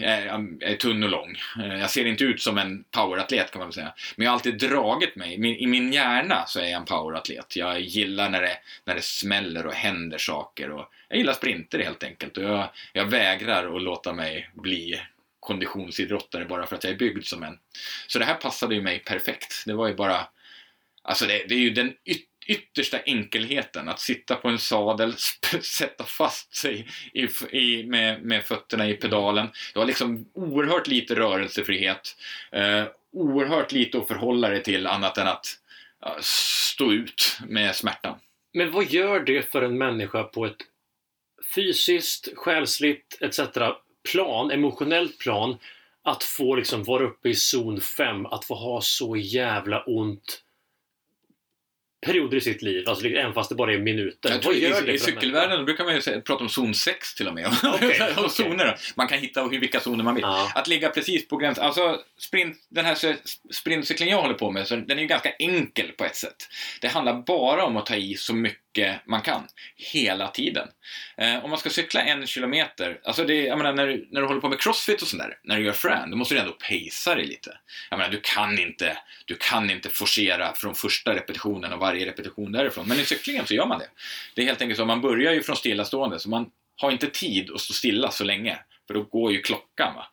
[0.00, 1.36] Eh, jag är, jag är tunn och lång.
[1.60, 3.94] Eh, jag ser inte ut som en poweratlet kan man väl säga.
[4.16, 5.34] Men jag har alltid dragit mig.
[5.34, 7.56] I min- I min hjärna så är jag en poweratlet.
[7.56, 10.70] Jag gillar när det, när det smäller och händer saker.
[10.70, 12.36] Och jag gillar sprinter helt enkelt.
[12.36, 15.00] Och jag, jag vägrar att låta mig bli
[15.40, 17.58] konditionsidrottare bara för att jag är byggd som en.
[18.06, 19.62] Så det här passade ju mig perfekt.
[19.66, 20.26] Det var ju bara...
[21.02, 23.88] Alltså det, det är ju den yttre yttersta enkelheten.
[23.88, 25.14] Att sitta på en sadel,
[25.62, 29.48] sätta fast sig i, i, med, med fötterna i pedalen.
[29.72, 32.16] Du har liksom oerhört lite rörelsefrihet.
[32.52, 35.46] Eh, oerhört lite att förhålla dig till annat än att
[36.00, 38.18] ja, stå ut med smärtan.
[38.52, 40.56] Men vad gör det för en människa på ett
[41.54, 43.40] fysiskt, själsligt etc.
[44.12, 45.58] plan, emotionellt plan
[46.02, 50.42] att få liksom vara uppe i zon 5, att få ha så jävla ont
[52.06, 54.30] perioder i sitt liv, alltså även fast det bara är minuter.
[54.30, 56.74] Jag tror Vad gör i, det I cykelvärlden brukar man ju säga, prata om zon
[56.74, 57.46] 6 till och med.
[57.62, 58.30] Okej, och okej.
[58.30, 58.78] zoner.
[58.94, 60.22] Man kan hitta hur- vilka zoner man vill.
[60.22, 60.52] Ja.
[60.54, 61.64] Att ligga precis på gränsen.
[61.64, 62.96] Alltså, sprint, den här
[63.52, 66.36] sprintcykeln jag håller på med, så den är ju ganska enkel på ett sätt.
[66.80, 68.60] Det handlar bara om att ta i så mycket
[69.06, 69.42] man kan.
[69.76, 70.68] Hela tiden.
[71.16, 74.26] Eh, om man ska cykla en kilometer, alltså det, jag menar, när, du, när du
[74.26, 77.14] håller på med crossfit och sådär, när du gör fran, då måste du ändå pacea
[77.14, 77.58] dig lite.
[77.90, 82.52] Jag menar, du kan inte, du kan inte forcera från första repetitionen och varje repetition
[82.52, 82.88] därifrån.
[82.88, 83.88] Men i cyklingen så gör man det.
[84.34, 86.46] Det är helt enkelt så, man börjar ju från stillastående, så man
[86.76, 88.58] har inte tid att stå stilla så länge.
[88.86, 89.94] För då går ju klockan.
[89.94, 90.06] Va?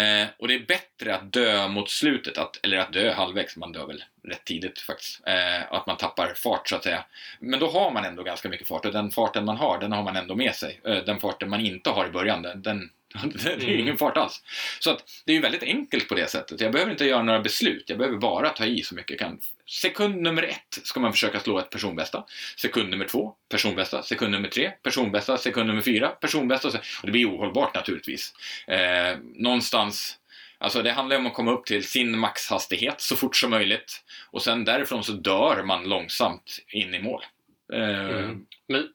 [0.00, 3.72] Eh, och det är bättre att dö mot slutet, att, eller att dö halvvägs, man
[3.72, 5.20] dör väl rätt tidigt faktiskt.
[5.26, 7.04] Eh, att man tappar fart så att säga.
[7.40, 10.02] Men då har man ändå ganska mycket fart och den farten man har, den har
[10.02, 10.80] man ändå med sig.
[10.84, 14.16] Eh, den farten man inte har i början, den, den det är ju ingen fart
[14.16, 14.42] alls.
[14.80, 16.60] Så att det är ju väldigt enkelt på det sättet.
[16.60, 17.84] Jag behöver inte göra några beslut.
[17.86, 19.40] Jag behöver bara ta i så mycket jag kan.
[19.66, 22.24] Sekund nummer ett ska man försöka slå ett personbästa.
[22.56, 24.02] Sekund nummer två, personbästa.
[24.02, 25.38] Sekund nummer tre, personbästa.
[25.38, 26.68] Sekund nummer fyra, personbästa.
[26.68, 28.34] Och det blir ohållbart naturligtvis.
[28.66, 30.18] Eh, någonstans
[30.60, 34.04] Alltså det handlar om att komma upp till sin maxhastighet så fort som möjligt.
[34.30, 37.24] Och sen därifrån så dör man långsamt in i mål.
[37.72, 38.46] Eh, Mm.
[38.68, 38.88] Men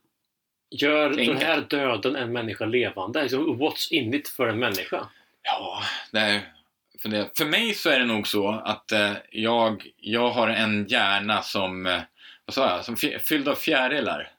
[0.73, 3.21] gör den här döden en människa levande?
[3.21, 5.07] Liksom, what's in it för en människa?
[5.43, 6.41] Ja, det är,
[7.01, 10.87] för, det, för mig så är det nog så att eh, jag, jag har en
[10.87, 12.01] hjärna som, eh,
[12.45, 14.31] vad sa jag, som fy- fylld av fjärilar.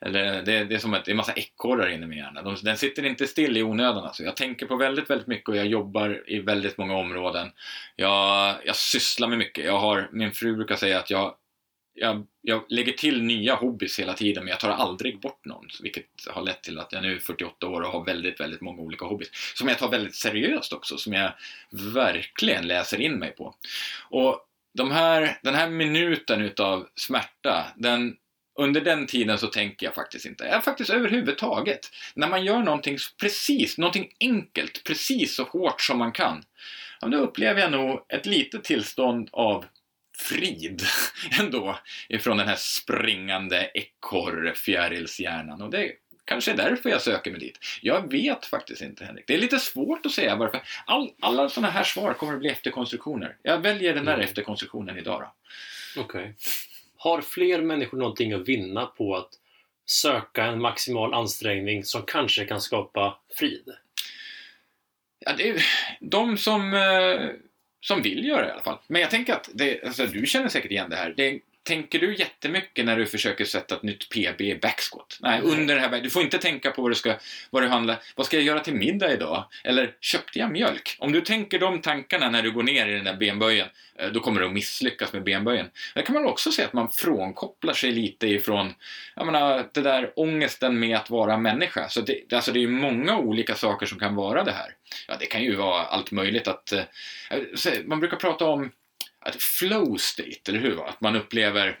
[0.00, 2.42] Eller det, det är som att det är en massa ekorrar inne i min hjärna.
[2.42, 4.04] De, den sitter inte still i onödan.
[4.04, 4.22] Alltså.
[4.22, 7.52] Jag tänker på väldigt, väldigt mycket och jag jobbar i väldigt många områden.
[7.96, 9.64] Jag, jag sysslar med mycket.
[9.64, 11.34] Jag har, min fru brukar säga att jag,
[11.94, 15.68] jag, jag lägger till nya hobbys hela tiden men jag tar aldrig bort någon.
[15.82, 18.82] Vilket har lett till att jag nu är 48 år och har väldigt, väldigt många
[18.82, 19.28] olika hobbys.
[19.54, 20.98] Som jag tar väldigt seriöst också.
[20.98, 21.32] Som jag
[21.70, 23.54] verkligen läser in mig på.
[24.10, 28.16] Och de här, den här minuten utav smärta, den,
[28.58, 30.44] under den tiden så tänker jag faktiskt inte.
[30.44, 31.90] Jag faktiskt överhuvudtaget.
[32.14, 36.44] När man gör någonting precis, någonting enkelt, precis så hårt som man kan.
[37.00, 39.64] Ja, då upplever jag nog ett litet tillstånd av
[40.18, 40.82] frid
[41.40, 41.78] ändå
[42.08, 45.62] ifrån den här springande ekorrfjärilshjärnan.
[45.62, 45.92] Och det
[46.24, 47.58] kanske är därför jag söker mig dit.
[47.82, 49.24] Jag vet faktiskt inte Henrik.
[49.26, 50.62] Det är lite svårt att säga varför.
[50.86, 53.36] All, alla sådana här svar kommer att bli efterkonstruktioner.
[53.42, 54.24] Jag väljer den där Mm.
[54.24, 56.02] efterkonstruktionen idag då.
[56.02, 56.34] Okej.
[56.96, 59.30] Har fler människor någonting att vinna på att
[59.86, 63.72] söka en maximal ansträngning som kanske kan skapa frid?
[65.18, 65.62] Ja, det är
[66.00, 67.28] de som, eh,
[67.84, 68.78] som vill göra det i alla fall.
[68.86, 71.14] Men jag tänker att, det, alltså, du känner säkert igen det här.
[71.16, 75.18] Det, tänker du jättemycket när du försöker sätta ett nytt PB i backsquat?
[75.20, 77.14] Nej, under det här, du får inte tänka på vad du ska,
[77.50, 79.44] vad du handlar, vad ska jag göra till middag idag?
[79.64, 80.96] Eller köpte jag mjölk?
[80.98, 83.68] Om du tänker de tankarna när du går ner i den där benböjen,
[83.98, 85.66] eh, då kommer du att misslyckas med benböjen.
[85.94, 88.74] Där kan man också se att man frånkopplar sig lite ifrån,
[89.16, 91.88] jag menar, det där ångesten med att vara människa.
[91.88, 94.74] Så det, alltså det är ju många olika saker som kan vara det här.
[95.08, 96.72] Ja, det kan ju vara allt möjligt att...
[96.72, 96.82] eh,
[97.54, 98.70] så- Man brukar prata om
[99.24, 100.74] att flow state, eller hur?
[100.74, 100.86] va?
[100.88, 101.78] Att man upplever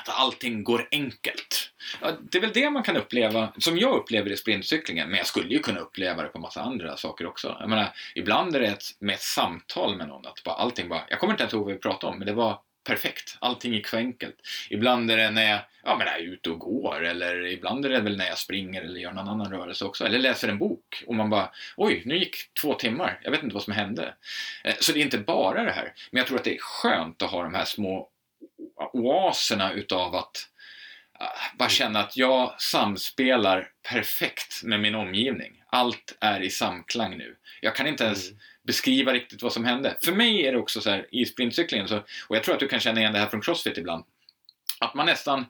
[0.00, 1.70] att allting går enkelt.
[2.00, 5.26] Ja, det är väl det man kan uppleva, som jag upplever i sprintcyklingen, men jag
[5.26, 7.56] skulle ju kunna uppleva det på massa andra saker också.
[7.60, 11.02] Jag menar, ibland är det ett, med ett samtal med någon, att bara, allting bara,
[11.08, 13.36] jag kommer inte ens ihåg vad vi pratade om, men det var perfekt.
[13.40, 14.36] Allting gick så enkelt.
[14.70, 17.90] Ibland är det när jag, ja, men jag är ute och går, eller ibland är
[17.90, 21.04] det väl när jag springer eller gör någon annan rörelse också, eller läser en bok
[21.06, 24.14] och man bara, oj, nu gick två timmar, jag vet inte vad som hände.
[24.64, 27.22] Eh, så det är inte bara det här, men jag tror att det är skönt
[27.22, 28.08] att ha de här små
[28.92, 30.48] oaserna utav att
[31.18, 31.26] ah,
[31.58, 35.62] bara känna att jag samspelar perfekt med min omgivning.
[35.70, 37.36] Allt är i samklang nu.
[37.60, 39.96] Jag kan inte ens Mm beskriva riktigt vad som hände.
[40.04, 41.96] För mig är det också så här i sprintcyklingen, så,
[42.28, 44.04] och jag tror att du kan känna igen det här från Crossfit ibland,
[44.80, 45.44] att man nästan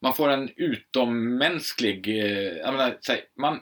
[0.00, 3.60] man får en utommänsklig, eh, jag menar, så här, man,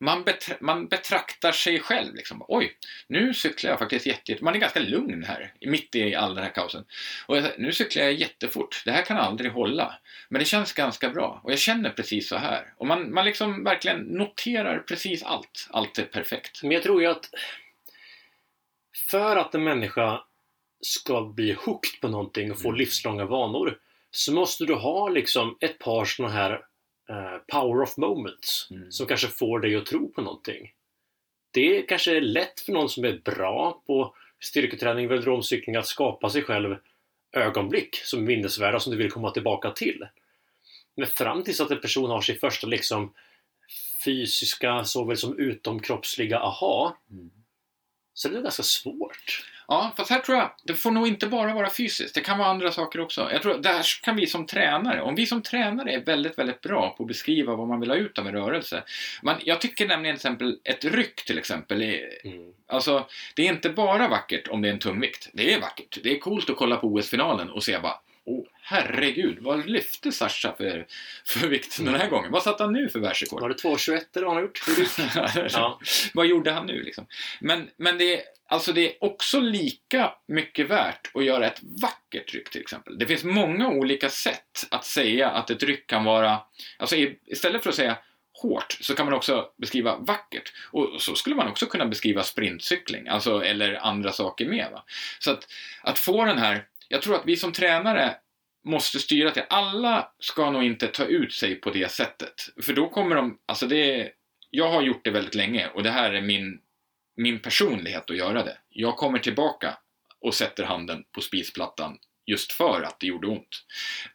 [0.00, 2.44] man, betra- man betraktar sig själv liksom.
[2.48, 2.76] Oj,
[3.06, 4.44] nu cyklar jag faktiskt jätte, jätte...
[4.44, 6.84] Man är ganska lugn här, mitt i all den här kaosen.
[7.26, 8.82] Och jag, nu cyklar jag jättefort.
[8.84, 9.98] Det här kan aldrig hålla.
[10.28, 11.40] Men det känns ganska bra.
[11.44, 12.72] Och jag känner precis så här.
[12.76, 15.68] Och man, man liksom verkligen noterar precis allt.
[15.70, 16.62] Allt är perfekt.
[16.62, 17.30] Men jag tror ju att
[19.10, 20.24] för att en människa
[20.80, 22.78] ska bli hooked på någonting och få Mm.
[22.78, 23.78] livslånga vanor
[24.10, 26.50] så måste du ha liksom ett par sådana här
[27.10, 28.92] eh, power of moments Mm.
[28.92, 30.72] som kanske får dig att tro på någonting.
[31.50, 36.42] Det kanske är lätt för någon som är bra på styrketräning, velodromcykling att skapa sig
[36.42, 36.76] själv
[37.32, 40.06] ögonblick som är minnesvärda som du vill komma tillbaka till.
[40.96, 43.14] Men fram tills att en person har sin första liksom
[44.04, 46.96] fysiska såväl som utomkroppsliga aha
[48.18, 49.44] så det är ganska svårt.
[49.68, 52.14] Ja, fast här tror jag, det får nog inte bara vara fysiskt.
[52.14, 53.28] Det kan vara andra saker också.
[53.32, 56.94] Jag tror där kan vi som tränare, om vi som tränare är väldigt, väldigt bra
[56.96, 58.82] på att beskriva vad man vill ha ut av en rörelse.
[59.22, 62.52] Men jag tycker nämligen till exempel ett ryck till exempel är, Mm.
[62.66, 65.28] Alltså, det är inte bara vackert om det är en tungvikt.
[65.32, 65.98] Det är vackert.
[66.02, 68.00] Det är coolt att kolla på OS-finalen och se bara
[68.30, 70.86] Åh, herregud, vad lyfte Sasha för,
[71.26, 72.32] för vikt den här gången?
[72.32, 73.40] Vad satte han nu för världsrekord?
[73.40, 75.52] Var det 2,21 eller vad han har gjort?
[75.52, 75.80] Ja.
[76.14, 77.06] Vad gjorde han nu liksom?
[77.40, 82.34] Men, men det, är, alltså det är också lika mycket värt att göra ett vackert
[82.34, 82.98] ryck till exempel.
[82.98, 86.38] Det finns många olika sätt att säga att ett ryck kan vara,
[86.78, 86.96] alltså
[87.26, 87.98] istället för att säga
[88.42, 90.52] hårt så kan man också beskriva vackert.
[90.70, 94.68] Och så skulle man också kunna beskriva sprintcykling, alltså, eller andra saker med.
[94.72, 94.84] Va?
[95.18, 95.48] Så att,
[95.82, 98.16] att få den här, jag tror att vi som tränare
[98.64, 102.34] måste styra till, alla ska nog inte ta ut sig på det sättet.
[102.62, 104.12] För då kommer de, alltså det,
[104.50, 106.60] jag har gjort det väldigt länge och det här är min,
[107.16, 108.58] min personlighet att göra det.
[108.68, 109.78] Jag kommer tillbaka
[110.20, 111.98] och sätter handen på spisplattan
[112.28, 113.64] just för att det gjorde ont.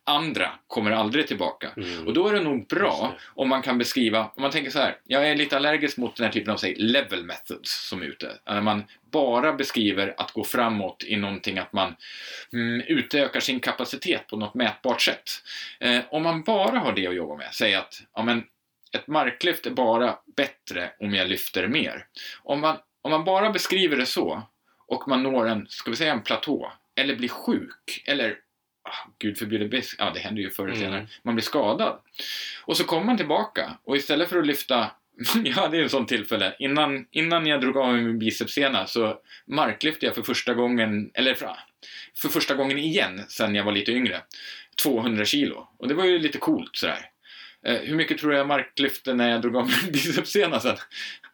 [0.03, 1.71] Andra kommer aldrig tillbaka.
[1.77, 2.07] Mm.
[2.07, 3.23] Och då är det nog bra det.
[3.41, 6.25] om man kan beskriva, om man tänker så här, jag är lite allergisk mot den
[6.25, 8.31] här typen av säg, level methods som är ute.
[8.45, 11.95] När man bara beskriver att gå framåt i någonting, att man
[12.53, 15.29] mm, utökar sin kapacitet på något mätbart sätt.
[15.79, 18.43] Eh, om man bara har det att jobba med, säg att ja, men,
[18.95, 22.05] ett marklyft är bara bättre om jag lyfter mer.
[22.43, 24.43] Om man, om man bara beskriver det så
[24.87, 28.35] och man når en, ska vi säga en platå, eller blir sjuk, eller
[28.83, 30.85] ah, gud förbjude, bes- ja det händer ju förr eller Mm.
[30.91, 31.99] senare, man blir skadad.
[32.63, 34.91] Och så kommer man tillbaka och istället för att lyfta
[35.43, 36.55] jag hade ju en sån tillfälle.
[36.59, 41.33] Innan, innan jag drog av mig min bicepssena så marklyfte jag för första gången, eller
[41.35, 41.55] för,
[42.15, 44.21] för första gången igen sen jag var lite yngre,
[44.83, 45.67] 200 kilo.
[45.79, 47.09] Och det var ju lite coolt sådär.
[47.65, 50.77] Eh, hur mycket tror jag marklyfte när jag drog av mig min bicepssena sen?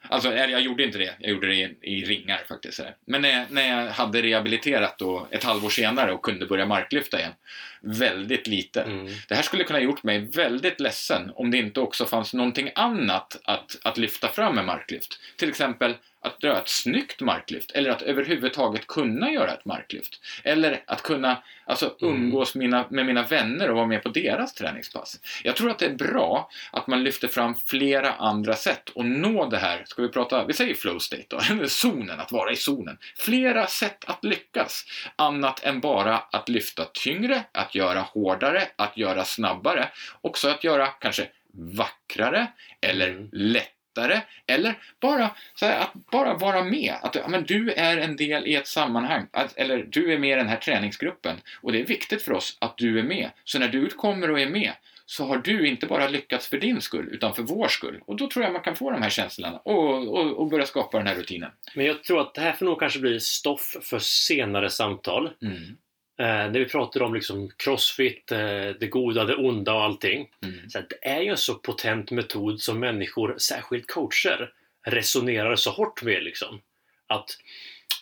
[0.02, 1.16] Alltså, eller jag gjorde inte det.
[1.20, 2.80] Jag gjorde det i, i ringar faktiskt.
[3.06, 7.20] Men när jag, när jag hade rehabiliterat då ett halvår senare och kunde börja marklyfta
[7.20, 7.34] igen,
[7.82, 8.82] väldigt lite.
[8.82, 9.08] Mm.
[9.28, 13.40] Det här skulle kunna gjort mig väldigt ledsen om det inte också fanns någonting annat
[13.44, 15.20] att, att lyfta fram med marklyft.
[15.38, 20.20] Till exempel att dra ett snyggt marklyft eller att överhuvudtaget kunna göra ett marklyft.
[20.44, 22.16] Eller att kunna alltså, Mm.
[22.16, 25.20] umgås mina, med mina vänner och vara med på deras träningspass.
[25.44, 29.50] Jag tror att det är bra att man lyfter fram flera andra sätt och nå
[29.50, 32.98] det här, ska vi prata, vi säger flow state då, zonen, att vara i zonen.
[33.18, 34.86] Flera sätt att lyckas,
[35.16, 39.90] annat än bara att lyfta tyngre, att göra hårdare, att göra snabbare,
[40.22, 42.48] också att göra kanske vackrare
[42.82, 43.30] eller Mm.
[43.32, 46.96] lättare eller bara, här, att bara vara med.
[47.02, 50.32] Att ja, men du är en del i ett sammanhang, att, eller du är med
[50.32, 53.30] i den här träningsgruppen och det är viktigt för oss att du är med.
[53.44, 54.72] Så när du kommer och är med
[55.10, 58.02] så har du inte bara lyckats för din skull utan för vår skull.
[58.06, 60.98] Och då tror jag man kan få de här känslorna och, och, och börja skapa
[60.98, 61.52] den här rutinen.
[61.76, 65.30] Men jag tror att det här får nog kanske bli stoff för senare samtal.
[65.42, 65.78] Mm.
[66.20, 68.38] Eh, där vi pratar om liksom crossfit, eh,
[68.80, 70.30] det goda, det onda och allting.
[70.44, 70.70] Mm.
[70.70, 74.52] Så det är ju en så potent metod som människor, särskilt coacher,
[74.88, 76.24] resonerar så hårt med.
[76.24, 76.62] Liksom.
[77.08, 77.30] Att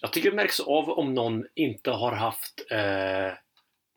[0.02, 3.32] jag tycker det märks av om någon inte har haft eh,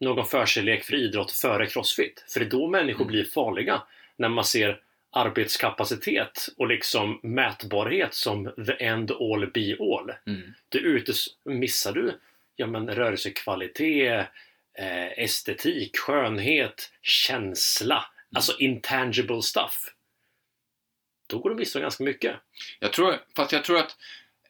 [0.01, 2.25] någon förkärlek för idrott före crossfit.
[2.29, 3.13] För det är då människor Mm.
[3.13, 3.83] blir farliga.
[4.17, 4.81] När man ser
[5.13, 10.13] arbetskapacitet och liksom mätbarhet som the end all be all.
[10.27, 10.55] Mm.
[10.69, 12.13] Du utes missar du
[12.57, 14.27] ja, men rörelsekvalitet,
[14.79, 18.05] eh, estetik, skönhet, känsla,
[18.35, 19.95] alltså intangible stuff.
[21.29, 22.37] Då går du miste om ganska mycket.
[22.81, 23.97] Jag tror, fast jag tror att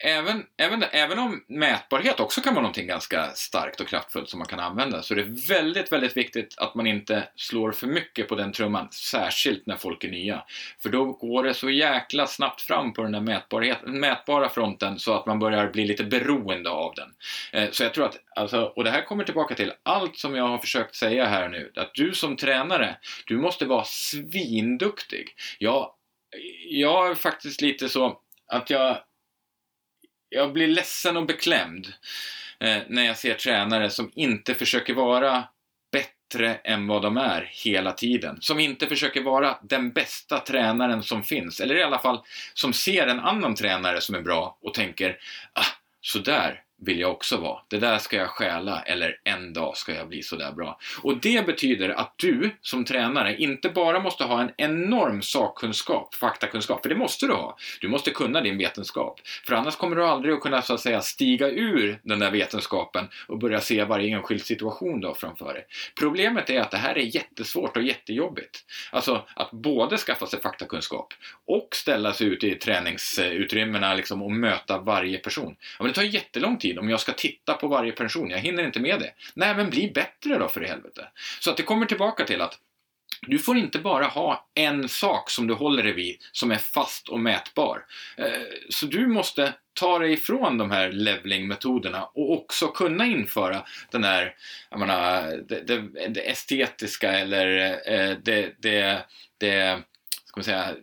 [0.05, 4.48] även, även, även om mätbarhet också kan vara någonting ganska starkt och kraftfullt som man
[4.48, 8.35] kan använda så är det väldigt, väldigt viktigt att man inte slår för mycket på
[8.35, 10.44] den trumman, särskilt när folk är nya.
[10.82, 15.14] För då går det så jäkla snabbt fram på den där mätbarheten, mätbara fronten så
[15.14, 17.09] att man börjar bli lite beroende av den.
[17.52, 20.48] Eh, Så jag tror att, alltså, och det här kommer tillbaka till allt som jag
[20.48, 22.97] har försökt säga här nu, att du som tränare,
[23.27, 25.35] du måste vara svinduktig.
[25.59, 25.90] Jag,
[26.68, 28.98] jag är faktiskt lite så att jag
[30.31, 31.93] jag blir ledsen och beklämd
[32.61, 35.44] eh, när jag ser tränare som inte försöker vara
[35.93, 38.39] bättre än vad de är hela tiden.
[38.40, 41.61] Som inte försöker vara den bästa tränaren som finns.
[41.61, 42.20] Eller i alla fall
[42.55, 45.19] som ser en annan tränare som är bra och tänker
[45.52, 45.66] ah,
[46.01, 47.61] sådär, vill jag också vara.
[47.69, 50.78] Det där ska jag stjäla eller en dag ska jag bli sådär bra.
[51.02, 56.82] Och det betyder att du som tränare inte bara måste ha en enorm sakkunskap, faktakunskap,
[56.82, 57.57] för det måste du ha.
[57.81, 59.20] Du måste kunna din vetenskap.
[59.47, 63.09] För annars kommer du aldrig att kunna så att säga stiga ur den där vetenskapen
[63.28, 65.66] och börja se varje enskild situation då framför dig.
[65.98, 68.65] Problemet är att det här är jättesvårt och jättejobbigt.
[68.93, 71.15] Alltså att både skaffa sig faktakunskap
[71.47, 75.57] och ställa sig ute i träningsutrymmena liksom, och möta varje person.
[75.59, 78.30] Ja, men det tar jättelång tid om jag ska titta på varje person.
[78.30, 79.12] Jag hinner inte med det.
[79.34, 81.09] Nej, men bli bättre då för i helvete.
[81.40, 82.59] Så att det kommer tillbaka till att
[83.26, 87.09] du får inte bara ha en sak som du håller dig vid som är fast
[87.09, 87.84] och mätbar.
[88.16, 88.26] Eh,
[88.68, 94.34] så du måste ta dig ifrån de här leveling-metoderna och också kunna införa den här,
[94.70, 99.06] jag menar, det, det, det estetiska eller eh, det, det,
[99.38, 99.82] det,
[100.24, 100.74] ska man säga,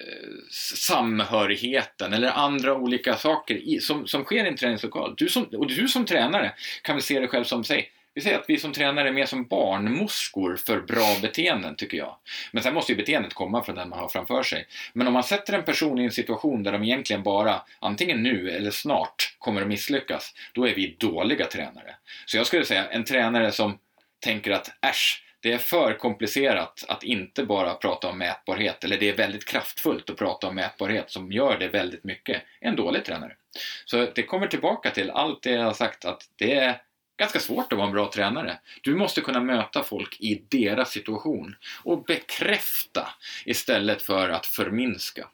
[0.00, 5.14] Eh, samhörigheten eller andra olika saker i, som, som sker i en träningslokal.
[5.16, 6.52] Du som, och du som tränare
[6.82, 9.26] kan väl se dig själv som, säg, vi säger att vi som tränare är mer
[9.26, 12.16] som barnmorskor för bra beteenden, tycker jag.
[12.52, 14.66] Men sen måste ju beteendet komma från den man har framför sig.
[14.92, 18.50] Men om man sätter en person i en situation där de egentligen bara, antingen nu
[18.50, 21.94] eller snart, kommer att misslyckas, då är vi dåliga tränare.
[22.26, 23.78] Så jag skulle säga en tränare som
[24.20, 29.08] tänker att äsch, det är för komplicerat att inte bara prata om mätbarhet, eller det
[29.08, 33.36] är väldigt kraftfullt att prata om mätbarhet som gör det väldigt mycket, en dålig tränare.
[33.84, 36.82] Så det kommer tillbaka till allt det jag har sagt att det är
[37.16, 38.58] ganska svårt att vara en bra tränare.
[38.82, 43.08] Du måste kunna möta folk i deras situation och bekräfta
[43.44, 45.28] istället för att förminska.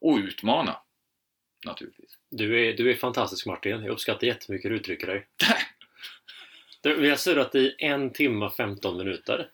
[0.00, 0.80] Och utmana,
[1.64, 2.18] naturligtvis.
[2.30, 3.82] Du är, du är fantastisk Martin.
[3.82, 5.26] Jag uppskattar jättemycket hur du uttrycker dig.
[6.80, 9.50] Du, Vi har surrat i en timme och 15 minuter.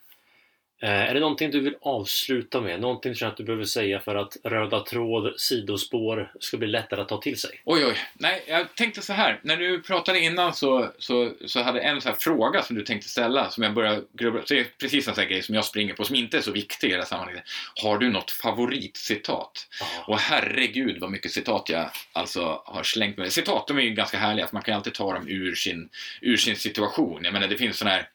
[0.83, 2.81] Eh, är det någonting du vill avsluta med?
[2.81, 7.01] Någonting du känner att du behöver säga för att röda tråd, sidospår ska bli lättare
[7.01, 7.61] att ta till sig?
[7.65, 7.97] Oj, oj.
[8.13, 9.39] Nej, jag tänkte så här.
[9.41, 13.09] När du pratade innan så, så, så hade en så här fråga som du tänkte
[13.09, 16.03] ställa som jag började grubbla det är precis en sån grej som jag springer på
[16.03, 17.43] som inte är så viktig i det här sammanhanget.
[17.83, 19.67] Har du något favoritcitat?
[20.07, 23.33] Och herregud vad mycket citat jag alltså har slängt med.
[23.33, 25.89] Citat, de är ju ganska härliga för man kan ju alltid ta dem ur sin,
[26.21, 27.23] ur sin situation.
[27.23, 28.07] Jag menar, det finns sån här,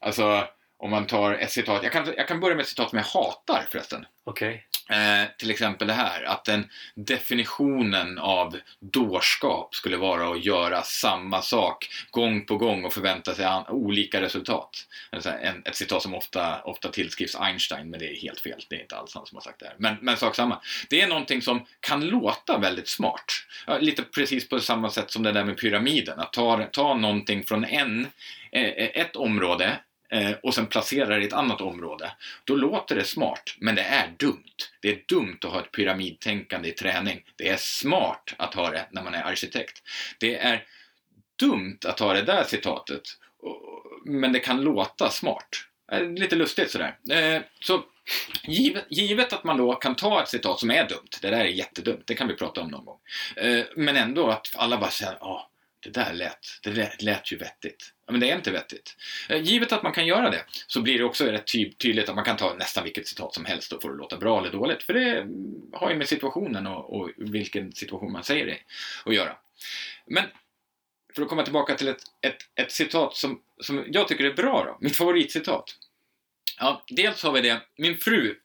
[0.00, 0.44] alltså
[0.82, 3.04] om man tar ett citat, jag kan, jag kan börja med ett citat som jag
[3.04, 4.06] hatar förresten.
[4.24, 4.66] Okej.
[4.90, 11.42] Eh, till exempel det här, att den definitionen av dårskap skulle vara att göra samma
[11.42, 14.86] sak gång på gång och förvänta sig olika resultat.
[15.10, 18.64] Alltså en, ett citat som ofta, ofta tillskrivs Einstein, men det är helt fel.
[18.68, 19.74] Det är inte alls han som har sagt det här.
[19.78, 20.60] Men, men sak samma.
[20.88, 23.32] Det är någonting som kan låta väldigt smart.
[23.80, 26.20] Lite precis på samma sätt som det där med pyramiden.
[26.20, 28.06] Att ta, ta någonting från en,
[28.52, 29.78] eh, ett område
[30.12, 32.12] Eh, och sen placera det i ett annat område.
[32.44, 34.54] Då låter det smart, men det är dumt.
[34.80, 37.24] Det är dumt att ha ett pyramidtänkande i träning.
[37.36, 39.82] Det är smart att ha det när man är arkitekt.
[40.18, 40.64] Det är
[41.38, 43.02] dumt att ha det där citatet,
[44.04, 45.48] men det kan låta smart.
[45.92, 46.96] Eh, lite lustigt sådär.
[47.10, 47.82] Eh, Så
[48.44, 51.44] givet, givet att man då kan ta ett citat som är dumt, det där är
[51.44, 52.98] jättedumt, det kan vi prata om någon gång.
[53.36, 55.48] Eh, Men ändå att alla bara säger ja,
[55.82, 57.92] det där lät, det lät, lät ju vettigt.
[58.06, 58.96] Ja, men det är inte vettigt.
[59.28, 62.14] Eh, givet att man kan göra det så blir det också rätt ty- tydligt att
[62.14, 64.52] man kan ta nästan vilket citat som helst och få det att låta bra eller
[64.52, 64.82] dåligt.
[64.82, 65.26] För det
[65.72, 68.58] har ju med situationen och, och vilken situation man säger det
[69.04, 69.36] att göra.
[70.06, 70.24] Men
[71.14, 74.64] för att komma tillbaka till ett, ett, ett citat som, som jag tycker är bra
[74.64, 74.78] då.
[74.80, 75.76] Mitt favoritcitat.
[76.58, 77.62] Ja, dels har vi det.
[77.76, 78.36] Min fru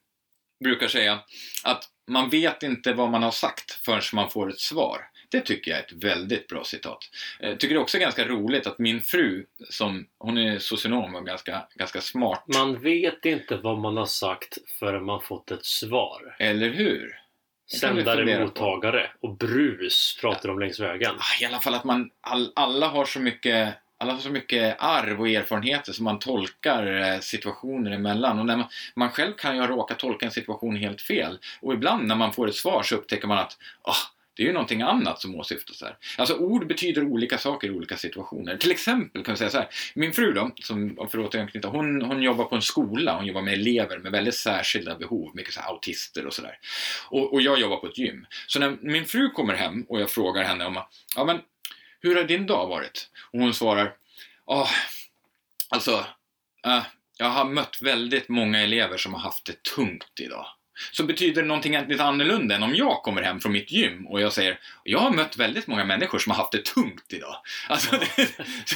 [0.64, 1.20] brukar säga
[1.64, 5.10] att man vet inte vad man har sagt förrän man får ett svar.
[5.28, 6.98] Det tycker jag är ett väldigt bra citat.
[7.40, 11.26] Jag tycker det också är ganska roligt att min fru, som hon är socionom och
[11.26, 16.36] ganska, ganska smart, Man vet inte vad man har sagt förrän man fått ett svar.
[16.38, 17.20] eller hur?
[17.80, 21.14] Sändare, mottagare och brus pratar de längs vägen.
[21.18, 24.76] Ah, I alla fall att man, all, alla har så mycket alla har så mycket
[24.78, 28.38] arv och erfarenheter som man tolkar eh, situationer emellan.
[28.38, 31.38] Och när man, man själv kan ju ha råkat tolka en situation helt fel.
[31.60, 33.96] Och ibland när man får ett svar så upptäcker man att ah,
[34.38, 35.96] det är ju någonting annat som åsyftas här.
[36.18, 38.56] Alltså ord betyder olika saker i olika situationer.
[38.56, 39.68] Till exempel kan vi säga så här.
[39.94, 43.16] Min fru då, som, för att återknyta, hon, hon jobbar på en skola.
[43.16, 45.30] Hon jobbar med elever med väldigt särskilda behov.
[45.34, 46.58] Mycket så här autister och sådär.
[47.10, 48.26] Och, och jag jobbar på ett gym.
[48.46, 50.82] Så när min fru kommer hem och jag frågar henne om
[51.16, 51.40] ja men
[52.00, 53.10] hur har din dag varit?
[53.32, 53.94] Och hon svarar,
[54.46, 54.68] ja,
[55.68, 55.92] alltså,
[56.66, 56.82] uh,
[57.18, 60.46] jag har mött väldigt många elever som har haft det tungt idag.
[60.90, 64.20] Så betyder det någonting lite annorlunda än om jag kommer hem från mitt gym och
[64.20, 67.36] jag säger jag har mött väldigt många människor som har haft det tungt idag.
[67.68, 68.16] Alltså, det,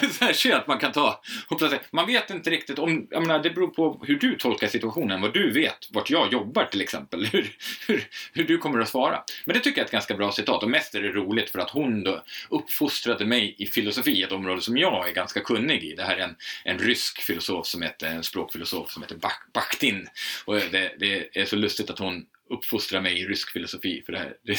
[0.01, 1.63] det är så att man kan ta och.
[1.91, 5.35] Man vet inte riktigt om, jag menar, det beror på hur du tolkar situationen, vad
[5.35, 7.57] du vet, vart jag jobbar till exempel, hur,
[7.87, 9.23] hur, hur du kommer att svara.
[9.45, 11.59] Men det tycker jag är ett ganska bra citat och mest är det roligt för
[11.59, 15.95] att hon då uppfostrade mig i filosofi, ett område som jag är ganska kunnig i.
[15.95, 20.09] Det här är en, en rysk filosof som heter, en språkfilosof som heter Bak- Bakhtin.
[20.45, 24.19] Och det, det är så lustigt att hon uppfostrar mig i rysk filosofi för det
[24.19, 24.37] här.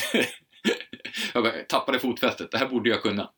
[1.34, 3.30] Jag tappade fotfästet, det här borde jag kunna.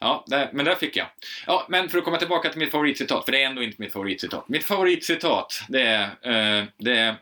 [0.00, 1.06] Ja, där, men där fick jag.
[1.46, 3.92] Ja, men för att komma tillbaka till mitt favoritcitat, för det är ändå inte mitt
[3.92, 4.48] favoritcitat.
[4.48, 7.16] Mitt favoritcitat, det är, eh, det,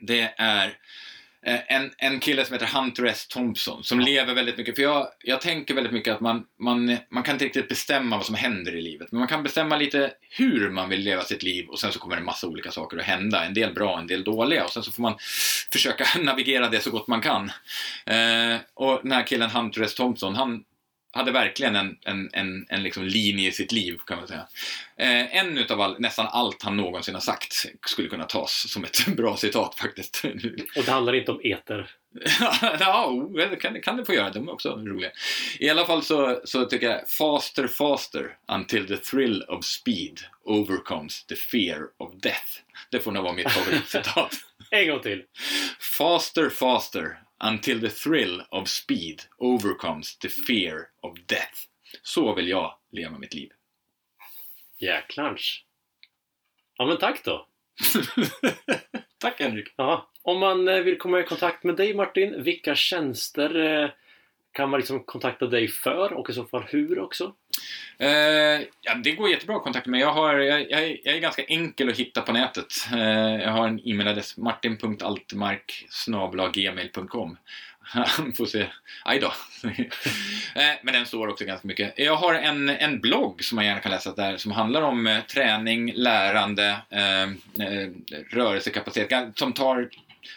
[0.00, 0.78] det är
[1.42, 3.26] en, en kille som heter Hunter S.
[3.28, 4.76] Thompson som lever väldigt mycket.
[4.76, 8.26] För jag, jag tänker väldigt mycket att man, man, man kan inte riktigt bestämma vad
[8.26, 9.12] som händer i livet.
[9.12, 12.16] Men man kan bestämma lite hur man vill leva sitt liv och sen så kommer
[12.16, 13.44] det massa olika saker att hända.
[13.44, 14.64] En del bra, en del dåliga.
[14.64, 15.14] Och sen så får man
[15.72, 17.50] försöka navigera det så gott man kan.
[18.06, 19.94] Eh, och den här killen Hunter S.
[19.94, 20.64] Thompson, han,
[21.12, 24.46] hade verkligen en, en, en, en liksom linje i sitt liv kan man säga.
[24.96, 29.06] Eh, en utav all, nästan allt han någonsin har sagt skulle kunna tas som ett
[29.16, 30.22] bra citat faktiskt.
[30.76, 31.90] Och det handlar inte om eter?
[32.80, 34.30] ja, det kan, kan det få göra.
[34.30, 35.10] De är också roliga.
[35.58, 41.26] I alla fall så, så tycker jag faster, faster until the thrill of speed overcomes
[41.26, 42.48] the fear of death.
[42.90, 44.32] Det får nog vara mitt favoritcitat.
[44.70, 45.22] en gång till.
[45.80, 51.66] Faster, faster until the thrill of speed overcomes the fear of death.
[52.02, 53.52] Så vill jag leva mitt liv.
[54.78, 55.64] Jäklars.
[56.78, 57.46] Ja men tack då.
[59.18, 59.74] tack Henrik.
[59.76, 63.90] Ja, om man eh, vill komma i kontakt med dig Martin, vilka tjänster eh,
[64.52, 67.34] kan man liksom kontakta dig för och i så fall hur också?
[67.98, 68.08] Eh,
[68.80, 70.00] ja, det går jättebra att kontakta mig.
[70.00, 72.66] Jag, har, jag, jag, jag är ganska enkel att hitta på nätet.
[72.92, 75.86] Eh, jag har en e-mailadress martin.altmark
[76.52, 77.36] gmail.com
[78.36, 78.66] får se.
[79.04, 79.32] Aj då.
[80.54, 81.92] Eh, men den står också ganska mycket.
[81.96, 85.20] Jag har en, en blogg som man gärna kan läsa där som handlar om eh,
[85.20, 87.90] träning, lärande, eh, eh,
[88.30, 89.38] rörelsekapacitet.
[89.38, 89.88] Som tar,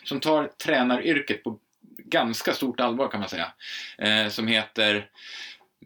[0.03, 1.59] som tar tränaryrket på
[2.13, 3.53] ganska stort allvar kan man säga.
[3.97, 5.09] Eh, som heter,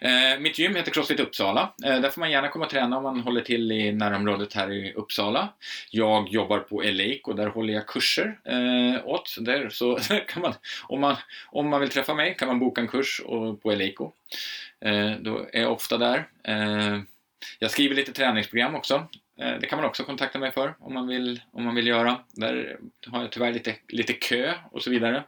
[0.00, 1.74] Eh, mitt gym heter Crossfit Uppsala.
[1.84, 4.72] Eh, där får man gärna komma och träna om man håller till i närområdet här
[4.72, 5.48] i Uppsala.
[5.90, 9.36] Jag jobbar på Lake och där håller jag kurser eh, åt.
[9.40, 9.98] Där, så
[10.28, 11.16] kan man, om, man,
[11.46, 14.12] om man vill träffa mig kan man boka en kurs och, på Eleiko.
[14.80, 16.28] Eh, då är jag ofta där.
[16.44, 17.00] Eh,
[17.58, 19.06] jag skriver lite träningsprogram också.
[19.40, 22.20] Eh, det kan man också kontakta mig för om man vill, om man vill göra.
[22.32, 25.24] Där har jag tyvärr lite, lite kö och så vidare.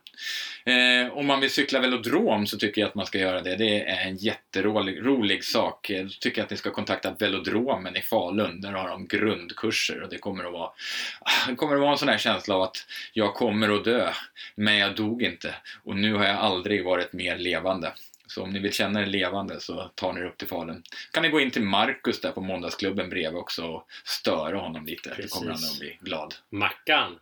[0.65, 3.57] Eh, om man vill cykla velodrom så tycker jag att man ska göra det.
[3.57, 5.91] Det är en jätterolig rolig sak.
[5.91, 8.61] Eh, då tycker jag att ni ska kontakta velodromen i Falun.
[8.61, 10.71] Där har de grundkurser och det kommer att vara,
[11.49, 14.13] det kommer att vara en sån här känsla av att jag kommer att dö,
[14.55, 15.55] men jag dog inte.
[15.85, 17.93] Och nu har jag aldrig varit mer levande.
[18.31, 20.83] Så om ni vill känna er levande så tar ni er upp till Falun.
[21.13, 25.11] kan ni gå in till Marcus där på måndagsklubben bredvid också och störa honom lite.
[25.11, 25.33] Precis.
[25.33, 26.35] Då kommer han att bli glad.
[26.51, 27.19] Mackan!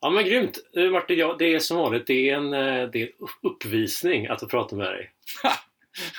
[0.00, 0.58] Ja men grymt!
[0.92, 4.40] Martin, ja, det är som vanligt det är en, eh, det är en uppvisning att
[4.40, 5.10] få prata med dig.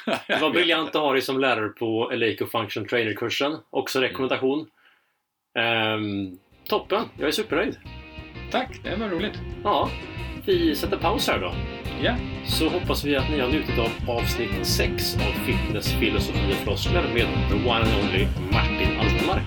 [0.28, 3.58] det var briljant att ha dig som lärare på Eleiko Function Trainer-kursen.
[3.70, 4.70] Också rekommendation.
[5.60, 6.04] Mm.
[6.04, 7.04] Um, toppen!
[7.18, 7.78] Jag är supernöjd.
[8.52, 9.40] Tack, det var roligt.
[9.64, 9.90] Ja,
[10.46, 11.54] vi sätter paus här då.
[12.04, 12.16] Ja.
[12.46, 17.04] Så hoppas vi att ni har njutit av avsnitt 6 av Fitness, filosofi och floskler
[17.14, 19.44] med the one and only Martin Altemark.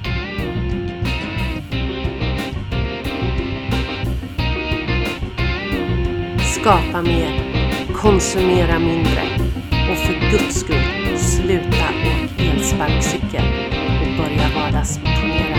[6.60, 7.40] Skapa mer,
[7.94, 9.23] konsumera mindre
[9.70, 13.44] och för guds skull sluta åka elsparkcykel
[14.01, 15.56] och börja vardagsmotionera.